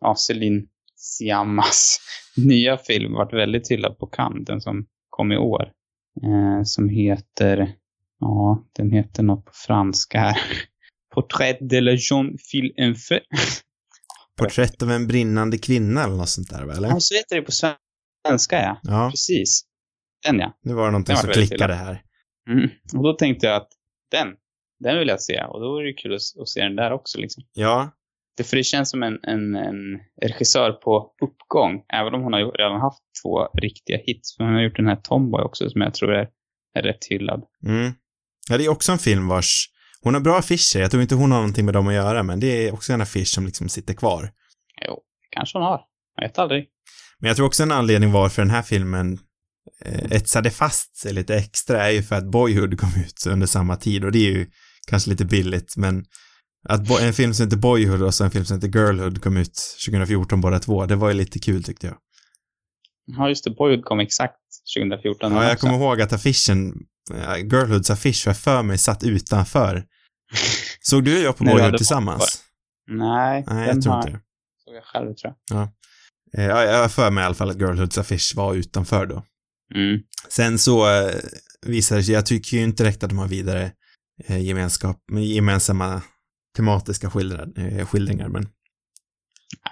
ja, 0.00 0.14
Celine 0.16 0.68
Siamas 0.96 1.98
nya 2.36 2.76
film 2.76 3.12
vart 3.12 3.32
väldigt 3.32 3.70
hyllad 3.70 3.98
på 3.98 4.06
Cannes, 4.06 4.44
den 4.46 4.60
som 4.60 4.86
kom 5.10 5.32
i 5.32 5.36
år. 5.36 5.70
Eh, 6.22 6.62
som 6.64 6.88
heter, 6.88 7.74
ja, 8.20 8.64
den 8.72 8.90
heter 8.90 9.22
något 9.22 9.44
på 9.44 9.52
franska 9.54 10.18
här. 10.18 10.36
Portrait 11.14 11.58
de 11.60 11.80
la 11.80 11.92
jeune 11.92 12.38
fille 12.50 12.72
en 12.76 12.94
feu. 12.94 13.20
Porträtt 14.36 14.82
av 14.82 14.90
en 14.90 15.06
brinnande 15.06 15.58
kvinna 15.58 16.04
eller 16.04 16.16
något 16.16 16.28
sånt 16.28 16.50
där, 16.50 16.62
eller? 16.62 16.88
Ja, 16.88 17.00
så 17.00 17.14
heter 17.14 17.36
det 17.36 17.42
på 17.42 17.52
svenska, 17.52 18.62
ja. 18.62 18.80
Ja, 18.82 19.10
Precis. 19.10 19.62
Den 20.24 20.38
ja. 20.38 20.58
nu 20.62 20.74
var 20.74 20.84
det 20.84 20.90
någonting 20.90 21.14
var 21.14 21.22
som 21.22 21.30
klickade 21.32 21.74
här. 21.74 22.02
Mm. 22.50 22.70
Och 22.96 23.02
då 23.02 23.12
tänkte 23.12 23.46
jag 23.46 23.56
att 23.56 23.68
den, 24.10 24.28
den 24.80 24.98
vill 24.98 25.08
jag 25.08 25.20
se. 25.20 25.44
Och 25.44 25.60
då 25.60 25.78
är 25.78 25.82
det 25.84 25.92
kul 25.92 26.14
att, 26.14 26.40
att 26.40 26.48
se 26.48 26.60
den 26.62 26.76
där 26.76 26.92
också. 26.92 27.18
Liksom. 27.18 27.44
Ja, 27.52 27.90
Det, 28.36 28.44
för 28.44 28.56
det 28.56 28.64
känns 28.64 28.90
som 28.90 29.02
en, 29.02 29.18
en, 29.22 29.54
en 29.54 29.98
regissör 30.22 30.72
på 30.72 31.10
uppgång. 31.22 31.84
Även 31.92 32.14
om 32.14 32.22
hon 32.22 32.32
har 32.32 32.58
redan 32.58 32.80
haft 32.80 33.02
två 33.22 33.48
riktiga 33.62 33.96
hits. 33.96 34.38
Men 34.38 34.46
hon 34.46 34.56
har 34.56 34.62
gjort 34.62 34.76
den 34.76 34.86
här 34.86 34.96
Tomboy 34.96 35.42
också 35.42 35.70
som 35.70 35.80
jag 35.80 35.94
tror 35.94 36.12
är, 36.14 36.28
är 36.74 36.82
rätt 36.82 37.04
hyllad. 37.10 37.42
mm. 37.66 37.92
Ja, 38.48 38.58
det 38.58 38.64
är 38.64 38.68
också 38.68 38.92
en 38.92 38.98
film 38.98 39.28
vars, 39.28 39.68
hon 40.02 40.14
har 40.14 40.20
bra 40.20 40.38
affischer, 40.38 40.80
jag 40.80 40.90
tror 40.90 41.02
inte 41.02 41.14
hon 41.14 41.32
har 41.32 41.38
någonting 41.38 41.64
med 41.64 41.74
dem 41.74 41.88
att 41.88 41.94
göra, 41.94 42.22
men 42.22 42.40
det 42.40 42.66
är 42.68 42.74
också 42.74 42.92
en 42.92 43.00
affisch 43.00 43.28
som 43.28 43.46
liksom 43.46 43.68
sitter 43.68 43.94
kvar. 43.94 44.32
Jo, 44.86 45.00
kanske 45.30 45.58
hon 45.58 45.66
har. 45.66 45.80
Jag 46.16 46.28
vet 46.28 46.38
aldrig. 46.38 46.68
Men 47.18 47.28
jag 47.28 47.36
tror 47.36 47.46
också 47.46 47.62
en 47.62 47.72
anledning 47.72 48.12
varför 48.12 48.42
den 48.42 48.50
här 48.50 48.62
filmen 48.62 49.18
etsade 50.10 50.50
fast 50.50 50.96
sig 50.96 51.12
lite 51.12 51.36
extra 51.36 51.86
är 51.86 51.90
ju 51.90 52.02
för 52.02 52.16
att 52.16 52.30
Boyhood 52.30 52.80
kom 52.80 52.90
ut 53.06 53.26
under 53.26 53.46
samma 53.46 53.76
tid 53.76 54.04
och 54.04 54.12
det 54.12 54.18
är 54.18 54.30
ju 54.32 54.46
kanske 54.86 55.10
lite 55.10 55.24
billigt 55.24 55.76
men 55.76 56.04
att 56.68 57.00
en 57.00 57.12
film 57.12 57.34
som 57.34 57.46
heter 57.46 57.56
Boyhood 57.56 58.02
och 58.02 58.14
så 58.14 58.24
en 58.24 58.30
film 58.30 58.44
som 58.44 58.56
heter 58.56 58.68
Girlhood 58.78 59.22
kom 59.22 59.36
ut 59.36 59.60
2014 59.86 60.40
båda 60.40 60.58
två, 60.58 60.86
det 60.86 60.96
var 60.96 61.08
ju 61.08 61.14
lite 61.14 61.38
kul 61.38 61.64
tyckte 61.64 61.86
jag. 61.86 61.96
Ja, 63.06 63.28
just 63.28 63.44
det. 63.44 63.50
Boyhood 63.50 63.84
kom 63.84 64.00
exakt 64.00 64.36
2014. 64.78 65.32
Ja, 65.32 65.44
jag 65.44 65.52
också. 65.52 65.66
kommer 65.66 65.78
ihåg 65.78 66.00
att 66.00 66.12
affischen, 66.12 66.74
eh, 67.14 67.36
Girlhoods 67.36 67.90
affisch 67.90 68.26
var 68.26 68.34
för 68.34 68.62
mig 68.62 68.78
satt 68.78 69.02
utanför. 69.04 69.84
Såg 70.80 71.04
du 71.04 71.16
och 71.18 71.22
jag 71.24 71.36
på 71.36 71.44
Boyhood 71.44 71.76
tillsammans? 71.76 72.42
Nej, 72.90 73.44
Nej, 73.48 73.68
jag 73.68 73.82
tror 73.82 73.92
har 73.92 74.00
inte 74.00 74.12
det. 74.12 74.20
såg 74.64 74.74
jag 74.74 74.84
själv 74.84 75.14
tror 75.14 75.34
jag. 75.50 75.62
Eh, 75.62 76.44
Ja, 76.46 76.64
jag 76.64 76.78
har 76.82 76.88
för 76.88 77.10
mig 77.10 77.22
i 77.22 77.24
alla 77.26 77.34
fall 77.34 77.50
att 77.50 77.60
Girlhoods 77.60 77.98
affisch 77.98 78.32
var 78.36 78.54
utanför 78.54 79.06
då. 79.06 79.22
Mm. 79.74 80.00
Sen 80.28 80.58
så 80.58 80.86
eh, 80.86 81.14
visar 81.66 81.96
det 81.96 82.02
sig, 82.02 82.14
jag 82.14 82.26
tycker 82.26 82.56
ju 82.56 82.62
inte 82.62 82.82
direkt 82.82 83.02
att 83.02 83.10
de 83.10 83.18
har 83.18 83.28
vidare 83.28 83.72
eh, 84.26 84.40
gemenskap, 84.42 84.96
gemensamma 85.10 86.02
tematiska 86.56 87.10
skildrar, 87.10 87.48
eh, 87.56 87.86
skildringar, 87.86 88.28
men 88.28 88.48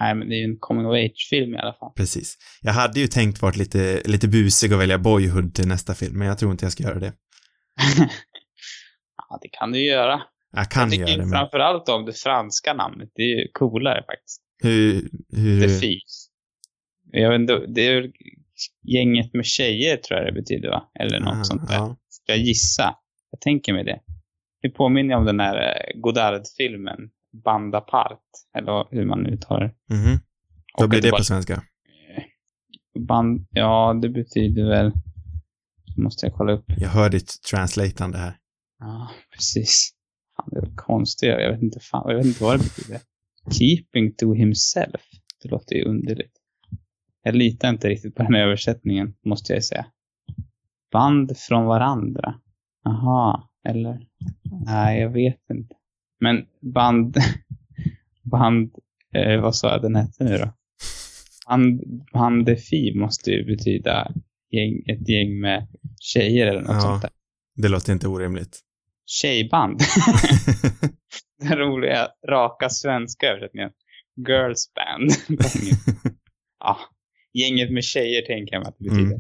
Nej, 0.01 0.15
men 0.15 0.29
det 0.29 0.35
är 0.35 0.39
ju 0.39 0.45
en 0.45 0.59
coming 0.59 0.87
of 0.87 0.93
age-film 0.93 1.55
i 1.55 1.59
alla 1.59 1.73
fall. 1.73 1.93
precis. 1.97 2.39
Jag 2.63 2.73
hade 2.73 3.01
ju 3.01 3.07
tänkt 3.07 3.43
varit 3.43 3.57
lite, 3.57 4.03
lite 4.05 4.29
busig 4.29 4.73
och 4.73 4.81
välja 4.81 4.99
Boyhood 4.99 5.55
till 5.55 5.69
nästa 5.69 5.95
film, 5.95 6.19
men 6.19 6.29
jag 6.29 6.39
tror 6.39 6.53
inte 6.53 6.65
jag 6.65 6.73
ska 6.73 6.83
göra 6.83 6.99
det. 6.99 7.13
ja, 9.17 9.39
det 9.43 9.49
kan 9.49 9.73
du 9.73 9.79
ju 9.79 9.87
göra. 9.87 10.23
Jag 10.53 10.71
kan 10.71 10.91
jag 10.91 10.99
göra 10.99 11.11
det, 11.11 11.17
men 11.17 11.31
framförallt 11.31 11.89
om 11.89 12.05
det 12.05 12.13
franska 12.13 12.75
namnet. 12.75 13.09
Det 13.15 13.23
är 13.23 13.41
ju 13.41 13.49
coolare 13.53 14.05
faktiskt. 14.07 14.43
hur, 14.63 15.11
hur, 15.37 15.81
Thieves. 15.81 16.29
Jag 17.13 17.31
vet 17.31 17.41
inte, 17.41 17.67
det 17.67 17.87
är 17.87 18.13
Gänget 18.83 19.35
med 19.35 19.45
tjejer 19.47 19.97
tror 19.97 20.19
jag 20.21 20.29
det 20.29 20.41
betyder 20.41 20.71
va? 20.71 20.91
Eller 21.01 21.21
något 21.21 21.35
Ah, 21.41 21.45
sånt 21.45 21.69
där. 21.69 21.75
ja. 21.75 21.97
Ska 22.09 22.33
jag 22.33 22.41
gissa? 22.41 22.95
Jag 23.31 23.41
tänker 23.41 23.73
mig 23.73 23.85
det. 23.85 24.01
Det 24.63 24.71
påminner 24.71 25.15
om 25.17 25.25
den 25.25 25.41
här 25.41 25.57
eh, 25.57 26.01
Godard-filmen. 26.01 26.99
Banda 27.45 27.81
Part. 27.81 28.21
Eller 28.59 28.87
hur 28.95 29.05
man 29.05 29.27
uttalar 29.27 29.61
det. 29.89 29.95
Mhm. 29.95 30.19
Vad 30.79 30.89
blir 30.91 31.03
det 31.03 31.11
på 31.11 31.25
svenska? 31.25 31.63
Band, 33.09 33.47
ja, 33.51 33.99
det 34.03 34.09
betyder 34.09 34.69
väl... 34.69 34.93
Måste 35.97 36.27
jag 36.27 36.35
kolla 36.35 36.53
upp. 36.53 36.65
Jag 36.77 36.89
hör 36.89 37.11
ditt 37.11 37.43
translatande 37.51 38.19
här. 38.19 38.37
Ja, 38.79 39.11
precis. 39.35 39.91
Fan, 40.37 40.49
det 40.53 40.59
är 40.59 40.77
konstigt. 40.77 41.29
Jag 41.29 41.53
vet 41.53 41.63
inte, 41.63 41.81
fan, 41.81 42.05
jag 42.09 42.17
vet 42.17 42.27
inte 42.27 42.43
vad 42.45 42.59
det 42.61 42.65
betyder. 42.65 43.01
Keeping 43.59 44.15
to 44.15 44.33
himself. 44.35 45.01
Det 45.43 45.49
låter 45.49 45.75
ju 45.75 45.85
underligt. 45.85 46.33
Jag 47.23 47.35
litar 47.35 47.69
inte 47.69 47.89
riktigt 47.89 48.15
på 48.15 48.23
den 48.23 48.35
här 48.35 48.43
översättningen, 48.43 49.15
måste 49.25 49.53
jag 49.53 49.65
säga. 49.65 49.87
Band 50.93 51.37
från 51.37 51.65
varandra. 51.65 52.35
Aha, 52.87 53.51
eller? 53.69 54.07
Nej, 54.67 55.01
jag 55.01 55.11
vet 55.11 55.51
inte. 55.51 55.75
Men 56.21 56.47
band... 56.75 57.17
Band... 58.23 58.75
Eh, 59.15 59.41
vad 59.41 59.57
sa 59.57 59.71
jag 59.71 59.83
den 59.83 59.95
hette 59.97 60.25
nu 60.25 60.39
då? 60.39 60.53
Band, 61.49 61.81
bandefi 62.13 62.95
måste 62.95 63.31
ju 63.31 63.45
betyda 63.45 64.13
gäng, 64.51 64.83
ett 64.87 65.09
gäng 65.09 65.41
med 65.41 65.69
tjejer 66.01 66.47
eller 66.47 66.61
något 66.61 66.71
Ja. 66.71 66.81
sånt 66.81 67.03
där. 67.03 67.11
Det 67.57 67.69
låter 67.69 67.93
inte 67.93 68.09
orimligt. 68.09 68.61
Tjejband. 69.07 69.81
Den 71.41 71.59
roliga, 71.59 72.09
raka 72.29 72.69
svenska 72.69 73.27
översättningen. 73.27 73.71
Girls 74.29 74.73
band. 74.75 75.11
ja, 76.59 76.79
gänget 77.35 77.73
med 77.73 77.85
tjejer 77.85 78.23
tänker 78.23 78.55
jag 78.55 78.61
mig 78.61 78.69
att 78.69 78.77
det 78.79 78.85
betyder. 78.85 79.07
Mm. 79.07 79.19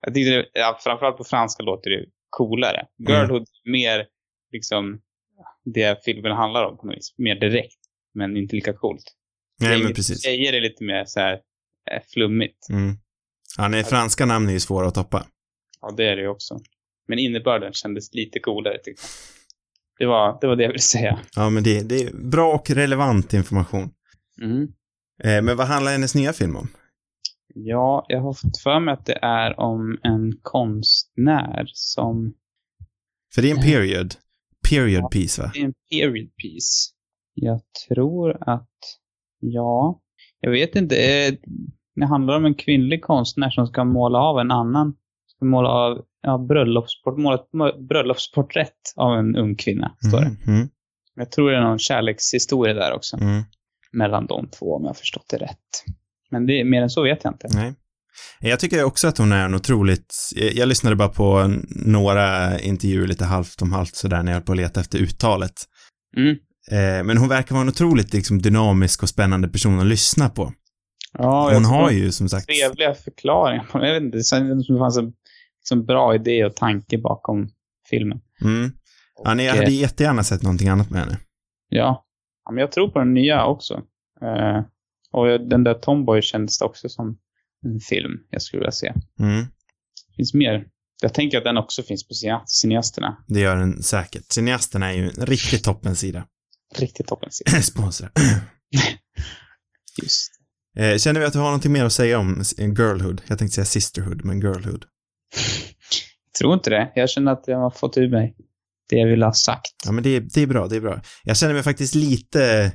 Jag 0.00 0.14
tyckte 0.14 0.30
det, 0.30 0.46
ja, 0.52 0.78
framförallt 0.84 1.16
på 1.16 1.24
franska 1.24 1.62
låter 1.62 1.90
det 1.90 2.04
coolare. 2.30 2.86
Girlhood 3.08 3.42
är 3.42 3.70
mer 3.70 4.06
liksom 4.52 5.00
det 5.64 6.04
filmen 6.04 6.32
handlar 6.32 6.64
om 6.64 6.76
på 6.76 6.86
något 6.86 6.96
vis. 6.96 7.14
Mer 7.18 7.34
direkt, 7.34 7.80
men 8.14 8.36
inte 8.36 8.56
lika 8.56 8.72
coolt. 8.72 9.04
Nej, 9.60 9.82
men 9.82 9.94
precis. 9.94 10.22
Tjejer 10.24 10.52
är 10.52 10.60
lite 10.60 10.84
mer 10.84 11.04
så 11.04 11.20
här 11.20 11.32
eh, 11.90 12.02
flummigt. 12.12 12.68
Mm. 12.70 12.94
Ja, 13.58 13.68
nej, 13.68 13.84
franska 13.84 14.26
namn 14.26 14.48
är 14.48 14.52
ju 14.52 14.60
svåra 14.60 14.88
att 14.88 14.94
toppa. 14.94 15.26
Ja, 15.80 15.94
det 15.96 16.04
är 16.04 16.16
det 16.16 16.22
ju 16.22 16.28
också. 16.28 16.60
Men 17.08 17.18
innebörden 17.18 17.72
kändes 17.72 18.14
lite 18.14 18.40
coolare 18.40 18.78
tyckte 18.78 19.02
jag. 19.02 19.10
Det 19.98 20.06
var 20.06 20.38
det, 20.40 20.46
var 20.46 20.56
det 20.56 20.62
jag 20.62 20.70
ville 20.70 20.80
säga. 20.80 21.20
Ja, 21.36 21.50
men 21.50 21.62
det, 21.62 21.88
det 21.88 22.02
är 22.02 22.30
bra 22.30 22.54
och 22.54 22.70
relevant 22.70 23.32
information. 23.32 23.90
Mm. 24.42 24.62
Eh, 25.24 25.42
men 25.42 25.56
vad 25.56 25.66
handlar 25.66 25.92
hennes 25.92 26.14
nya 26.14 26.32
film 26.32 26.56
om? 26.56 26.68
Ja, 27.54 28.04
jag 28.08 28.20
har 28.20 28.32
fått 28.32 28.58
för 28.58 28.80
mig 28.80 28.94
att 28.94 29.06
det 29.06 29.18
är 29.22 29.60
om 29.60 29.98
en 30.02 30.32
konstnär 30.42 31.64
som... 31.74 32.34
För 33.34 33.42
det 33.42 33.50
är 33.50 33.54
en 33.56 33.62
period. 33.62 34.14
Period 34.70 35.10
piece, 35.10 35.42
va? 35.42 35.50
Det 35.54 35.60
är 35.60 35.64
en 35.64 35.74
period 35.90 36.36
piece. 36.36 36.90
Jag 37.34 37.60
tror 37.88 38.48
att... 38.48 38.68
Ja, 39.38 40.00
jag 40.40 40.50
vet 40.50 40.76
inte. 40.76 40.96
eh, 40.96 41.34
Det 41.94 42.06
handlar 42.06 42.36
om 42.36 42.44
en 42.44 42.54
kvinnlig 42.54 43.02
konstnär 43.02 43.50
som 43.50 43.66
ska 43.66 43.84
måla 43.84 44.18
av 44.18 44.38
en 44.40 44.50
annan. 44.50 44.96
Ska 45.26 45.44
måla 45.44 45.68
av 45.68 46.04
ja, 46.22 46.38
bröllopsport, 46.38 47.18
måla 47.18 47.38
ett 47.38 47.78
bröllopsporträtt 47.88 48.92
av 48.96 49.18
en 49.18 49.36
ung 49.36 49.56
kvinna, 49.56 49.96
står 50.08 50.18
det. 50.20 50.26
Mm, 50.26 50.36
mm, 50.58 50.68
Jag 51.14 51.30
tror 51.32 51.50
det 51.50 51.56
är 51.56 51.60
någon 51.60 51.78
kärlekshistoria 51.78 52.74
där 52.74 52.92
också. 52.92 53.16
mm. 53.16 53.42
Mellan 53.92 54.26
de 54.26 54.48
två, 54.48 54.74
om 54.76 54.82
jag 54.82 54.88
har 54.88 54.94
förstått 54.94 55.26
det 55.30 55.36
rätt. 55.36 55.84
Men 56.32 56.46
det, 56.46 56.64
mer 56.64 56.82
än 56.82 56.90
så 56.90 57.02
vet 57.02 57.24
jag 57.24 57.34
inte. 57.34 57.48
Nej. 57.50 57.74
Jag 58.40 58.60
tycker 58.60 58.84
också 58.84 59.08
att 59.08 59.18
hon 59.18 59.32
är 59.32 59.44
en 59.44 59.54
otroligt, 59.54 60.14
jag, 60.34 60.68
lyssnade 60.68 60.96
bara 60.96 61.08
på 61.08 61.54
några 61.68 62.58
intervjuer 62.58 63.06
lite 63.06 63.24
halvt 63.24 63.62
om 63.62 63.72
halvt 63.72 63.96
sådär 63.96 64.22
när 64.22 64.32
jag 64.32 64.36
höll 64.36 64.46
på 64.46 64.52
att 64.52 64.58
leta 64.58 64.80
efter 64.80 64.98
uttalet. 64.98 65.52
Mm. 66.16 66.36
Eh, 66.70 67.04
men 67.04 67.16
hon 67.16 67.28
verkar 67.28 67.54
vara 67.54 67.62
en 67.62 67.68
otroligt 67.68 68.12
liksom, 68.12 68.42
dynamisk 68.42 69.02
och 69.02 69.08
spännande 69.08 69.48
person 69.48 69.80
att 69.80 69.86
lyssna 69.86 70.28
på. 70.28 70.52
Ja, 71.18 71.50
Hon 71.54 71.64
har 71.64 71.90
ju 71.90 72.12
som 72.12 72.28
sagt, 72.28 72.46
trevliga 72.46 72.94
förklaringar. 72.94 73.66
Jag 73.72 73.92
vet 73.92 74.02
inte, 74.02 74.18
det 74.18 74.24
kändes 74.24 74.66
som 74.66 74.74
det 74.74 74.80
fanns 74.80 74.98
en 74.98 75.12
liksom, 75.60 75.84
bra 75.84 76.14
idé 76.14 76.44
och 76.44 76.56
tanke 76.56 76.98
bakom 76.98 77.48
filmen. 77.90 78.20
mm. 78.44 78.70
ja, 79.24 79.34
nej, 79.34 79.46
jag 79.46 79.54
hade 79.54 79.66
eh, 79.66 79.80
jättegärna 79.80 80.24
sett 80.24 80.42
någonting 80.42 80.68
annat 80.68 80.90
med 80.90 81.00
henne. 81.00 81.18
Ja. 81.68 82.04
ja, 82.44 82.52
men 82.52 82.60
jag 82.60 82.72
tror 82.72 82.88
på 82.88 82.98
den 82.98 83.14
nya 83.14 83.46
också. 83.46 83.82
Och 85.12 85.48
den 85.48 85.64
där 85.64 85.74
Tomboy 85.74 86.22
kändes 86.22 86.58
det 86.58 86.64
också 86.64 86.88
som 86.88 87.18
en 87.66 87.80
film 87.80 88.12
jag 88.30 88.42
skulle 88.42 88.60
vilja 88.60 88.72
se. 88.72 88.92
Mm. 89.20 89.44
finns 90.16 90.34
mer. 90.34 90.64
Jag 91.02 91.14
tänker 91.14 91.38
att 91.38 91.44
den 91.44 91.56
också 91.56 91.82
finns 91.82 92.08
på 92.08 92.14
cine- 92.14 92.42
cineasterna. 92.46 93.24
Det 93.28 93.40
gör 93.40 93.56
den 93.56 93.82
säkert. 93.82 94.32
Cineasterna 94.32 94.92
är 94.92 94.96
ju 94.96 95.04
en 95.04 95.26
riktigt 95.26 95.64
toppensida. 95.64 96.26
Riktigt 96.76 97.06
toppen. 97.06 97.30
Sponsra. 97.62 98.10
Just. 100.02 100.30
Eh, 100.78 100.96
känner 100.98 101.20
vi 101.20 101.26
att 101.26 101.32
du 101.32 101.38
har 101.38 101.46
någonting 101.46 101.72
mer 101.72 101.84
att 101.84 101.92
säga 101.92 102.18
om 102.18 102.42
girlhood? 102.58 103.22
Jag 103.26 103.38
tänkte 103.38 103.54
säga 103.54 103.64
sisterhood, 103.64 104.24
men 104.24 104.40
girlhood. 104.40 104.84
Jag 106.26 106.38
tror 106.38 106.54
inte 106.54 106.70
det. 106.70 106.92
Jag 106.94 107.10
känner 107.10 107.32
att 107.32 107.44
jag 107.46 107.58
har 107.58 107.70
fått 107.70 107.96
ur 107.98 108.10
mig 108.10 108.36
det 108.88 108.96
jag 108.96 109.08
ville 109.08 109.24
ha 109.24 109.32
sagt. 109.32 109.72
Ja, 109.84 109.92
men 109.92 110.04
det, 110.04 110.20
det 110.20 110.40
är 110.40 110.46
bra, 110.46 110.68
det 110.68 110.76
är 110.76 110.80
bra. 110.80 111.00
Jag 111.24 111.36
känner 111.36 111.54
mig 111.54 111.62
faktiskt 111.62 111.94
lite 111.94 112.72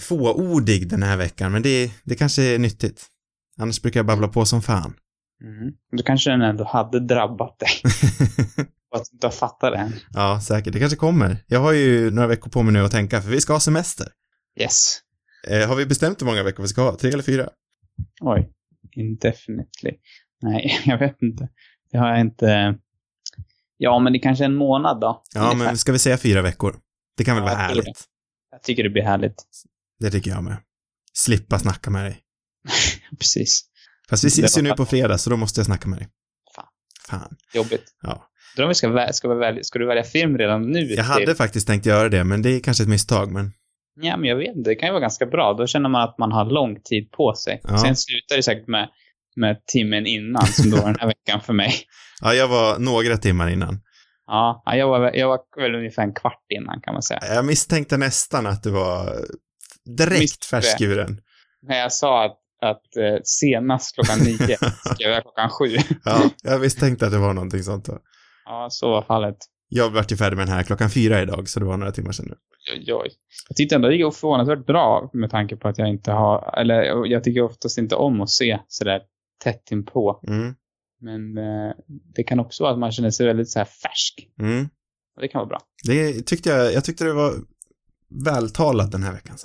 fåordig 0.00 0.88
den 0.88 1.02
här 1.02 1.16
veckan, 1.16 1.52
men 1.52 1.62
det, 1.62 1.92
det 2.04 2.14
kanske 2.14 2.42
är 2.42 2.58
nyttigt. 2.58 3.06
Annars 3.58 3.82
brukar 3.82 4.00
jag 4.00 4.06
babbla 4.06 4.28
på 4.28 4.44
som 4.46 4.62
fan. 4.62 4.94
Mm. 5.42 5.72
Då 5.96 6.02
kanske 6.02 6.30
den 6.30 6.42
ändå 6.42 6.64
hade 6.64 7.00
drabbat 7.00 7.58
dig. 7.58 7.68
Och 8.90 8.96
att 9.00 9.04
du 9.10 9.14
inte 9.16 9.26
har 9.26 9.32
fattat 9.32 9.72
det 9.72 9.78
än. 9.78 9.92
ja, 10.10 10.40
säkert. 10.40 10.72
Det 10.72 10.78
kanske 10.78 10.96
kommer. 10.96 11.36
Jag 11.46 11.60
har 11.60 11.72
ju 11.72 12.10
några 12.10 12.28
veckor 12.28 12.50
på 12.50 12.62
mig 12.62 12.72
nu 12.72 12.84
att 12.84 12.90
tänka, 12.92 13.22
för 13.22 13.30
vi 13.30 13.40
ska 13.40 13.52
ha 13.52 13.60
semester. 13.60 14.08
Yes. 14.60 14.98
Eh, 15.48 15.68
har 15.68 15.76
vi 15.76 15.86
bestämt 15.86 16.22
hur 16.22 16.26
många 16.26 16.42
veckor 16.42 16.62
vi 16.62 16.68
ska 16.68 16.82
ha? 16.82 16.96
Tre 16.96 17.10
eller 17.10 17.22
fyra? 17.22 17.48
Oj. 18.20 18.50
Indefinitely. 18.96 19.92
Nej, 20.42 20.80
jag 20.84 20.98
vet 20.98 21.22
inte. 21.22 21.48
Det 21.92 21.98
har 21.98 22.08
jag 22.08 22.20
inte... 22.20 22.78
Ja, 23.76 23.98
men 23.98 24.12
det 24.12 24.18
kanske 24.18 24.44
är 24.44 24.48
en 24.48 24.54
månad 24.56 25.00
då. 25.00 25.22
Ja, 25.34 25.40
Ungefär. 25.40 25.64
men 25.66 25.78
ska 25.78 25.92
vi 25.92 25.98
säga 25.98 26.18
fyra 26.18 26.42
veckor? 26.42 26.76
Det 27.16 27.24
kan 27.24 27.36
väl 27.36 27.42
Ja, 27.44 27.50
vara 27.50 27.56
härligt? 27.58 28.04
Jag 28.50 28.62
tycker 28.62 28.82
det 28.82 28.90
blir 28.90 29.02
härligt. 29.02 29.42
Det 30.00 30.10
tycker 30.10 30.30
jag 30.30 30.44
med. 30.44 30.56
Slippa 31.14 31.58
snacka 31.58 31.90
med 31.90 32.04
dig. 32.04 32.18
Precis. 33.18 33.62
Fast 34.10 34.24
vi 34.24 34.28
Det 34.28 34.32
ses 34.32 34.58
ju 34.58 34.62
nu 34.62 34.70
på 34.72 34.86
fredag, 34.86 35.18
så 35.18 35.30
då 35.30 35.36
måste 35.36 35.60
jag 35.60 35.66
snacka 35.66 35.88
med 35.88 35.98
dig. 35.98 36.08
Fan. 36.56 36.66
Fan. 37.08 37.36
Jobbigt. 37.54 37.84
Ja. 38.02 38.28
Vi 38.68 38.74
ska, 38.74 38.88
vä- 38.88 39.12
ska, 39.12 39.34
välja, 39.34 39.62
ska 39.64 39.78
du 39.78 39.86
välja 39.86 40.02
film 40.04 40.38
redan 40.38 40.62
nu? 40.72 40.80
Jag 40.80 41.04
hade 41.04 41.34
faktiskt 41.34 41.66
tänkt 41.66 41.86
göra 41.86 42.08
det, 42.08 42.24
men 42.24 42.42
det 42.42 42.50
är 42.50 42.60
kanske 42.60 42.82
ett 42.82 42.88
misstag, 42.88 43.32
men 43.32 43.52
Ja, 44.00 44.16
men 44.16 44.28
jag 44.28 44.36
vet 44.36 44.56
inte. 44.56 44.70
Det 44.70 44.74
kan 44.74 44.86
ju 44.86 44.92
vara 44.92 45.00
ganska 45.00 45.26
bra. 45.26 45.54
Då 45.58 45.66
känner 45.66 45.88
man 45.88 46.02
att 46.08 46.18
man 46.18 46.32
har 46.32 46.44
lång 46.44 46.80
tid 46.84 47.10
på 47.10 47.34
sig. 47.34 47.60
Ja. 47.64 47.78
Sen 47.78 47.96
slutar 47.96 48.36
det 48.36 48.42
säkert 48.42 48.68
med, 48.68 48.88
med 49.36 49.66
timmen 49.66 50.06
innan, 50.06 50.46
som 50.46 50.70
då 50.70 50.76
var 50.76 50.84
den 50.86 50.96
här 51.00 51.06
veckan 51.16 51.40
för 51.40 51.52
mig. 51.52 51.74
ja, 52.20 52.34
jag 52.34 52.48
var 52.48 52.78
några 52.78 53.16
timmar 53.16 53.48
innan. 53.48 53.80
Ja, 54.26 54.62
ja, 54.66 54.76
jag 54.76 54.88
var, 54.88 55.12
jag 55.14 55.28
var 55.28 55.38
väl 55.62 55.74
ungefär 55.74 56.02
en 56.02 56.14
kvart 56.14 56.44
innan 56.48 56.80
kan 56.80 56.94
man 56.94 57.02
säga. 57.02 57.20
Jag 57.34 57.44
misstänkte 57.44 57.96
nästan 57.96 58.46
att 58.46 58.62
du 58.62 58.70
var 58.70 59.12
direkt 59.86 60.44
färskuren. 60.44 61.20
När 61.62 61.78
jag 61.78 61.92
sa 61.92 62.24
att, 62.24 62.38
att 62.62 62.96
eh, 62.96 63.18
senast 63.24 63.94
klockan 63.94 64.18
nio 64.18 64.36
skrev 64.94 65.10
jag 65.10 65.22
klockan 65.22 65.50
sju. 65.50 65.76
Ja, 66.04 66.30
jag 66.42 66.60
misstänkte 66.60 67.06
att 67.06 67.12
det 67.12 67.18
var 67.18 67.32
någonting 67.34 67.62
sånt. 67.62 67.84
Då. 67.84 67.98
Ja, 68.44 68.66
så 68.70 68.90
var 68.90 69.02
fallet. 69.02 69.36
Jag 69.68 69.90
vart 69.90 70.12
ju 70.12 70.16
färdig 70.16 70.36
med 70.36 70.46
den 70.46 70.54
här 70.54 70.62
klockan 70.62 70.90
fyra 70.90 71.22
idag, 71.22 71.48
så 71.48 71.60
det 71.60 71.66
var 71.66 71.76
några 71.76 71.92
timmar 71.92 72.12
sedan 72.12 72.26
nu. 72.28 72.34
Oj, 72.74 72.92
oj. 72.94 73.10
Jag 73.48 73.56
tyckte 73.56 73.74
ändå 73.74 73.88
det 73.88 73.94
gick 73.96 74.14
förvånansvärt 74.14 74.66
bra 74.66 75.10
med 75.12 75.30
tanke 75.30 75.56
på 75.56 75.68
att 75.68 75.78
jag 75.78 75.88
inte 75.88 76.12
har, 76.12 76.58
eller 76.60 77.06
jag 77.06 77.24
tycker 77.24 77.42
oftast 77.42 77.78
inte 77.78 77.94
om 77.94 78.20
att 78.20 78.30
se 78.30 78.58
sådär 78.68 79.00
tätt 79.44 79.70
inpå. 79.70 80.20
Mm, 80.28 80.54
Men 81.00 81.38
eh, 81.38 81.72
det 82.14 82.22
kan 82.22 82.40
också 82.40 82.62
vara 82.62 82.72
att 82.72 82.78
man 82.78 82.92
känner 82.92 83.10
sig 83.10 83.26
väldigt 83.26 83.50
så 83.50 83.58
här 83.58 83.66
färsk. 83.66 84.28
mm. 84.40 84.68
Och 85.16 85.22
det 85.22 85.28
kan 85.28 85.38
vara 85.38 85.48
bra. 85.48 85.58
Det 85.84 86.22
tyckte 86.26 86.48
jag, 86.50 86.72
jag 86.72 86.84
tyckte 86.84 87.04
det 87.04 87.12
var 87.12 87.34
vältalat 88.24 88.92
den 88.92 89.02
här 89.02 89.12
veckan. 89.12 89.36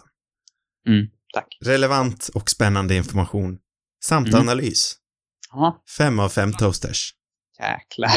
Så. 0.86 1.07
Tack. 1.34 1.57
Relevant 1.65 2.29
och 2.34 2.49
spännande 2.49 2.95
information. 2.95 3.57
Samt 4.03 4.27
Mm. 4.27 4.39
analys. 4.41 4.95
Ja, 5.51 5.84
Fem 5.97 6.19
av 6.19 6.29
fem 6.29 6.53
toasters. 6.53 7.13
jäklar. 7.59 8.11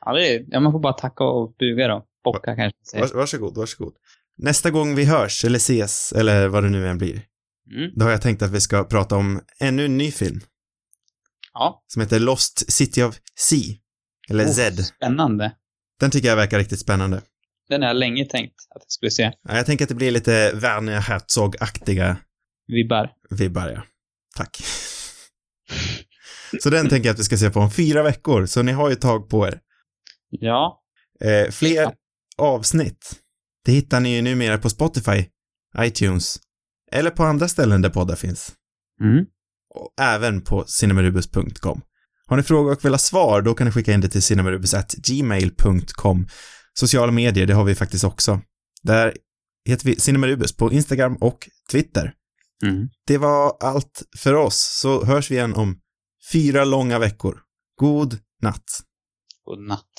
Ja, 0.00 0.12
det 0.12 0.28
är, 0.34 0.44
ja, 0.48 0.60
man 0.60 0.72
får 0.72 0.80
bara 0.80 0.92
tacka 0.92 1.24
och 1.24 1.54
buga 1.58 1.88
då. 1.88 2.06
Bocka 2.24 2.56
kanske. 2.56 3.00
Vars, 3.00 3.12
varsågod, 3.14 3.56
varsågod. 3.56 3.94
Nästa 4.36 4.70
gång 4.70 4.94
vi 4.94 5.04
hörs, 5.04 5.44
eller 5.44 5.56
ses, 5.56 6.12
eller 6.12 6.48
vad 6.48 6.62
det 6.62 6.68
nu 6.68 6.88
än 6.88 6.98
blir, 6.98 7.22
Mm. 7.76 7.90
då 7.96 8.04
har 8.04 8.10
jag 8.12 8.22
tänkt 8.22 8.42
att 8.42 8.50
vi 8.50 8.60
ska 8.60 8.84
prata 8.84 9.16
om 9.16 9.40
ännu 9.60 9.84
en 9.84 9.98
ny 9.98 10.10
film. 10.12 10.40
Ja. 11.54 11.84
Som 11.86 12.02
heter 12.02 12.20
Lost 12.20 12.72
City 12.72 13.02
of 13.02 13.16
Sea. 13.34 13.76
Eller 14.30 14.44
Oh, 14.44 14.50
Z. 14.52 14.82
Spännande. 14.82 15.52
Den 16.00 16.10
tycker 16.10 16.28
jag 16.28 16.36
verkar 16.36 16.58
riktigt 16.58 16.80
spännande. 16.80 17.22
Den 17.68 17.82
har 17.82 17.88
jag 17.88 17.96
länge 17.96 18.24
tänkt 18.24 18.54
att 18.74 18.82
jag 18.82 18.90
skulle 18.92 19.10
se. 19.10 19.22
Ja, 19.42 19.56
Jag 19.56 19.66
tänker 19.66 19.84
att 19.84 19.88
det 19.88 19.94
blir 19.94 20.10
lite 20.10 20.52
Werner 20.54 21.00
Herzog-aktiga 21.00 22.16
Vibbar. 22.66 23.10
vibbar, 23.30 23.68
ja. 23.68 23.82
Tack. 24.36 24.62
Så 26.60 26.70
den 26.70 26.88
tänker 26.88 27.08
jag 27.08 27.14
att 27.14 27.20
vi 27.20 27.24
ska 27.24 27.36
se 27.36 27.50
på 27.50 27.60
om 27.60 27.70
fyra 27.70 28.02
veckor, 28.02 28.46
så 28.46 28.62
ni 28.62 28.72
har 28.72 28.90
ju 28.90 28.94
tag 28.96 29.28
på 29.30 29.46
er. 29.46 29.60
Ja. 30.30 30.82
Eh, 31.20 31.50
fler 31.50 31.82
Ja. 31.82 31.92
avsnitt, 32.38 33.12
det 33.64 33.72
hittar 33.72 34.00
ni 34.00 34.16
ju 34.16 34.22
numera 34.22 34.58
på 34.58 34.70
Spotify, 34.70 35.24
iTunes, 35.78 36.38
eller 36.92 37.10
på 37.10 37.24
andra 37.24 37.48
ställen 37.48 37.82
där 37.82 37.90
poddar 37.90 38.16
finns. 38.16 38.52
Mm. 39.00 39.24
Och 39.74 39.90
även 40.00 40.40
på 40.40 40.64
cinemarubus.com. 40.66 41.80
Har 42.26 42.36
ni 42.36 42.42
frågor 42.42 42.72
och 42.72 42.84
vill 42.84 42.92
ha 42.92 42.98
svar, 42.98 43.42
då 43.42 43.54
kan 43.54 43.66
ni 43.66 43.72
skicka 43.72 43.92
in 43.92 44.00
det 44.00 44.08
till 44.08 44.22
cinemarubus.gmail.com. 44.22 46.26
Sociala 46.78 47.12
medier, 47.12 47.46
det 47.46 47.54
har 47.54 47.64
vi 47.64 47.74
faktiskt 47.74 48.04
också. 48.04 48.40
Där 48.82 49.16
heter 49.68 49.86
vi 49.86 50.00
Cinemarubus 50.00 50.56
på 50.56 50.72
Instagram 50.72 51.16
och 51.16 51.48
Twitter. 51.70 52.14
Mm. 52.62 52.88
Det 53.06 53.18
var 53.18 53.56
allt 53.60 54.02
för 54.16 54.34
oss, 54.34 54.78
så 54.80 55.04
hörs 55.04 55.30
vi 55.30 55.34
igen 55.34 55.54
om 55.54 55.80
fyra 56.32 56.64
långa 56.64 56.98
veckor. 56.98 57.40
God 57.80 58.18
natt. 58.42 58.80
God 59.44 59.60
natt. 59.68 59.92